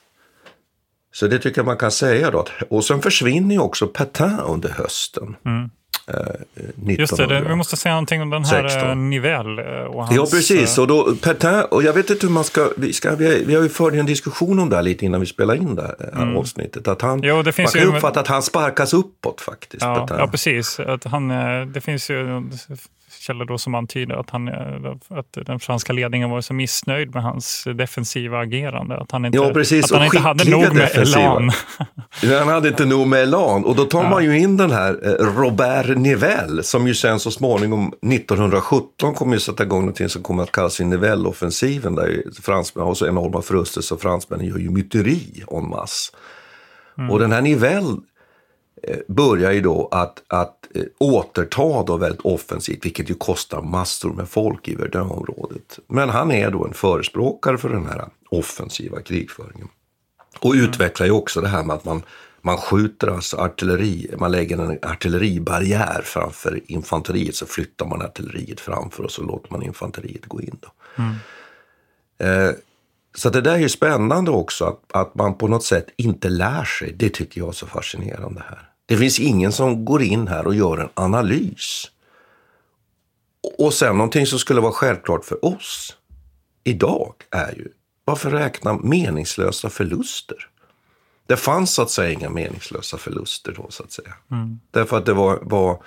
Så 1.13 1.27
det 1.27 1.39
tycker 1.39 1.59
jag 1.59 1.67
man 1.67 1.77
kan 1.77 1.91
säga 1.91 2.31
då. 2.31 2.47
Och 2.69 2.85
sen 2.85 3.03
försvinner 3.03 3.55
ju 3.55 3.61
också 3.61 3.87
Petain 3.87 4.41
under 4.41 4.69
hösten. 4.69 5.37
Mm. 5.45 5.71
Eh, 6.15 6.99
Just 6.99 7.17
det, 7.17 7.27
det, 7.27 7.41
vi 7.41 7.55
måste 7.55 7.77
säga 7.77 7.95
någonting 7.95 8.23
om 8.23 8.31
den 8.31 8.45
här 8.45 8.69
16. 8.69 8.91
Eh, 8.91 8.97
Nivell. 8.97 9.59
Eh, 9.59 9.65
och 9.65 10.05
hans, 10.05 10.17
ja, 10.17 10.27
precis. 10.31 10.79
Och 10.79 10.87
då, 10.87 11.15
Petain, 11.23 11.65
och 11.71 11.83
jag 11.83 11.93
vet 11.93 12.11
inte 12.11 12.27
hur 12.27 12.35
man 12.35 12.45
ska... 12.45 12.69
Vi, 12.77 12.93
ska, 12.93 13.15
vi, 13.15 13.45
vi 13.45 13.55
har 13.55 13.63
ju 13.63 13.69
fört 13.69 13.95
en 13.95 14.07
diskussion 14.07 14.59
om 14.59 14.69
det 14.69 14.77
här 14.77 14.83
lite 14.83 15.05
innan 15.05 15.21
vi 15.21 15.27
spelade 15.27 15.59
in 15.59 15.75
det 15.75 15.83
här 15.83 16.23
mm. 16.23 16.37
avsnittet. 16.37 16.89
Att 16.89 17.03
han, 17.03 17.21
jo, 17.23 17.43
det 17.43 17.53
finns 17.53 17.75
man 17.75 17.83
kan 17.83 17.91
ju 17.91 17.97
uppfatta 17.97 18.21
att 18.21 18.29
han 18.29 18.43
sparkas 18.43 18.95
uppåt 18.95 19.41
faktiskt. 19.41 19.83
Ja, 19.83 20.07
ja 20.11 20.27
precis. 20.27 20.81
Att 20.81 21.05
han, 21.05 21.29
det 21.73 21.81
finns 21.81 22.11
ju 22.11 22.43
källor 23.21 23.45
då 23.45 23.59
som 23.59 23.75
antyder 23.75 24.15
att, 24.15 24.31
han, 24.31 24.49
att 25.09 25.33
den 25.47 25.61
franska 25.61 25.93
ledningen 25.93 26.31
var 26.31 26.41
så 26.41 26.55
missnöjd 26.55 27.15
med 27.15 27.23
hans 27.23 27.65
defensiva 27.75 28.39
agerande. 28.39 28.97
Att 28.97 29.13
han 29.13 29.25
inte, 29.25 29.39
ja, 29.39 29.51
precis. 29.55 29.93
Att 29.93 29.99
han 29.99 30.05
inte 30.05 30.19
hade 30.19 30.51
nog 30.51 30.75
med 30.75 30.91
elan. 30.95 31.51
han 32.39 32.49
hade 32.49 32.69
inte 32.69 32.85
nog 32.85 33.07
med 33.07 33.23
elan. 33.23 33.65
Och 33.65 33.77
då 33.77 33.85
tar 33.85 34.03
ja. 34.03 34.11
man 34.11 34.25
ju 34.25 34.39
in 34.39 34.57
den 34.57 34.71
här 34.71 34.99
eh, 35.05 35.41
Robert 35.41 35.99
Nivelle 35.99 36.63
som 36.63 36.87
ju 36.87 36.95
sen 36.95 37.21
så 37.21 37.31
småningom 37.31 37.87
1917 37.87 39.15
kommer 39.15 39.35
ju 39.35 39.41
sätta 39.41 39.63
igång 39.63 39.81
någonting 39.81 40.09
som 40.09 40.23
kommer 40.23 40.43
att 40.43 40.53
kallas 40.53 40.81
Nivelle-offensiven 40.81 41.95
där 41.95 42.23
fransmännen 42.43 42.87
har 42.87 42.95
så 42.95 43.07
enorma 43.07 43.43
förluster 43.43 43.81
så 43.81 43.97
fransmännen 43.97 44.47
gör 44.47 44.59
ju 44.59 44.71
myteri 44.71 45.45
en 45.51 45.69
masse. 45.69 46.13
Mm. 46.99 47.11
Och 47.11 47.19
den 47.19 47.33
här 47.33 47.41
Nivelle 47.41 47.97
Eh, 48.83 48.99
börjar 49.09 49.53
ju 49.53 49.61
då 49.61 49.89
att, 49.91 50.23
att 50.29 50.57
eh, 50.75 50.83
återta 50.99 51.83
då 51.83 51.97
väldigt 51.97 52.21
offensivt, 52.21 52.85
vilket 52.85 53.11
ju 53.11 53.15
kostar 53.15 53.63
massor 53.63 54.13
med 54.13 54.29
folk 54.29 54.69
i 54.69 54.75
Verdun-området. 54.75 55.79
Men 55.87 56.09
han 56.09 56.33
är 56.33 56.51
då 56.51 56.67
en 56.67 56.75
förespråkare 56.75 57.59
för 57.59 57.69
den 57.69 57.87
här 57.87 58.09
offensiva 58.31 59.01
krigföringen. 59.01 59.69
Och 60.39 60.55
mm. 60.55 60.67
utvecklar 60.67 61.07
ju 61.07 61.13
också 61.13 61.41
det 61.41 61.49
här 61.49 61.65
med 61.65 61.77
att 61.77 61.85
man, 61.85 62.03
man 62.41 62.57
skjuter 62.57 63.07
alltså 63.07 63.37
artilleri, 63.37 64.11
man 64.19 64.33
lägger 64.33 64.59
en 64.59 64.79
artilleribarriär 64.83 66.03
framför 66.05 66.61
infanteriet, 66.67 67.35
så 67.35 67.47
flyttar 67.47 67.87
man 67.87 68.03
artilleriet 68.03 68.61
framför 68.61 69.05
och 69.05 69.11
så 69.11 69.23
låter 69.23 69.53
man 69.53 69.63
infanteriet 69.63 70.27
gå 70.27 70.41
in. 70.41 70.59
Då. 70.61 70.69
Mm. 71.03 71.15
Eh, 72.19 72.55
så 73.15 73.31
det 73.31 73.41
där 73.41 73.55
är 73.55 73.59
ju 73.59 73.69
spännande 73.69 74.31
också, 74.31 74.65
att, 74.65 74.81
att 74.93 75.15
man 75.15 75.35
på 75.35 75.49
något 75.49 75.65
sätt 75.65 75.87
inte 75.97 76.29
lär 76.29 76.65
sig. 76.65 76.93
Det 76.93 77.09
tycker 77.09 77.41
jag 77.41 77.49
är 77.49 77.53
så 77.53 77.67
fascinerande 77.67 78.43
här. 78.49 78.70
Det 78.91 78.97
finns 78.97 79.21
ingen 79.21 79.53
som 79.53 79.85
går 79.85 80.03
in 80.03 80.29
här 80.29 80.47
och 80.47 80.55
gör 80.55 80.79
en 80.79 80.89
analys. 80.95 81.91
Och 83.59 83.75
sen 83.75 83.97
någonting 83.97 84.27
som 84.27 84.39
skulle 84.39 84.61
vara 84.61 84.73
självklart 84.73 85.25
för 85.25 85.45
oss 85.45 85.97
idag 86.65 87.15
är 87.31 87.55
ju, 87.57 87.69
varför 88.05 88.31
räkna 88.31 88.75
meningslösa 88.75 89.71
förluster? 89.71 90.49
Det 91.27 91.37
fanns 91.37 91.75
så 91.75 91.83
att 91.83 91.91
säga 91.91 92.11
inga 92.11 92.31
meningslösa 92.31 92.99
förluster 92.99 93.53
då 93.53 93.67
så 93.71 93.83
att 93.83 93.93
säga. 93.93 94.15
Mm. 94.31 94.61
Därför 94.71 94.99
att 94.99 95.07
det 95.07 95.15
var, 95.15 95.39
var 95.43 95.83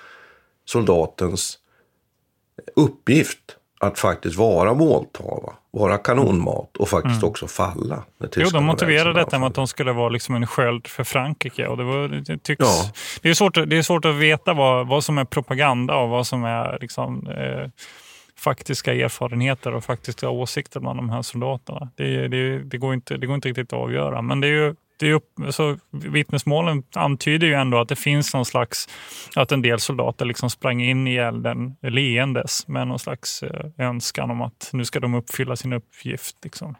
soldatens 0.64 1.58
uppgift 2.76 3.56
att 3.80 3.98
faktiskt 3.98 4.36
vara 4.36 4.74
måltava, 4.74 5.52
vara 5.70 5.98
kanonmat 5.98 6.76
och 6.76 6.88
faktiskt 6.88 7.22
mm. 7.22 7.30
också 7.30 7.46
falla. 7.46 8.02
Jo, 8.36 8.48
de 8.52 8.64
motiverade 8.64 9.20
detta 9.20 9.38
med 9.38 9.46
att 9.46 9.54
de 9.54 9.66
skulle 9.66 9.92
vara 9.92 10.08
liksom 10.08 10.34
en 10.34 10.46
sköld 10.46 10.86
för 10.86 11.04
Frankrike. 11.04 11.66
Och 11.66 11.76
det, 11.76 11.84
var, 11.84 12.08
det, 12.08 12.38
tycks, 12.38 12.60
ja. 12.60 12.90
det, 13.22 13.30
är 13.30 13.34
svårt, 13.34 13.54
det 13.54 13.76
är 13.78 13.82
svårt 13.82 14.04
att 14.04 14.14
veta 14.14 14.54
vad, 14.54 14.88
vad 14.88 15.04
som 15.04 15.18
är 15.18 15.24
propaganda 15.24 15.96
och 15.96 16.08
vad 16.08 16.26
som 16.26 16.44
är 16.44 16.78
liksom, 16.80 17.26
eh, 17.26 17.70
faktiska 18.36 18.94
erfarenheter 18.94 19.74
och 19.74 19.84
faktiska 19.84 20.28
åsikter 20.28 20.80
bland 20.80 20.98
de 20.98 21.10
här 21.10 21.22
soldaterna. 21.22 21.88
Det, 21.96 22.28
det, 22.28 22.58
det, 22.58 22.78
går 22.78 22.94
inte, 22.94 23.16
det 23.16 23.26
går 23.26 23.34
inte 23.34 23.48
riktigt 23.48 23.72
att 23.72 23.78
avgöra. 23.78 24.22
Men 24.22 24.40
det 24.40 24.46
är 24.46 24.52
ju 24.52 24.74
det 24.96 25.08
är 25.08 25.12
upp, 25.12 25.28
alltså, 25.44 25.76
vittnesmålen 25.90 26.82
antyder 26.94 27.46
ju 27.46 27.54
ändå 27.54 27.78
att 27.78 27.88
det 27.88 27.96
finns 27.96 28.34
någon 28.34 28.44
slags, 28.44 28.88
att 29.36 29.52
en 29.52 29.62
del 29.62 29.80
soldater 29.80 30.24
liksom 30.24 30.50
sprang 30.50 30.82
in 30.82 31.08
i 31.08 31.16
elden 31.16 31.76
leendes 31.82 32.68
med 32.68 32.88
någon 32.88 32.98
slags 32.98 33.42
eh, 33.42 33.66
önskan 33.78 34.30
om 34.30 34.42
att 34.42 34.70
nu 34.72 34.84
ska 34.84 35.00
de 35.00 35.14
uppfylla 35.14 35.56
sin 35.56 35.72
uppgift. 35.72 36.36
Liksom. 36.42 36.74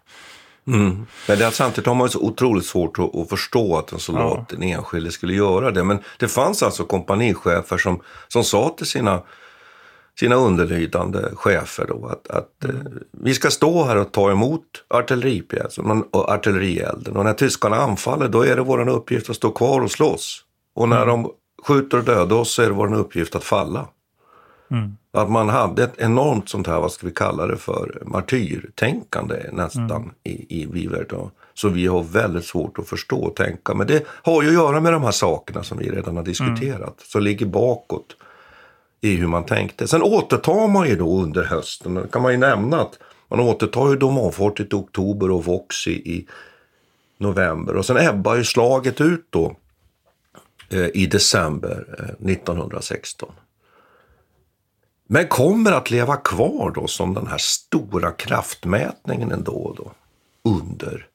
Mm. 0.66 1.06
Men 1.28 1.38
det, 1.38 1.50
samtidigt 1.50 1.86
har 1.86 1.94
man 1.94 2.08
så 2.08 2.20
otroligt 2.20 2.66
svårt 2.66 2.98
att, 2.98 3.16
att 3.16 3.28
förstå 3.28 3.76
att 3.76 3.92
en 3.92 3.98
soldat, 3.98 4.46
ja. 4.50 4.56
en 4.56 4.62
enskilde, 4.62 5.10
skulle 5.10 5.34
göra 5.34 5.70
det. 5.70 5.84
Men 5.84 5.98
det 6.18 6.28
fanns 6.28 6.62
alltså 6.62 6.84
kompanichefer 6.84 7.78
som, 7.78 8.00
som 8.28 8.44
sa 8.44 8.74
till 8.78 8.86
sina 8.86 9.22
sina 10.20 10.34
underlydande 10.34 11.18
chefer 11.34 11.86
då 11.88 12.06
att, 12.06 12.30
att 12.30 12.64
mm. 12.64 12.76
eh, 12.76 12.92
vi 13.12 13.34
ska 13.34 13.50
stå 13.50 13.84
här 13.84 13.96
och 13.96 14.12
ta 14.12 14.30
emot 14.30 14.62
artilleripjäsen 14.88 16.04
och 16.10 16.28
artillerielden. 16.28 17.16
Och 17.16 17.24
när 17.24 17.32
tyskarna 17.32 17.76
anfaller 17.76 18.28
då 18.28 18.42
är 18.42 18.56
det 18.56 18.62
vår 18.62 18.88
uppgift 18.88 19.30
att 19.30 19.36
stå 19.36 19.50
kvar 19.50 19.80
och 19.80 19.90
slåss. 19.90 20.44
Och 20.74 20.88
när 20.88 21.02
mm. 21.02 21.08
de 21.08 21.30
skjuter 21.66 21.98
och 21.98 22.04
dödar 22.04 22.36
oss 22.36 22.54
så 22.54 22.62
är 22.62 22.66
det 22.66 22.72
vår 22.72 22.94
uppgift 22.94 23.34
att 23.34 23.44
falla. 23.44 23.86
Mm. 24.70 24.96
Att 25.12 25.30
man 25.30 25.48
hade 25.48 25.84
ett 25.84 25.98
enormt 25.98 26.48
sånt 26.48 26.66
här, 26.66 26.80
vad 26.80 26.92
ska 26.92 27.06
vi 27.06 27.12
kalla 27.12 27.46
det 27.46 27.56
för, 27.56 28.02
martyrtänkande 28.06 29.50
nästan 29.52 29.90
mm. 29.90 30.10
i, 30.24 30.62
i 30.62 30.66
Vivert. 30.66 31.12
Så 31.54 31.68
vi 31.68 31.86
har 31.86 32.02
väldigt 32.02 32.44
svårt 32.44 32.78
att 32.78 32.88
förstå 32.88 33.24
och 33.24 33.36
tänka. 33.36 33.74
Men 33.74 33.86
det 33.86 34.06
har 34.08 34.42
ju 34.42 34.48
att 34.48 34.54
göra 34.54 34.80
med 34.80 34.92
de 34.92 35.02
här 35.02 35.10
sakerna 35.10 35.62
som 35.62 35.78
vi 35.78 35.90
redan 35.90 36.16
har 36.16 36.24
diskuterat, 36.24 36.80
mm. 36.80 36.94
som 36.98 37.22
ligger 37.22 37.46
bakåt 37.46 38.16
i 39.04 39.16
hur 39.16 39.26
man 39.26 39.46
tänkte. 39.46 39.88
Sen 39.88 40.02
återtar 40.02 40.68
man 40.68 40.88
ju 40.88 40.96
då 40.96 41.20
under 41.20 41.44
hösten, 41.44 41.94
det 41.94 42.08
kan 42.08 42.22
man 42.22 42.32
ju 42.32 42.38
nämna 42.38 42.80
att 42.80 42.98
man 43.28 43.40
återtar 43.40 43.90
ju 43.90 43.96
Domonfortet 43.96 44.72
i 44.72 44.76
oktober 44.76 45.30
och 45.30 45.44
Vox 45.44 45.86
i, 45.86 45.90
i 45.90 46.26
november. 47.18 47.76
Och 47.76 47.86
sen 47.86 47.96
ebbar 47.96 48.36
ju 48.36 48.44
slaget 48.44 49.00
ut 49.00 49.26
då 49.30 49.56
eh, 50.70 50.86
i 50.94 51.06
december 51.06 51.86
eh, 51.98 52.30
1916. 52.32 53.32
Men 55.06 55.28
kommer 55.28 55.72
att 55.72 55.90
leva 55.90 56.16
kvar 56.16 56.72
då 56.74 56.86
som 56.86 57.14
den 57.14 57.26
här 57.26 57.38
stora 57.38 58.10
kraftmätningen 58.10 59.32
ändå 59.32 59.52
och 59.52 59.76
då 59.76 59.92
under 60.42 61.06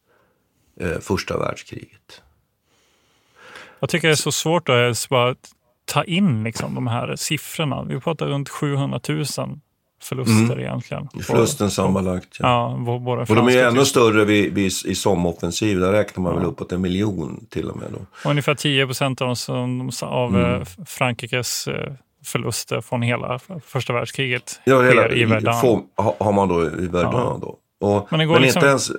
eh, 0.80 1.00
första 1.00 1.38
världskriget. 1.38 2.22
Jag 3.80 3.90
tycker 3.90 4.08
det 4.08 4.14
är 4.14 4.16
så 4.16 4.32
svårt 4.32 4.70
att 4.70 4.74
ens 4.74 5.10
bara 5.10 5.36
ta 5.90 6.04
in 6.04 6.44
liksom 6.44 6.76
de 6.76 6.88
här 6.88 7.16
siffrorna. 7.16 7.84
Vi 7.84 8.00
pratar 8.00 8.26
runt 8.26 8.50
700 8.50 9.00
000 9.10 9.26
förluster 10.02 10.44
mm. 10.44 10.60
egentligen. 10.60 11.08
Förlusten 11.24 11.72
sammanlagt. 11.72 12.38
Ja. 12.40 12.84
ja 12.86 12.92
och 13.30 13.36
de 13.36 13.48
är 13.48 13.68
ännu 13.68 13.86
större 13.86 14.26
vid, 14.26 14.54
vid, 14.54 14.72
i 14.86 14.96
somoffensiv. 14.96 15.80
Där 15.80 15.92
räknar 15.92 16.24
man 16.24 16.34
ja. 16.34 16.40
väl 16.40 16.48
uppåt 16.48 16.72
en 16.72 16.82
miljon 16.82 17.46
till 17.50 17.70
och 17.70 17.78
med. 17.78 17.88
Då. 17.92 18.30
ungefär 18.30 18.56
10 18.56 18.86
procent 18.86 19.22
av, 19.22 19.36
av 20.02 20.36
mm. 20.36 20.62
Eh, 20.62 20.68
Frankrikes 20.86 21.68
eh, 21.68 21.94
förluster 22.26 22.82
från 22.82 23.02
hela 23.02 23.40
första 23.66 23.94
världskriget 23.94 24.60
ja, 24.64 24.82
sker 24.82 25.18
i 25.18 25.26
Verdun. 25.26 25.84
Har 25.96 26.32
man 26.32 26.48
då 26.48 26.66
i 26.66 26.88
Verdun 26.88 27.12
ja. 27.14 27.40
då. 27.42 27.58
Och, 27.82 28.08
men, 28.12 28.28
men 28.28 28.42
liksom, 28.42 28.60
inte 28.60 28.68
ens... 28.68 28.92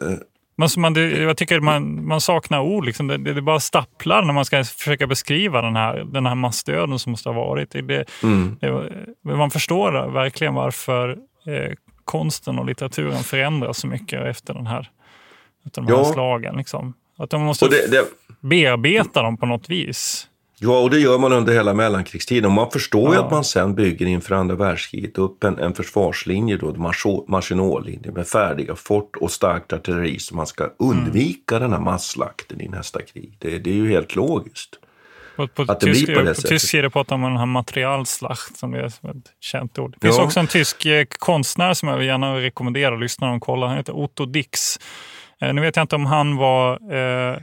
Eh, 0.62 0.68
man, 0.76 0.94
man, 0.94 1.22
jag 1.22 1.36
tycker 1.36 1.60
man, 1.60 2.06
man 2.06 2.20
saknar 2.20 2.60
ord. 2.60 2.84
Liksom. 2.84 3.06
Det, 3.06 3.16
det, 3.16 3.34
det 3.34 3.42
bara 3.42 3.60
stapplar 3.60 4.22
när 4.22 4.32
man 4.32 4.44
ska 4.44 4.64
försöka 4.64 5.06
beskriva 5.06 5.62
den 5.62 5.76
här, 5.76 6.04
den 6.04 6.26
här 6.26 6.34
massdöden 6.34 6.98
som 6.98 7.10
måste 7.10 7.28
ha 7.28 7.34
varit. 7.34 7.70
Det, 7.70 8.04
mm. 8.22 8.56
man 9.22 9.50
förstår 9.50 10.12
verkligen 10.12 10.54
varför 10.54 11.10
eh, 11.46 11.72
konsten 12.04 12.58
och 12.58 12.66
litteraturen 12.66 13.18
förändras 13.18 13.78
så 13.78 13.86
mycket 13.86 14.26
efter 14.26 14.54
den 14.54 14.66
här, 14.66 14.90
efter 15.66 15.82
de 15.82 15.88
här 15.88 15.98
ja. 15.98 16.04
slagen. 16.04 16.56
Liksom. 16.56 16.94
Att 17.18 17.30
de 17.30 17.42
måste 17.42 17.68
bearbeta 18.40 19.22
dem 19.22 19.36
på 19.36 19.46
något 19.46 19.70
vis. 19.70 20.29
Ja, 20.62 20.78
och 20.78 20.90
det 20.90 20.98
gör 20.98 21.18
man 21.18 21.32
under 21.32 21.52
hela 21.52 21.74
mellankrigstiden. 21.74 22.44
Och 22.44 22.52
man 22.52 22.70
förstår 22.70 23.08
ja. 23.08 23.14
ju 23.14 23.24
att 23.26 23.30
man 23.30 23.44
sen 23.44 23.74
bygger 23.74 24.06
inför 24.06 24.34
andra 24.34 24.54
världskriget 24.54 25.18
upp 25.18 25.44
en, 25.44 25.58
en 25.58 25.74
försvarslinje, 25.74 26.56
då, 26.56 26.94
Maginotlinje, 27.28 28.12
med 28.12 28.26
färdiga 28.26 28.76
fort 28.76 29.16
och 29.16 29.30
starkt 29.30 29.72
artilleri 29.72 30.18
så 30.18 30.36
man 30.36 30.46
ska 30.46 30.70
undvika 30.78 31.56
mm. 31.56 31.70
den 31.70 31.78
här 31.78 31.84
masslakten 31.84 32.60
i 32.60 32.68
nästa 32.68 33.02
krig. 33.02 33.36
Det, 33.38 33.58
det 33.58 33.70
är 33.70 33.74
ju 33.74 33.88
helt 33.88 34.16
logiskt. 34.16 34.78
På, 35.36 35.48
på, 35.48 35.62
att 35.62 35.80
det 35.80 35.86
tysk, 35.86 36.06
blir 36.06 36.14
på 36.14 36.22
det 36.22 36.28
på 36.28 36.34
sättet. 36.34 36.50
tysk 36.50 36.72
det 36.72 36.90
pratar 36.90 37.14
om 37.14 37.22
den 37.22 37.36
här 37.36 37.46
materialslacht 37.46 38.56
som 38.56 38.74
är 38.74 38.84
ett 38.84 38.96
känt 39.40 39.78
ord. 39.78 39.94
Det 40.00 40.06
finns 40.06 40.18
ja. 40.18 40.24
också 40.24 40.40
en 40.40 40.46
tysk 40.46 40.86
eh, 40.86 41.04
konstnär 41.18 41.74
som 41.74 41.88
jag 41.88 42.04
gärna 42.04 42.36
rekommenderar 42.36 42.98
lyssnarna 42.98 43.34
att 43.34 43.40
kolla. 43.40 43.66
Han 43.66 43.76
heter 43.76 43.96
Otto 43.96 44.26
Dix. 44.26 44.78
Eh, 45.40 45.54
nu 45.54 45.60
vet 45.60 45.76
jag 45.76 45.82
inte 45.82 45.96
om 45.96 46.06
han 46.06 46.36
var 46.36 46.72
eh, 46.72 47.36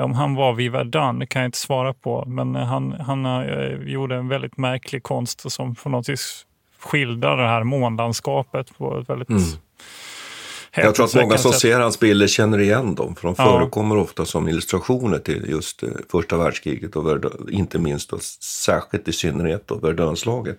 om 0.00 0.14
han 0.14 0.34
var 0.34 0.52
vid 0.52 0.72
Verdun, 0.72 1.18
det 1.18 1.26
kan 1.26 1.42
jag 1.42 1.48
inte 1.48 1.58
svara 1.58 1.94
på. 1.94 2.24
Men 2.26 2.54
han, 2.54 2.92
han 2.92 3.26
uh, 3.26 3.88
gjorde 3.88 4.16
en 4.16 4.28
väldigt 4.28 4.56
märklig 4.56 5.02
konst 5.02 5.52
som 5.52 5.74
på 5.74 5.88
något 5.88 6.08
vis 6.08 6.46
skildrar 6.78 7.36
det 7.36 7.48
här 7.48 7.64
månlandskapet 7.64 8.78
på 8.78 8.98
ett 8.98 9.10
väldigt 9.10 9.28
mm. 9.28 9.42
Jag 10.74 10.94
tror 10.94 11.06
att 11.06 11.14
många 11.14 11.38
som 11.38 11.52
sätt. 11.52 11.60
ser 11.60 11.80
hans 11.80 12.00
bilder 12.00 12.26
känner 12.26 12.58
igen 12.58 12.94
dem, 12.94 13.14
för 13.14 13.28
de 13.28 13.34
ja. 13.38 13.44
förekommer 13.44 13.96
ofta 13.96 14.24
som 14.24 14.48
illustrationer 14.48 15.18
till 15.18 15.50
just 15.50 15.82
uh, 15.82 15.88
första 16.10 16.38
världskriget 16.38 16.96
och 16.96 17.06
Verdun, 17.06 17.48
inte 17.50 17.78
minst 17.78 18.12
och 18.12 18.22
särskilt 18.22 19.08
i 19.08 19.12
synnerhet 19.12 19.68
då 19.68 19.74
Verdunslaget. 19.74 20.58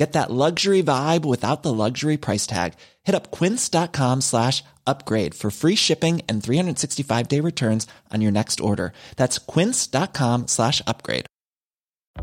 Get 0.00 0.14
that 0.14 0.30
luxury 0.30 0.82
vibe 0.82 1.26
without 1.26 1.62
the 1.62 1.74
luxury 1.74 2.16
price 2.16 2.46
tag. 2.46 2.72
Hit 3.02 3.14
up 3.14 3.30
quince.com 3.30 4.22
slash 4.22 4.64
upgrade 4.86 5.34
for 5.34 5.50
free 5.50 5.74
shipping 5.74 6.22
and 6.26 6.42
365 6.42 7.28
day 7.28 7.40
returns 7.40 7.86
on 8.10 8.22
your 8.22 8.32
next 8.32 8.62
order. 8.62 8.94
That's 9.16 9.36
quince.com 9.36 10.46
slash 10.46 10.80
upgrade. 10.86 11.26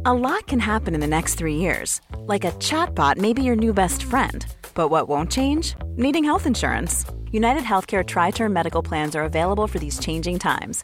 A 0.07 0.13
lot 0.15 0.47
can 0.47 0.59
happen 0.59 0.95
in 0.95 1.01
the 1.01 1.15
next 1.17 1.36
three 1.36 1.57
years. 1.57 2.01
Like 2.34 2.45
a 2.45 2.51
chatbot 2.53 3.17
may 3.17 3.34
be 3.34 3.43
your 3.43 3.55
new 3.55 3.75
best 3.75 4.01
friend. 4.01 4.43
But 4.73 4.89
what 4.89 5.07
won't 5.07 5.32
change? 5.32 5.75
Needing 5.97 6.23
health 6.23 6.47
insurance. 6.47 7.05
United 7.32 7.63
Healthcare 7.63 8.03
Tri 8.03 8.32
Term 8.32 8.53
Medical 8.53 8.82
Plans 8.82 9.15
are 9.15 9.23
available 9.23 9.67
for 9.67 9.78
these 9.78 9.99
changing 9.99 10.39
times 10.39 10.84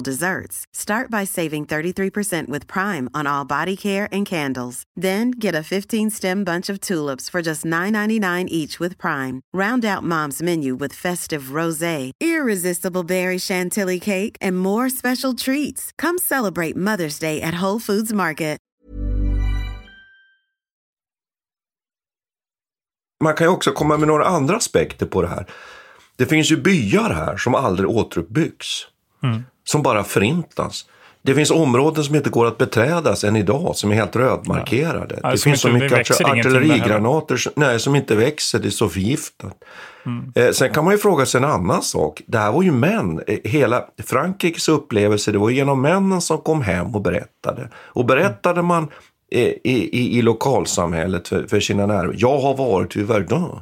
desserts. 0.00 0.64
Start 0.72 1.10
by 1.10 1.24
saving 1.24 1.66
33% 1.66 2.48
with 2.48 2.66
Prime 2.66 3.10
on 3.12 3.26
all 3.26 3.44
body 3.44 3.76
care 3.76 4.08
and 4.10 4.24
candles. 4.24 4.84
Then 4.94 5.32
get 5.32 5.54
a 5.54 5.66
15-stem 5.72 6.44
bunch 6.44 6.70
of 6.70 6.80
tulips 6.80 7.28
for 7.28 7.42
just 7.42 7.64
$9.99 7.64 8.46
each 8.48 8.78
with 8.78 8.96
Prime. 8.96 9.42
Round 9.52 9.84
out 9.84 10.04
Mom's 10.04 10.40
menu 10.40 10.76
with 10.76 10.92
festive 10.92 11.52
rosé, 11.58 12.12
irresistible 12.20 13.02
berry 13.02 13.38
chantilly 13.38 13.98
cake, 14.00 14.36
and 14.40 14.56
more 14.56 14.88
special 14.88 15.34
treats. 15.34 15.90
Come 15.98 16.18
celebrate 16.18 16.76
Mother's 16.76 17.18
Day 17.18 17.42
at 17.42 17.62
Whole 17.62 17.80
Foods 17.80 18.12
Market. 18.12 18.52
Man 23.22 23.34
kan 23.34 23.46
ju 23.46 23.50
också 23.50 23.72
komma 23.72 23.96
med 23.96 24.08
några 24.08 24.24
andra 24.24 24.56
aspekter 24.56 25.06
på 25.06 25.22
det 25.22 25.28
här. 25.28 25.46
Det 26.16 26.26
finns 26.26 26.50
ju 26.52 26.56
byar 26.56 27.10
här 27.10 27.36
som 27.36 27.54
aldrig 27.54 27.88
återuppbyggs. 27.88 28.86
Mm. 29.22 29.44
Som 29.64 29.82
bara 29.82 30.04
förintas. 30.04 30.86
Det 31.24 31.34
finns 31.34 31.50
områden 31.50 32.04
som 32.04 32.14
inte 32.14 32.30
går 32.30 32.46
att 32.46 32.58
beträdas 32.58 33.24
än 33.24 33.36
idag, 33.36 33.76
som 33.76 33.90
är 33.90 33.94
helt 33.94 34.16
rödmarkerade. 34.16 35.18
Ja. 35.22 35.30
det 35.30 35.38
finns 35.38 35.60
så 35.60 35.68
mycket 35.68 36.20
artillerigranater 36.20 37.38
nej, 37.54 37.80
som 37.80 37.96
inte 37.96 38.16
växer, 38.16 38.58
det 38.58 38.68
är 38.68 38.70
så 38.70 38.88
förgiftat. 38.88 39.56
Mm. 40.06 40.32
Eh, 40.34 40.50
sen 40.50 40.72
kan 40.72 40.84
man 40.84 40.94
ju 40.94 40.98
fråga 40.98 41.26
sig 41.26 41.38
en 41.38 41.44
annan 41.44 41.82
sak. 41.82 42.22
Det 42.26 42.38
här 42.38 42.52
var 42.52 42.62
ju 42.62 42.72
män. 42.72 43.20
Eh, 43.26 43.38
hela 43.44 43.84
Frankrikes 44.04 44.68
upplevelse, 44.68 45.32
det 45.32 45.38
var 45.38 45.50
genom 45.50 45.82
männen 45.82 46.20
som 46.20 46.38
kom 46.38 46.62
hem 46.62 46.94
och 46.94 47.02
berättade. 47.02 47.68
Och 47.74 48.04
berättade 48.04 48.62
man 48.62 48.88
i, 49.30 49.70
i, 49.70 50.18
i 50.18 50.22
lokalsamhället 50.22 51.28
för, 51.28 51.46
för 51.46 51.60
sina 51.60 51.86
närmare. 51.86 52.16
Jag 52.18 52.38
har 52.38 52.56
varit 52.56 52.96
vid 52.96 53.06
Verdun. 53.06 53.60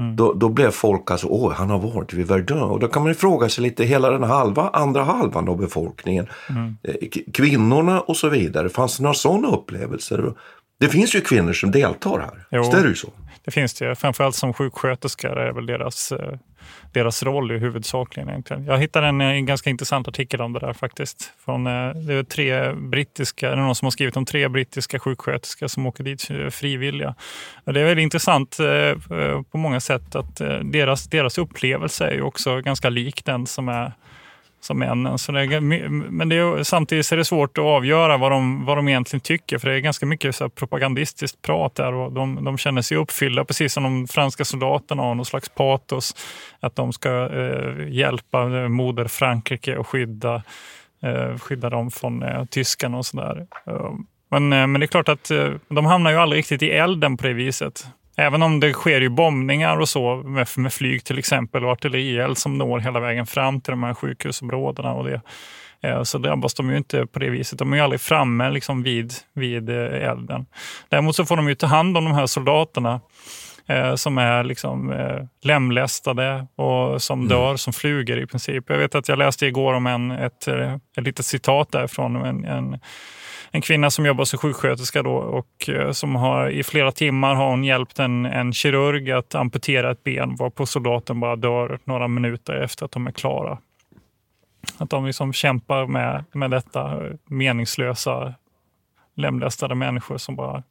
Mm. 0.00 0.16
Då, 0.16 0.32
då 0.32 0.48
blev 0.48 0.70
folk 0.70 1.10
alltså, 1.10 1.26
åh, 1.26 1.52
han 1.52 1.70
har 1.70 1.78
varit 1.78 2.12
vid 2.12 2.26
Verdun. 2.26 2.62
Och 2.62 2.80
då 2.80 2.88
kan 2.88 3.02
man 3.02 3.10
ju 3.10 3.14
fråga 3.14 3.48
sig 3.48 3.64
lite, 3.64 3.84
hela 3.84 4.10
den 4.10 4.22
halva, 4.22 4.70
andra 4.72 5.04
halvan 5.04 5.48
av 5.48 5.58
befolkningen, 5.58 6.26
mm. 6.48 6.76
Eh, 6.82 6.94
kvinnorna 7.34 8.00
och 8.00 8.16
så 8.16 8.28
vidare, 8.28 8.68
fanns 8.68 8.96
det 8.96 9.02
några 9.02 9.14
sådana 9.14 9.48
upplevelser? 9.48 10.32
Det 10.80 10.88
finns 10.88 11.14
ju 11.14 11.20
kvinnor 11.20 11.52
som 11.52 11.70
deltar 11.70 12.18
här, 12.18 12.46
jo, 12.50 12.62
det 12.62 12.78
är 12.78 12.82
det 12.82 12.88
ju 12.88 12.94
så? 12.94 13.08
Det 13.44 13.50
finns 13.50 13.74
det, 13.74 13.94
framförallt 13.94 14.34
som 14.34 14.54
sjuksköterskor 14.54 15.38
är 15.38 15.52
väl 15.52 15.66
deras 15.66 16.12
eh, 16.12 16.38
deras 16.92 17.22
roll 17.22 17.52
i 17.52 17.58
huvudsakligen. 17.58 18.28
Egentligen. 18.28 18.64
Jag 18.64 18.78
hittade 18.78 19.06
en, 19.06 19.20
eh, 19.20 19.26
en, 19.26 19.46
ganska 19.46 19.70
intressant 19.70 20.08
artikel 20.08 20.40
om 20.40 20.52
det 20.52 20.60
där 20.60 20.72
faktiskt. 20.72 21.32
Från, 21.44 21.66
eh, 21.66 21.90
det 21.94 22.14
är 22.14 22.22
tre 22.22 22.72
brittiska, 22.72 23.50
det 23.50 23.56
någon 23.56 23.74
som 23.74 23.86
har 23.86 23.90
skrivit 23.90 24.16
om 24.16 24.24
tre 24.24 24.48
brittiska 24.48 24.98
sjuksköterskor 24.98 25.68
som 25.68 25.86
åker 25.86 26.04
dit 26.04 26.30
eh, 26.30 26.48
frivilliga. 26.48 27.14
Det 27.64 27.80
är 27.80 27.84
väldigt 27.84 28.02
intressant 28.02 28.56
på 29.50 29.58
många 29.58 29.80
sätt 29.80 30.14
att 30.14 30.36
deras, 30.62 31.04
deras 31.04 31.38
upplevelse 31.38 32.06
är 32.06 32.14
ju 32.14 32.22
också 32.22 32.60
ganska 32.60 32.88
lik 32.88 33.24
den 33.24 33.46
som 33.46 33.68
är 33.68 33.92
som 34.60 34.78
männen. 34.78 35.18
Så 35.18 35.32
det 35.32 35.40
är, 35.40 35.60
men 36.10 36.28
det 36.28 36.36
är, 36.36 36.62
samtidigt 36.62 37.12
är 37.12 37.16
det 37.16 37.24
svårt 37.24 37.58
att 37.58 37.64
avgöra 37.64 38.16
vad 38.16 38.32
de, 38.32 38.64
vad 38.64 38.78
de 38.78 38.88
egentligen 38.88 39.20
tycker, 39.20 39.58
för 39.58 39.68
det 39.68 39.74
är 39.74 39.78
ganska 39.78 40.06
mycket 40.06 40.36
så 40.36 40.48
propagandistiskt 40.48 41.42
prat 41.42 41.74
där 41.74 41.92
och 41.92 42.12
de, 42.12 42.44
de 42.44 42.58
känner 42.58 42.82
sig 42.82 42.96
uppfyllda, 42.96 43.44
precis 43.44 43.72
som 43.72 43.82
de 43.82 44.08
franska 44.08 44.44
soldaterna 44.44 45.02
har 45.02 45.14
någon 45.14 45.26
slags 45.26 45.48
patos, 45.48 46.16
att 46.60 46.76
de 46.76 46.92
ska 46.92 47.28
eh, 47.32 47.88
hjälpa 47.88 48.42
eh, 48.42 48.68
moder 48.68 49.04
Frankrike 49.04 49.76
och 49.76 49.88
skydda, 49.88 50.42
eh, 51.02 51.38
skydda 51.38 51.70
dem 51.70 51.90
från 51.90 52.22
eh, 52.22 52.44
tyskarna 52.44 52.98
och 52.98 53.06
sådär. 53.06 53.46
Eh, 53.66 53.92
men, 54.30 54.52
eh, 54.52 54.66
men 54.66 54.80
det 54.80 54.84
är 54.84 54.88
klart 54.88 55.08
att 55.08 55.30
de 55.68 55.86
hamnar 55.86 56.10
ju 56.10 56.16
aldrig 56.16 56.38
riktigt 56.38 56.62
i 56.62 56.70
elden 56.70 57.16
på 57.16 57.26
det 57.26 57.32
viset. 57.32 57.86
Även 58.20 58.42
om 58.42 58.60
det 58.60 58.72
sker 58.72 59.00
ju 59.00 59.08
bombningar 59.08 59.76
och 59.76 59.88
så 59.88 60.16
med, 60.16 60.48
med 60.56 60.72
flyg 60.72 61.04
till 61.04 61.18
exempel 61.18 61.64
och 61.64 61.70
artillerield 61.70 62.38
som 62.38 62.58
når 62.58 62.78
hela 62.78 63.00
vägen 63.00 63.26
fram 63.26 63.60
till 63.60 63.70
de 63.70 63.82
här 63.82 63.94
sjukhusområdena. 63.94 64.92
Och 64.92 65.04
det, 65.04 65.20
eh, 65.82 66.02
så 66.02 66.18
drabbas 66.18 66.54
de 66.54 66.70
ju 66.70 66.76
inte 66.76 67.06
på 67.06 67.18
det 67.18 67.30
viset. 67.30 67.58
De 67.58 67.72
är 67.72 67.76
ju 67.76 67.82
aldrig 67.82 68.00
framme 68.00 68.50
liksom 68.50 68.82
vid, 68.82 69.12
vid 69.34 69.68
eh, 69.70 70.08
elden. 70.10 70.46
Däremot 70.88 71.16
så 71.16 71.24
får 71.24 71.36
de 71.36 71.48
ju 71.48 71.54
ta 71.54 71.66
hand 71.66 71.96
om 71.96 72.04
de 72.04 72.14
här 72.14 72.26
soldaterna 72.26 73.00
eh, 73.66 73.94
som 73.94 74.18
är 74.18 74.44
liksom 74.44 74.92
eh, 74.92 75.24
lemlästade 75.42 76.46
och 76.56 77.02
som 77.02 77.18
Mm. 77.18 77.28
dör 77.28 77.56
som 77.56 77.72
flugor 77.72 78.18
i 78.18 78.26
princip. 78.26 78.64
Jag 78.68 78.78
vet 78.78 78.94
att 78.94 79.08
jag 79.08 79.18
läste 79.18 79.46
igår 79.46 79.74
om 79.74 79.86
en, 79.86 80.10
ett, 80.10 80.48
eh, 80.48 80.74
ett 80.74 81.04
litet 81.04 81.26
citat 81.26 81.72
därifrån. 81.72 82.16
En, 82.16 82.44
en, 82.44 82.78
en 83.50 83.60
kvinna 83.60 83.90
som 83.90 84.06
jobbar 84.06 84.24
som 84.24 84.38
sjuksköterska 84.38 85.02
då 85.02 85.14
och 85.14 85.68
eh, 85.68 85.92
som 85.92 86.16
har 86.16 86.50
i 86.50 86.62
flera 86.62 86.92
timmar 86.92 87.34
har 87.34 87.50
hon 87.50 87.64
hjälpt 87.64 87.98
en, 87.98 88.26
en 88.26 88.52
kirurg 88.52 89.10
att 89.10 89.34
amputera 89.34 89.90
ett 89.90 90.04
ben 90.04 90.36
varpå 90.36 90.66
soldaten 90.66 91.20
bara 91.20 91.36
dör 91.36 91.78
några 91.84 92.08
minuter 92.08 92.54
efter 92.54 92.84
att 92.84 92.92
de 92.92 93.06
är 93.06 93.12
klara. 93.12 93.58
Att 94.78 94.90
de 94.90 95.06
liksom 95.06 95.32
kämpar 95.32 95.86
med, 95.86 96.24
med 96.32 96.50
detta 96.50 97.00
meningslösa 97.24 98.34
lemlästade 99.16 99.74
människor 99.74 100.18
som 100.18 100.36
bara... 100.36 100.62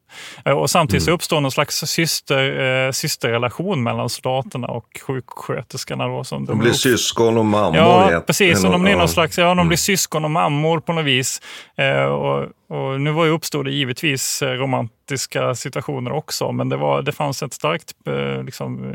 Eh, 0.46 0.54
Och 0.54 0.70
samtidigt 0.70 1.04
så 1.04 1.12
uppstår 1.12 1.42
någon 1.42 1.52
slags 1.52 1.76
syster, 1.76 2.60
eh, 2.60 2.92
systerrelation 2.92 3.84
mellan 3.84 4.10
soldaterna 4.10 4.68
och 4.68 4.86
sjuksköterskorna. 5.08 6.08
Då, 6.08 6.24
som 6.24 6.46
De 6.46 6.60
blir 6.60 6.74
syskon 6.74 7.38
och 7.38 7.46
mammor. 7.46 7.78
Ja, 7.78 8.24
precis. 8.28 8.64
Och 8.66 8.72
de 8.72 8.84
blir 8.84 8.96
någon 8.96 9.10
slags, 9.10 9.38
ja, 9.38 9.56
de 9.56 9.68
blir 9.68 9.78
syskon 9.78 10.26
och 10.26 10.32
mammor 10.32 10.80
på 10.80 10.94
något 10.94 11.06
vis. 11.06 11.42
Eh, 11.78 12.04
och, 12.04 12.48
och 12.70 13.02
nu 13.02 13.12
var 13.12 13.26
ju 13.26 13.32
uppstod 13.32 13.66
det 13.66 13.72
givetvis 13.72 14.42
eh, 14.42 14.50
romantiska 14.50 15.56
situationer 15.56 16.12
också, 16.12 16.52
men 16.52 16.70
det, 16.70 16.78
var, 16.78 17.02
det 17.02 17.12
fanns 17.12 17.44
ett 17.44 17.54
starkt 17.54 17.94
eh, 18.08 18.44
liksom, 18.44 18.94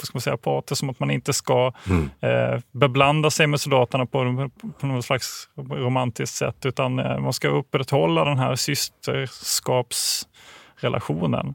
vad 0.00 0.06
ska 0.06 0.16
man 0.16 0.20
säga, 0.20 0.36
patos 0.36 0.78
som 0.78 0.90
att 0.90 1.00
man 1.00 1.10
inte 1.10 1.32
ska 1.32 1.72
Mm. 1.86 2.10
eh, 2.20 2.60
beblanda 2.72 3.30
sig 3.30 3.46
med 3.46 3.60
soldaterna 3.60 4.06
på, 4.06 4.50
på 4.80 4.86
något 4.86 5.04
slags 5.04 5.48
romantiskt 5.70 6.36
sätt, 6.36 6.66
utan 6.66 6.98
eh, 6.98 7.18
man 7.18 7.32
ska 7.32 7.48
upprätthålla 7.48 8.24
den 8.24 8.38
här 8.38 8.56
systerskapsrelationen. 8.56 11.54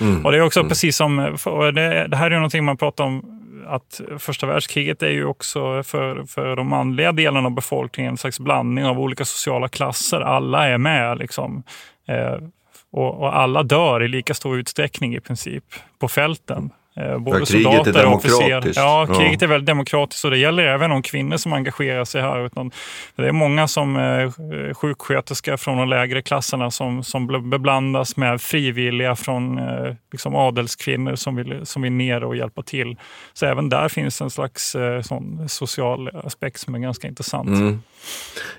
Mm. 0.00 0.26
Och 0.26 0.32
det 0.32 0.38
är 0.38 0.42
också 0.42 0.64
precis 0.64 0.96
som, 0.96 1.36
det, 1.74 2.06
det 2.08 2.16
här 2.16 2.30
är 2.30 2.34
någonting 2.34 2.64
man 2.64 2.76
pratar 2.76 3.04
om, 3.04 3.34
att 3.66 4.00
första 4.18 4.46
världskriget 4.46 5.02
är 5.02 5.10
ju 5.10 5.24
också 5.24 5.82
för, 5.82 6.24
för 6.24 6.56
de 6.56 6.68
manliga 6.68 7.12
delarna 7.12 7.46
av 7.46 7.54
befolkningen 7.54 8.12
en 8.12 8.16
slags 8.16 8.40
blandning 8.40 8.84
av 8.84 9.00
olika 9.00 9.24
sociala 9.24 9.68
klasser. 9.68 10.20
Alla 10.20 10.68
är 10.68 10.78
med 10.78 11.18
liksom. 11.18 11.62
Eh, 12.08 12.36
och, 12.92 13.20
och 13.20 13.36
alla 13.36 13.62
dör 13.62 14.02
i 14.02 14.08
lika 14.08 14.34
stor 14.34 14.58
utsträckning 14.58 15.14
i 15.14 15.20
princip 15.20 15.64
på 15.98 16.08
fälten. 16.08 16.70
Eh, 17.00 17.18
både 17.18 17.38
Ja, 17.38 17.46
soldater 17.46 18.06
och. 18.06 18.22
Ja, 18.24 18.60
Ja. 18.74 19.14
kriget 19.18 19.42
är 19.42 19.46
väldigt 19.46 19.66
demokratiskt 19.66 20.24
och 20.24 20.30
det 20.30 20.38
gäller 20.38 20.62
även 20.66 20.92
om 20.92 21.02
kvinnor 21.02 21.36
som 21.36 21.52
engagerar 21.52 22.04
sig 22.04 22.22
här. 22.22 22.46
Utan 22.46 22.70
det 23.16 23.28
är 23.28 23.32
många 23.32 23.68
som 23.68 23.96
eh, 23.96 24.30
sjuksköterskor 24.74 25.56
från 25.56 25.76
de 25.76 25.88
lägre 25.88 26.22
klasserna 26.22 26.70
som, 26.70 27.04
som 27.04 27.30
bl- 27.30 27.48
beblandas 27.48 28.16
med 28.16 28.40
frivilliga 28.40 29.16
från 29.16 29.58
eh, 29.58 29.94
liksom 30.12 30.34
adelskvinnor 30.34 31.14
som 31.14 31.36
vill, 31.36 31.66
som 31.66 31.82
vill 31.82 31.92
ner 31.92 32.24
och 32.24 32.36
hjälpa 32.36 32.62
till. 32.62 32.96
Så 33.32 33.46
även 33.46 33.68
där 33.68 33.88
finns 33.88 34.20
en 34.20 34.30
slags 34.30 34.74
eh, 34.74 35.00
sån 35.02 35.48
social 35.48 36.10
aspekt 36.24 36.60
som 36.60 36.74
är 36.74 36.78
ganska 36.78 37.08
intressant. 37.08 37.48
Mm. 37.48 37.82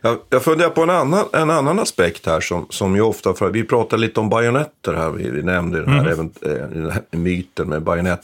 Jag, 0.02 0.18
jag 0.30 0.44
funderar 0.44 0.70
på 0.70 0.84
en 0.84 0.90
annan, 0.90 1.26
en 1.34 1.50
annan 1.50 1.80
aspekt 1.80 2.26
här 2.26 2.40
som, 2.40 2.66
som 2.70 2.96
ju 2.96 3.02
ofta, 3.02 3.34
för 3.34 3.50
vi 3.50 3.64
pratade 3.64 4.02
lite 4.02 4.20
om 4.20 4.30
bajonetter 4.30 4.94
här, 4.94 5.10
vi, 5.10 5.44
nämnde 5.44 5.80
den 5.80 5.90
här, 5.90 6.00
Mm. 6.00 6.12
även, 6.12 6.32
den 6.74 6.92
här 6.92 7.02
myten 7.12 7.70
med 7.70 7.82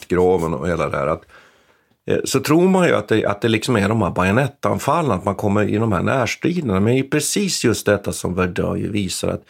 bajonettgraven 0.10 0.54
och 0.54 0.68
hela 0.68 0.90
det 0.90 0.98
här. 0.98 1.08
Att, 1.08 1.26
eh, 2.08 2.18
så 2.26 2.40
tror 2.40 2.68
man 2.68 2.88
ju 2.88 2.96
att 2.96 3.08
det, 3.08 3.26
att 3.26 3.42
det 3.42 3.50
liksom 3.50 3.76
är 3.76 3.90
de 3.90 4.02
här 4.02 4.12
bajonettanfallen, 4.12 5.12
att 5.12 5.26
man 5.26 5.36
kommer 5.36 5.70
i 5.70 5.78
de 5.78 5.92
här 5.92 6.04
närstriderna. 6.04 6.80
Men 6.80 6.94
det 6.94 7.00
är 7.00 7.04
precis 7.04 7.64
just 7.64 7.86
detta 7.86 8.12
som 8.12 8.36
Verdun 8.36 8.92
visar 8.92 9.30
att 9.30 9.44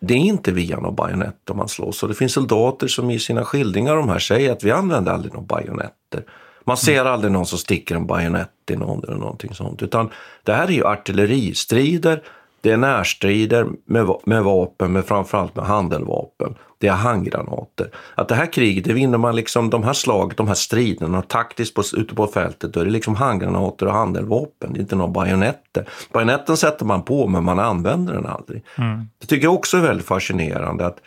det 0.00 0.14
är 0.14 0.18
inte 0.18 0.52
via 0.52 0.80
någon 0.80 0.94
bajonett 0.94 1.34
man 1.54 1.68
slåss. 1.68 2.02
Och 2.02 2.08
det 2.08 2.14
finns 2.14 2.32
soldater 2.32 2.88
som 2.88 3.10
i 3.10 3.18
sina 3.18 3.44
skildringar 3.44 3.96
de 3.96 4.08
här 4.08 4.18
säger 4.18 4.52
att 4.52 4.64
vi 4.64 4.70
använder 4.70 5.12
aldrig 5.12 5.32
några 5.32 5.46
bajonetter. 5.46 6.24
Man 6.64 6.76
ser 6.76 7.04
aldrig 7.04 7.32
någon 7.32 7.46
som 7.46 7.58
sticker 7.58 7.96
en 7.96 8.06
bajonett 8.06 8.70
i 8.70 8.76
någon 8.76 9.04
eller 9.04 9.16
någonting 9.16 9.54
sånt. 9.54 9.82
Utan 9.82 10.10
det 10.44 10.52
här 10.52 10.66
är 10.66 10.72
ju 10.72 10.84
artilleristrider, 10.84 12.22
det 12.60 12.70
är 12.70 12.76
närstrider 12.76 13.66
med, 13.84 14.06
med 14.24 14.44
vapen, 14.44 14.92
med 14.92 15.04
framförallt 15.04 15.56
med 15.56 15.64
handeldvapen. 15.64 16.54
Det 16.78 16.86
är 16.88 16.92
handgranater. 16.92 17.90
Att 18.14 18.28
det 18.28 18.34
här 18.34 18.52
kriget, 18.52 18.84
det 18.84 18.92
vinner 18.92 19.18
man 19.18 19.36
liksom, 19.36 19.70
de 19.70 19.84
här 19.84 19.92
slag, 19.92 20.34
de 20.36 20.48
här 20.48 20.54
striderna 20.54 21.22
taktiskt 21.22 21.74
på, 21.74 21.82
ute 21.96 22.14
på 22.14 22.26
fältet, 22.26 22.72
då 22.72 22.80
är 22.80 22.84
det 22.84 22.90
liksom 22.90 23.14
handgranater 23.14 23.86
och 23.86 23.92
handeldvapen. 23.92 24.72
Det 24.72 24.78
är 24.78 24.80
inte 24.80 24.96
några 24.96 25.12
bajonetter. 25.12 25.88
Bajonetten 26.12 26.56
sätter 26.56 26.84
man 26.84 27.02
på, 27.02 27.26
men 27.26 27.44
man 27.44 27.58
använder 27.58 28.14
den 28.14 28.26
aldrig. 28.26 28.64
Mm. 28.78 29.08
Det 29.20 29.26
tycker 29.26 29.44
jag 29.44 29.54
också 29.54 29.76
är 29.76 29.80
väldigt 29.80 30.06
fascinerande. 30.06 30.86
att 30.86 31.00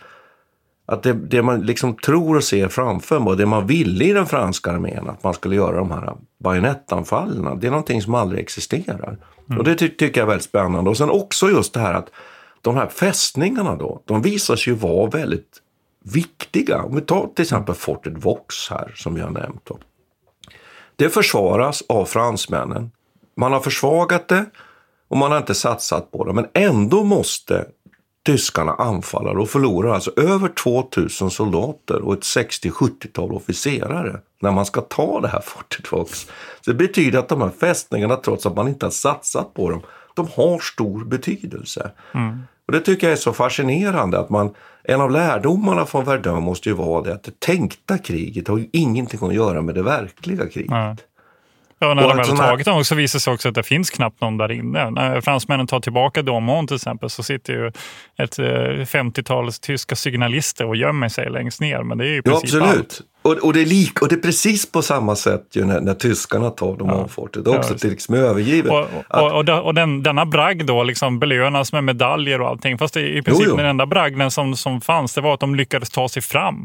att 0.86 1.04
det, 1.04 1.14
det 1.14 1.42
man 1.42 1.62
liksom 1.62 1.96
tror 1.96 2.36
och 2.38 2.44
ser 2.44 2.68
framför 2.68 3.20
mig 3.20 3.30
och 3.30 3.38
det 3.38 3.46
man 3.46 3.68
ville 3.68 4.06
i 4.06 4.14
den 4.14 4.26
franska 4.26 4.72
armén, 4.72 5.10
att 5.10 5.24
man 5.24 5.34
skulle 5.34 5.56
göra 5.56 5.78
de 5.78 5.92
här 5.92 6.14
bajonettanfallen, 6.40 7.60
det 7.60 7.68
är 7.68 7.72
någonting 7.72 8.02
som 8.02 8.16
aldrig 8.16 8.42
existerar. 8.42 9.18
Mm. 9.52 9.60
Och 9.60 9.64
det 9.64 9.76
ty 9.76 9.90
tycker 9.90 10.22
jag 10.22 10.26
är 10.26 10.30
väldigt 10.30 10.46
spännande. 10.46 10.90
Och 10.90 10.98
sen 10.98 11.10
också 11.10 11.50
just 11.50 11.74
det 11.74 11.80
här 11.80 11.94
att 11.94 12.10
de 12.62 12.76
här 12.76 12.88
fästningarna 12.88 13.76
då, 13.76 14.02
de 14.06 14.22
visar 14.22 14.56
sig 14.56 14.74
ju 14.74 14.80
vara 14.80 15.10
väldigt 15.10 15.62
viktiga. 16.04 16.84
Om 16.84 16.96
vi 16.96 17.02
tar 17.02 17.28
till 17.36 17.44
exempel 17.44 17.76
Fortet 17.76 18.14
Vox 18.26 18.70
här, 18.70 18.94
som 18.96 19.16
vi 19.16 19.22
har 19.22 19.30
nämnt. 19.30 19.66
Då. 19.66 19.80
Det 20.96 21.10
försvaras 21.10 21.84
av 21.90 22.06
fransmännen. 22.06 22.92
Man 23.36 23.54
har 23.54 23.60
försvagat 23.60 24.28
det 24.28 24.46
och 25.08 25.18
man 25.18 25.32
har 25.32 25.38
inte 25.38 25.56
satsat 25.56 26.12
på 26.12 26.26
det. 26.26 26.34
Men 26.34 26.48
ändå 26.54 27.04
måste 27.04 27.66
tyskarna 28.26 28.74
anfalla 28.74 29.32
och 29.32 29.50
förlorar 29.50 29.94
alltså 29.94 30.12
över 30.20 30.48
2000 30.48 31.30
soldater 31.30 32.02
och 32.02 32.14
ett 32.14 32.20
60-70-tal 32.20 33.32
officerare 33.32 34.20
när 34.42 34.52
man 34.52 34.66
ska 34.66 34.82
ta 34.82 35.22
det 35.22 35.28
här 35.28 35.42
Fortet. 35.42 35.88
Så 35.88 36.06
det 36.66 36.74
betyder 36.74 37.20
att 37.20 37.30
de 37.30 37.42
här 37.42 37.52
fästningarna, 37.60 38.16
trots 38.16 38.46
att 38.46 38.56
man 38.56 38.68
inte 38.68 38.86
har 38.86 38.92
satsat 38.92 39.54
på 39.54 39.70
dem, 39.70 39.82
de 40.16 40.28
har 40.36 40.60
stor 40.60 41.06
betydelse. 41.06 41.92
Mm. 42.14 42.40
Och 42.66 42.74
det 42.74 42.80
tycker 42.80 43.08
jag 43.08 43.12
är 43.12 43.18
så 43.18 43.34
fascinerande 43.34 44.20
att 44.20 44.30
man, 44.30 44.54
en 44.84 45.02
av 45.02 45.12
lärdomarna 45.12 45.86
från 45.86 46.06
Verdun 46.06 46.44
måste 46.44 46.70
ju 46.70 46.76
vara 46.76 47.02
det 47.02 47.14
att 47.14 47.24
det 47.24 47.40
tänkta 47.40 47.98
kriget 47.98 48.48
har 48.48 48.58
ju 48.58 48.70
ingenting 48.74 49.28
att 49.28 49.34
göra 49.34 49.62
med 49.62 49.76
det 49.76 49.84
verkliga 49.84 50.50
kriget. 50.50 50.72
Ja. 50.72 50.96
Ja, 51.84 51.94
när 51.94 52.04
Och 52.04 52.10
de 52.10 52.18
väl 52.18 52.30
har 52.30 52.38
tagit 52.38 52.66
dem 52.66 52.86
så 52.86 52.96
visar 52.96 53.20
det 53.20 53.22
sig 53.22 53.34
också 53.34 53.50
att 53.50 53.56
det 53.56 53.64
finns 53.64 53.90
knappt 53.90 54.22
någon 54.22 54.38
där 54.38 54.52
inne. 54.52 54.90
När 54.90 55.22
fransmännen 55.22 55.68
tar 55.68 55.80
tillbaka 55.80 56.22
Domont 56.22 56.70
till 56.70 56.76
exempel 56.76 57.10
så 57.10 57.24
sitter 57.24 57.54
ju 57.54 57.68
ett 58.18 58.40
eh, 58.40 58.46
50-tal 58.46 59.54
tyska 59.54 59.96
signalister 59.96 60.66
och 60.66 60.76
gömmer 60.76 61.10
sig 61.10 61.30
längst 61.30 61.62
ner. 61.62 61.84
Men 61.84 61.98
det 61.98 62.04
är 62.06 62.08
ju 62.08 62.18
i 62.18 62.22
Ja, 62.26 62.38
absolut. 62.38 62.68
allt. 62.68 63.02
Och, 63.24 63.32
och, 63.38 63.54
det 63.54 63.62
är 63.62 63.66
lik, 63.66 64.02
och 64.02 64.08
det 64.08 64.16
är 64.16 64.20
precis 64.20 64.72
på 64.72 64.82
samma 64.82 65.16
sätt 65.16 65.44
ju 65.54 65.66
när, 65.66 65.82
när 65.82 65.94
tyskarna 65.94 66.50
tar 66.50 66.78
dem 66.78 66.90
av 66.90 67.08
fortet. 67.08 67.46
Det 67.46 67.50
är 67.52 67.54
Ja, 67.54 67.60
också 67.60 67.74
det 67.74 67.88
liksom 67.88 68.16
övergivet. 68.16 68.72
Och, 68.72 68.88
och, 69.22 69.50
och, 69.50 69.66
och 69.66 69.74
den, 69.74 70.04
denna 70.04 70.26
bragd 70.26 70.66
då 70.68 70.84
liksom 70.84 71.20
belönas 71.20 71.74
med 71.74 71.84
medaljer 71.84 72.42
och 72.42 72.48
allting. 72.48 72.78
Fast 72.78 72.94
det, 72.94 73.10
i 73.18 73.22
princip 73.22 73.46
Jo, 73.46 73.52
jo. 73.52 73.58
den 73.58 73.66
enda 73.66 73.86
bragden 73.86 74.32
som, 74.32 74.56
som 74.56 74.82
fanns 74.82 75.14
det 75.14 75.22
var 75.22 75.34
att 75.34 75.40
de 75.40 75.56
lyckades 75.56 75.90
ta 75.90 76.10
sig 76.10 76.22
fram. 76.22 76.56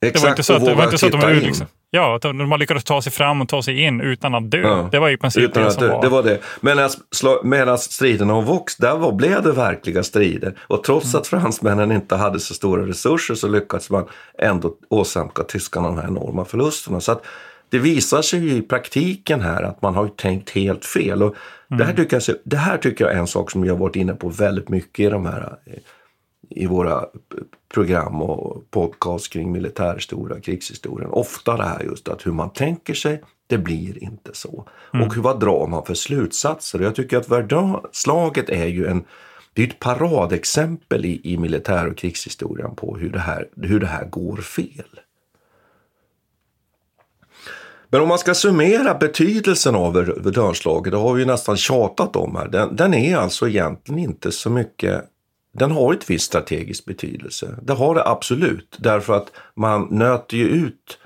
det 0.00 0.06
var 0.06 0.10
Exakt, 0.10 0.28
inte 0.30 0.42
så 0.42 0.54
att, 0.54 0.64
det 0.64 0.74
var 0.74 0.84
inte 0.84 0.98
så 0.98 1.06
att 1.06 1.12
de 1.12 1.20
var 1.20 1.34
liksom, 1.34 1.66
Ja, 1.96 2.18
de 2.22 2.50
bara 2.50 2.56
lyckades 2.56 2.84
ta 2.84 3.02
sig 3.02 3.12
fram 3.12 3.40
och 3.40 3.48
ta 3.48 3.62
sig 3.62 3.80
in 3.82 4.00
utan 4.00 4.34
att 4.34 4.50
dö. 4.50 4.60
Ja. 4.60 4.88
Det 4.92 4.98
var 4.98 5.10
i 5.10 5.16
princip 5.16 5.42
Utan 5.44 5.62
det 5.64 5.70
som 5.70 5.88
var. 5.88 6.02
det 6.02 6.08
var 6.08 6.22
det. 6.22 6.38
Medan, 7.42 7.78
striderna 7.78 8.34
om 8.34 8.44
Vox, 8.44 8.76
där 8.76 8.96
var, 8.96 9.12
blev 9.12 9.42
det 9.42 9.52
verkliga 9.52 10.02
strider. 10.02 10.54
Och 10.66 10.84
trots 10.84 11.14
Mm. 11.14 11.20
att 11.20 11.26
fransmännen 11.26 11.92
inte 11.92 12.16
hade 12.16 12.40
så 12.40 12.54
stora 12.54 12.86
resurser 12.86 13.34
så 13.34 13.48
lyckades 13.48 13.90
man 13.90 14.04
ändå 14.42 14.74
åsamka 14.90 15.42
tyskarna 15.42 15.86
de 15.88 15.96
här 15.98 16.08
enorma 16.08 16.44
förlusterna. 16.44 17.00
Så 17.00 17.12
att 17.12 17.24
det 17.70 17.78
visar 17.78 18.22
sig 18.22 18.40
ju 18.40 18.50
i 18.56 18.62
praktiken 18.62 19.40
här 19.40 19.62
att 19.62 19.82
man 19.82 19.94
har 19.94 20.08
tänkt 20.08 20.50
helt 20.50 20.84
fel. 20.84 21.22
Och 21.22 21.34
det, 21.68 21.74
här 21.84 21.92
Mm. 21.92 21.96
tycker 21.96 22.22
jag, 22.28 22.36
det 22.44 22.56
här 22.56 22.76
tycker 22.78 23.04
jag 23.04 23.14
är 23.14 23.18
en 23.18 23.26
sak 23.26 23.50
som 23.50 23.64
jag 23.64 23.74
har 23.74 23.78
varit 23.80 23.96
inne 23.96 24.12
på 24.14 24.28
väldigt 24.28 24.68
mycket 24.68 25.06
i 25.06 25.08
de 25.10 25.26
här 25.26 25.56
eh, 25.66 25.72
i 26.50 26.66
våra 26.66 27.04
program 27.74 28.22
och 28.22 28.70
podcast 28.70 29.32
kring 29.32 29.52
militärhistoria, 29.52 30.40
krigshistorien. 30.40 31.10
Ofta 31.10 31.56
det 31.56 31.64
här 31.64 31.80
just 31.80 32.08
att 32.08 32.26
hur 32.26 32.32
man 32.32 32.50
tänker 32.50 32.94
sig, 32.94 33.22
det 33.46 33.58
blir 33.58 34.02
inte 34.02 34.30
så. 34.32 34.68
Mm. 34.94 35.06
Och 35.06 35.14
hur, 35.14 35.22
vad 35.22 35.40
drar 35.40 35.66
man 35.66 35.84
för 35.84 35.94
slutsatser? 35.94 36.80
Jag 36.80 36.94
tycker 36.94 37.16
att 37.16 37.28
Verdun-slaget 37.28 38.50
är 38.50 38.66
ju 38.66 38.86
en, 38.86 39.04
det 39.52 39.62
är 39.62 39.66
ett 39.66 39.78
paradexempel 39.78 41.04
i, 41.04 41.20
i 41.24 41.38
militär 41.38 41.90
och 41.90 41.96
krigshistorien 41.96 42.74
på 42.74 42.96
hur 42.96 43.10
det, 43.10 43.18
här, 43.18 43.48
hur 43.62 43.80
det 43.80 43.86
här 43.86 44.04
går 44.04 44.36
fel. 44.36 45.00
Men 47.88 48.00
om 48.00 48.08
man 48.08 48.18
ska 48.18 48.34
summera 48.34 48.94
betydelsen 48.94 49.74
av 49.74 49.96
Ver- 49.96 50.22
Verdunslaget, 50.22 50.92
det 50.92 50.98
har 50.98 51.14
vi 51.14 51.20
ju 51.20 51.26
nästan 51.26 51.56
tjatat 51.56 52.16
om 52.16 52.36
här, 52.36 52.48
den, 52.48 52.76
den 52.76 52.94
är 52.94 53.16
alltså 53.16 53.48
egentligen 53.48 53.98
inte 53.98 54.32
så 54.32 54.50
mycket 54.50 55.04
den 55.58 55.70
har 55.70 55.92
ett 55.92 56.10
visst 56.10 56.26
strategisk 56.26 56.84
betydelse. 56.84 57.58
Det 57.62 57.72
har 57.72 57.94
det 57.94 58.08
absolut, 58.08 58.76
därför 58.78 59.14
att 59.14 59.32
man 59.54 59.88
nöter 59.90 60.36
ju 60.36 60.48
ut 60.48 60.98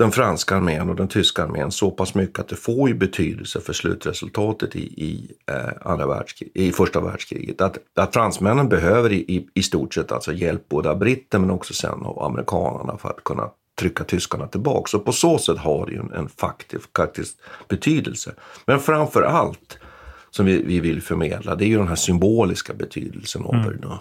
den 0.00 0.12
franska 0.12 0.56
armén 0.56 0.90
och 0.90 0.96
den 0.96 1.08
tyska 1.08 1.44
armén 1.44 1.70
så 1.70 1.90
pass 1.90 2.14
mycket 2.14 2.38
att 2.38 2.48
det 2.48 2.56
får 2.56 2.88
ju 2.88 2.94
betydelse 2.94 3.60
för 3.60 3.72
slutresultatet 3.72 4.76
i, 4.76 4.80
i, 4.80 5.32
eh, 5.46 5.90
andra 5.90 6.06
världskrig, 6.06 6.50
i 6.54 6.72
första 6.72 7.00
världskriget. 7.00 7.60
Att, 7.60 7.78
att 7.96 8.12
fransmännen 8.12 8.68
behöver 8.68 9.12
i, 9.12 9.48
i, 9.54 9.62
stort 9.62 9.94
sett 9.94 10.12
alltså 10.12 10.32
hjälp 10.32 10.68
både 10.68 10.90
av 10.90 10.98
britter 10.98 11.38
men 11.38 11.50
också 11.50 11.74
sen 11.74 12.02
av 12.02 12.22
amerikanerna 12.22 12.98
för 12.98 13.08
att 13.08 13.24
kunna 13.24 13.50
trycka 13.80 14.04
tyskarna 14.04 14.46
tillbaka. 14.46 14.88
Så 14.88 14.98
på 14.98 15.12
så 15.12 15.38
sätt 15.38 15.58
har 15.58 15.86
det 15.86 15.92
ju 15.92 15.98
en, 15.98 16.12
en 16.12 16.28
faktisk, 16.28 16.96
faktisk 16.96 17.36
betydelse. 17.68 18.34
Men 18.66 18.80
framför 18.80 19.22
allt 19.22 19.78
som 20.30 20.46
vi, 20.46 20.62
vi 20.62 20.80
vill 20.80 21.02
förmedla, 21.02 21.54
det 21.54 21.64
är 21.64 21.68
ju 21.68 21.76
den 21.76 21.88
här 21.88 21.94
symboliska 21.94 22.74
betydelsen 22.74 23.44
av 23.44 23.54
mm. 23.54 23.66
Verdun. 23.66 23.98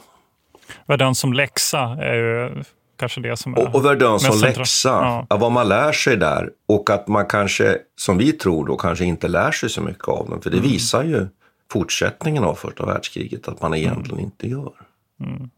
Verdun 0.86 1.16
som 1.16 1.34
läxa 1.34 1.80
är 1.80 2.16
ju 2.16 2.64
kanske 2.98 3.22
det 3.22 3.38
som 3.38 3.54
är 3.54 3.60
Och, 3.60 3.76
och 3.76 3.86
Verdun 3.86 4.20
som 4.20 4.40
läxa, 4.42 5.26
ja. 5.30 5.38
vad 5.38 5.52
man 5.52 5.70
lär 5.70 5.92
sig 5.92 6.18
där 6.18 6.50
och 6.68 6.90
att 6.90 7.08
man 7.08 7.26
kanske, 7.26 7.78
som 7.96 8.18
vi 8.18 8.32
tror 8.32 8.68
då, 8.68 8.78
kanske 8.78 9.06
inte 9.06 9.28
lär 9.28 9.52
sig 9.52 9.70
så 9.70 9.82
mycket 9.82 10.08
av 10.08 10.30
den. 10.30 10.42
För 10.42 10.50
det 10.50 10.58
mm. 10.58 10.70
visar 10.70 11.04
ju 11.04 11.28
fortsättningen 11.72 12.44
av 12.44 12.56
första 12.56 12.86
världskriget 12.86 13.48
att 13.48 13.62
man 13.62 13.74
egentligen 13.74 14.20
mm. 14.20 14.26
inte 14.26 14.48
gör. 14.50 14.72
Mm. 15.20 15.50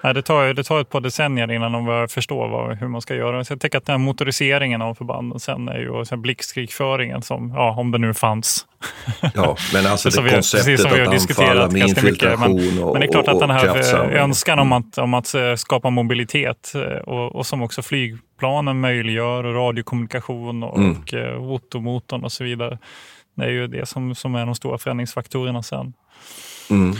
Nej, 0.00 0.14
det, 0.14 0.22
tar, 0.22 0.54
det 0.54 0.64
tar 0.64 0.80
ett 0.80 0.88
par 0.88 1.00
decennier 1.00 1.52
innan 1.52 1.72
de 1.72 1.84
börjar 1.84 2.06
förstå 2.06 2.48
vad, 2.48 2.78
hur 2.78 2.88
man 2.88 3.00
ska 3.00 3.14
göra. 3.14 3.44
Så 3.44 3.52
jag 3.52 3.60
tänker 3.60 3.78
att 3.78 3.86
den 3.86 3.92
här 3.92 4.06
motoriseringen 4.06 4.82
av 4.82 4.94
förbanden 4.94 5.40
sen 5.40 5.68
är 5.68 5.78
ju 5.78 6.04
sen 6.04 6.22
blixtkrigföringen 6.22 7.22
som, 7.22 7.52
ja, 7.56 7.74
om 7.78 7.90
det 7.90 7.98
nu 7.98 8.14
fanns. 8.14 8.66
Ja, 9.34 9.56
men 9.72 9.86
alltså 9.86 10.10
det, 10.20 10.22
det 10.22 10.30
konceptet 10.30 10.80
som 10.80 10.90
vi 10.90 11.00
har 11.00 11.12
diskuterat 11.12 11.72
med 11.72 11.82
infiltration 11.88 12.54
mycket. 12.54 12.74
Men, 12.74 12.84
och, 12.84 12.92
men 12.92 13.00
det 13.00 13.06
är 13.06 13.12
klart 13.12 13.28
att 13.28 13.40
den 13.40 13.50
här 13.50 13.94
önskan 14.16 14.58
om 14.58 14.72
att, 14.72 14.98
om 14.98 15.14
att 15.14 15.34
eh, 15.34 15.54
skapa 15.54 15.90
mobilitet 15.90 16.72
eh, 16.74 16.80
och, 16.82 17.34
och 17.34 17.46
som 17.46 17.62
också 17.62 17.82
flygplanen 17.82 18.80
möjliggör, 18.80 19.44
och 19.44 19.54
radiokommunikation 19.54 20.62
och, 20.62 20.78
mm. 20.78 20.96
och 21.38 21.60
fotomotorn 21.60 22.24
och 22.24 22.32
så 22.32 22.44
vidare. 22.44 22.78
Det 23.34 23.44
är 23.44 23.50
ju 23.50 23.66
det 23.66 23.88
som, 23.88 24.14
som 24.14 24.34
är 24.34 24.46
de 24.46 24.54
stora 24.54 24.78
förändringsfaktorerna 24.78 25.62
sen. 25.62 25.92
Mm. 26.70 26.94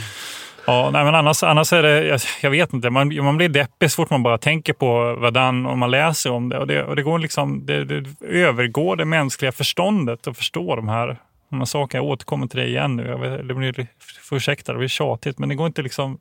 Ja, 0.65 0.89
nej, 0.93 1.05
men 1.05 1.15
annars, 1.15 1.43
annars 1.43 1.73
är 1.73 1.83
det, 1.83 2.03
jag, 2.03 2.19
jag, 2.41 2.49
vet 2.49 2.73
inte, 2.73 2.89
man, 2.89 3.23
man 3.23 3.37
blir 3.37 3.49
deppig 3.49 3.91
så 3.91 3.95
fort 3.95 4.09
man 4.09 4.23
bara 4.23 4.37
tänker 4.37 4.73
på 4.73 5.15
Verdun 5.15 5.65
och 5.65 5.77
man 5.77 5.91
läser 5.91 6.31
om 6.31 6.49
det. 6.49 6.59
Och 6.59 6.67
det, 6.67 6.83
och 6.83 6.95
det, 6.95 7.03
går 7.03 7.19
liksom, 7.19 7.65
det, 7.65 7.85
det 7.85 8.05
övergår 8.21 8.95
det 8.95 9.05
mänskliga 9.05 9.51
förståndet 9.51 10.27
att 10.27 10.37
förstå 10.37 10.75
de 10.75 10.89
här, 10.89 11.17
de 11.49 11.57
här 11.59 11.65
sakerna. 11.65 12.03
Jag 12.03 12.11
återkommer 12.11 12.47
till 12.47 12.59
det 12.59 12.67
igen 12.67 12.95
nu. 12.95 13.07
Jag 13.07 13.17
vet, 13.17 13.47
det 13.47 13.53
blir, 13.53 13.87
för 13.99 14.35
ursäkta, 14.35 14.71
det 14.71 14.77
blir 14.77 14.87
tjatigt, 14.87 15.39
men 15.39 15.49
det 15.49 15.55
går 15.55 15.67
inte 15.67 15.81
liksom 15.81 16.19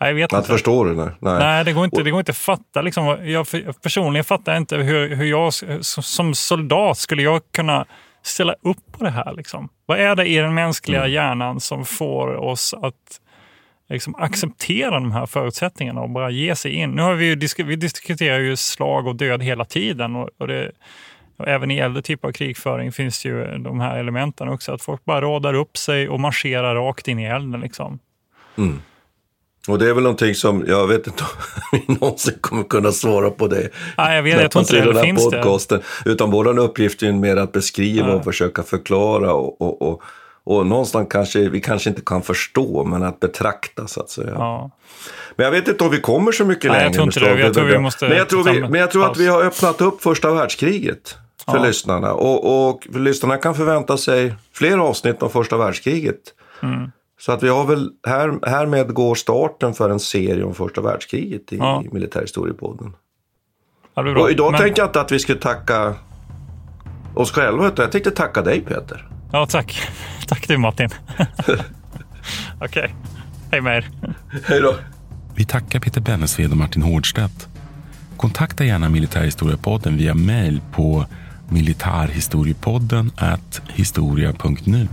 Nej, 0.00 0.10
jag 0.10 0.14
vet 0.14 0.32
att 0.32 0.38
inte. 0.38 0.52
förstår 0.52 0.86
du? 0.86 0.94
Nej. 0.94 1.12
nej, 1.20 1.64
det 1.64 1.72
går 1.72 1.84
inte, 1.84 2.02
det 2.02 2.10
går 2.10 2.20
inte 2.20 2.30
att 2.30 2.36
fatta. 2.36 2.82
Liksom, 2.82 3.18
jag 3.22 3.46
personligen 3.82 4.24
fattar 4.24 4.56
inte 4.56 4.76
hur, 4.76 5.14
hur 5.16 5.24
jag 5.24 5.52
som 5.82 6.34
soldat 6.34 6.98
skulle 6.98 7.22
jag 7.22 7.40
kunna 7.52 7.86
ställa 8.26 8.54
upp 8.62 8.92
på 8.92 9.04
det 9.04 9.10
här? 9.10 9.34
Liksom? 9.36 9.68
Vad 9.86 10.00
är 10.00 10.16
det 10.16 10.26
i 10.26 10.36
den 10.36 10.54
mänskliga 10.54 11.00
mm. 11.00 11.12
hjärnan 11.12 11.60
som 11.60 11.84
får 11.84 12.36
oss 12.36 12.74
att 12.74 13.20
liksom, 13.88 14.14
acceptera 14.14 14.90
de 14.90 15.12
här 15.12 15.26
förutsättningarna 15.26 16.00
och 16.00 16.10
bara 16.10 16.30
ge 16.30 16.56
sig 16.56 16.72
in? 16.72 16.90
Nu 16.90 17.02
har 17.02 17.14
vi, 17.14 17.26
ju, 17.26 17.64
vi 17.64 17.76
diskuterar 17.76 18.38
ju 18.38 18.56
slag 18.56 19.06
och 19.06 19.16
död 19.16 19.42
hela 19.42 19.64
tiden. 19.64 20.16
Och, 20.16 20.30
och 20.38 20.48
det, 20.48 20.72
och 21.36 21.48
även 21.48 21.70
i 21.70 21.78
äldre 21.78 22.02
typer 22.02 22.28
av 22.28 22.32
krigföring 22.32 22.92
finns 22.92 23.26
ju 23.26 23.58
de 23.58 23.80
här 23.80 23.98
elementen 23.98 24.48
också. 24.48 24.72
Att 24.72 24.82
folk 24.82 25.04
bara 25.04 25.20
radar 25.20 25.54
upp 25.54 25.76
sig 25.76 26.08
och 26.08 26.20
marscherar 26.20 26.74
rakt 26.74 27.08
in 27.08 27.18
i 27.18 27.24
elden. 27.24 27.60
Liksom. 27.60 27.98
Mm. 28.58 28.80
Och 29.68 29.78
det 29.78 29.88
är 29.88 29.94
väl 29.94 30.02
någonting 30.02 30.34
som, 30.34 30.64
jag 30.66 30.86
vet 30.86 31.06
inte 31.06 31.22
om 31.22 31.28
vi 31.88 31.94
någonsin 31.94 32.38
kommer 32.40 32.64
kunna 32.64 32.92
svara 32.92 33.30
på 33.30 33.46
det. 33.46 33.68
Nej, 33.98 34.16
jag 34.16 34.22
vet, 34.22 34.40
jag 34.40 34.50
tror 34.50 34.62
inte 34.62 34.80
det, 34.80 34.92
det 34.92 35.00
finns 35.00 35.24
podcasten. 35.24 35.80
det. 36.04 36.10
Utan 36.10 36.30
vår 36.30 36.58
uppgift 36.58 37.02
är 37.02 37.12
mer 37.12 37.36
att 37.36 37.52
beskriva 37.52 38.08
ja. 38.08 38.14
och 38.14 38.24
försöka 38.24 38.62
förklara 38.62 39.32
och, 39.32 39.60
och, 39.60 39.82
och, 39.82 40.02
och 40.44 40.66
någonstans 40.66 41.08
kanske 41.10 41.48
vi 41.48 41.60
kanske 41.60 41.90
inte 41.90 42.02
kan 42.06 42.22
förstå, 42.22 42.84
men 42.84 43.02
att 43.02 43.20
betrakta 43.20 43.86
så 43.86 44.00
att 44.00 44.10
säga. 44.10 44.30
Ja. 44.34 44.70
Men 45.36 45.44
jag 45.44 45.50
vet 45.50 45.68
inte 45.68 45.84
om 45.84 45.90
vi 45.90 46.00
kommer 46.00 46.32
så 46.32 46.44
mycket 46.44 46.70
Nej, 46.70 46.72
längre. 46.72 46.84
Jag 46.84 46.94
tror 46.94 47.06
inte 47.06 47.20
det. 47.20 47.40
Jag 47.40 47.54
tror 47.54 47.64
vi 47.64 47.78
måste 47.78 48.08
men 48.08 48.18
jag 48.18 48.28
tror, 48.28 48.44
vi, 48.44 48.60
men 48.60 48.80
jag 48.80 48.90
tror 48.90 49.10
att 49.10 49.16
vi 49.16 49.26
har 49.26 49.42
öppnat 49.44 49.80
upp 49.80 50.02
första 50.02 50.32
världskriget 50.34 51.16
för 51.44 51.56
ja. 51.56 51.64
lyssnarna. 51.64 52.12
Och, 52.12 52.68
och 52.68 52.86
lyssnarna 52.94 53.36
kan 53.36 53.54
förvänta 53.54 53.96
sig 53.96 54.34
fler 54.52 54.78
avsnitt 54.78 55.22
om 55.22 55.30
första 55.30 55.56
världskriget. 55.56 56.20
Mm. 56.62 56.90
Så 57.24 57.32
att 57.32 57.42
vi 57.42 57.48
har 57.48 57.64
väl, 57.66 57.90
här, 58.06 58.48
härmed 58.50 58.94
går 58.94 59.14
starten 59.14 59.74
för 59.74 59.90
en 59.90 60.00
serie 60.00 60.44
om 60.44 60.54
första 60.54 60.80
världskriget 60.80 61.52
i, 61.52 61.56
ja. 61.56 61.82
i 61.84 61.88
Militärhistoriepodden. 61.94 62.92
Ja, 63.94 64.20
och 64.20 64.30
idag 64.30 64.52
Men... 64.52 64.60
tänkte 64.60 64.80
jag 64.80 64.88
inte 64.88 65.00
att 65.00 65.12
vi 65.12 65.18
skulle 65.18 65.38
tacka 65.38 65.94
oss 67.14 67.32
själva, 67.32 67.66
utan 67.66 67.82
jag 67.82 67.92
tänkte 67.92 68.10
tacka 68.10 68.42
dig 68.42 68.60
Peter. 68.60 69.08
Ja, 69.32 69.46
tack. 69.46 69.88
Tack 70.28 70.48
du 70.48 70.56
Martin. 70.56 70.88
Okej. 71.18 71.58
Okay. 72.60 72.88
Hej 73.50 73.60
med 73.60 73.76
er. 73.76 73.90
Hej 74.44 74.60
då. 74.60 74.74
Vi 75.34 75.44
tackar 75.44 75.80
Peter 75.80 76.00
Bennesved 76.00 76.50
och 76.50 76.56
Martin 76.56 76.82
Hårdstedt. 76.82 77.48
Kontakta 78.16 78.64
gärna 78.64 78.88
Militärhistoriepodden 78.88 79.96
via 79.96 80.14
mail 80.14 80.60
på 80.72 81.06
militarhistoriepodden 81.48 83.12
historia.nu. 83.68 84.88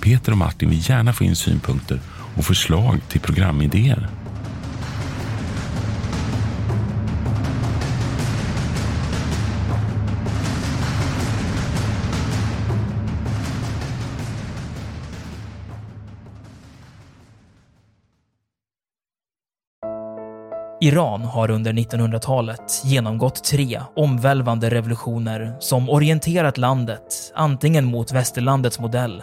Peter 0.00 0.32
och 0.32 0.38
Martin 0.38 0.70
vill 0.70 0.90
gärna 0.90 1.12
få 1.12 1.24
in 1.24 1.36
synpunkter 1.36 2.00
och 2.36 2.44
förslag 2.44 3.00
till 3.08 3.20
programidéer. 3.20 4.08
Iran 20.80 21.24
har 21.24 21.50
under 21.50 21.72
1900-talet 21.72 22.82
genomgått 22.84 23.44
tre 23.44 23.80
omvälvande 23.96 24.70
revolutioner 24.70 25.56
som 25.60 25.90
orienterat 25.90 26.58
landet 26.58 27.32
antingen 27.34 27.84
mot 27.84 28.12
västerlandets 28.12 28.78
modell 28.78 29.22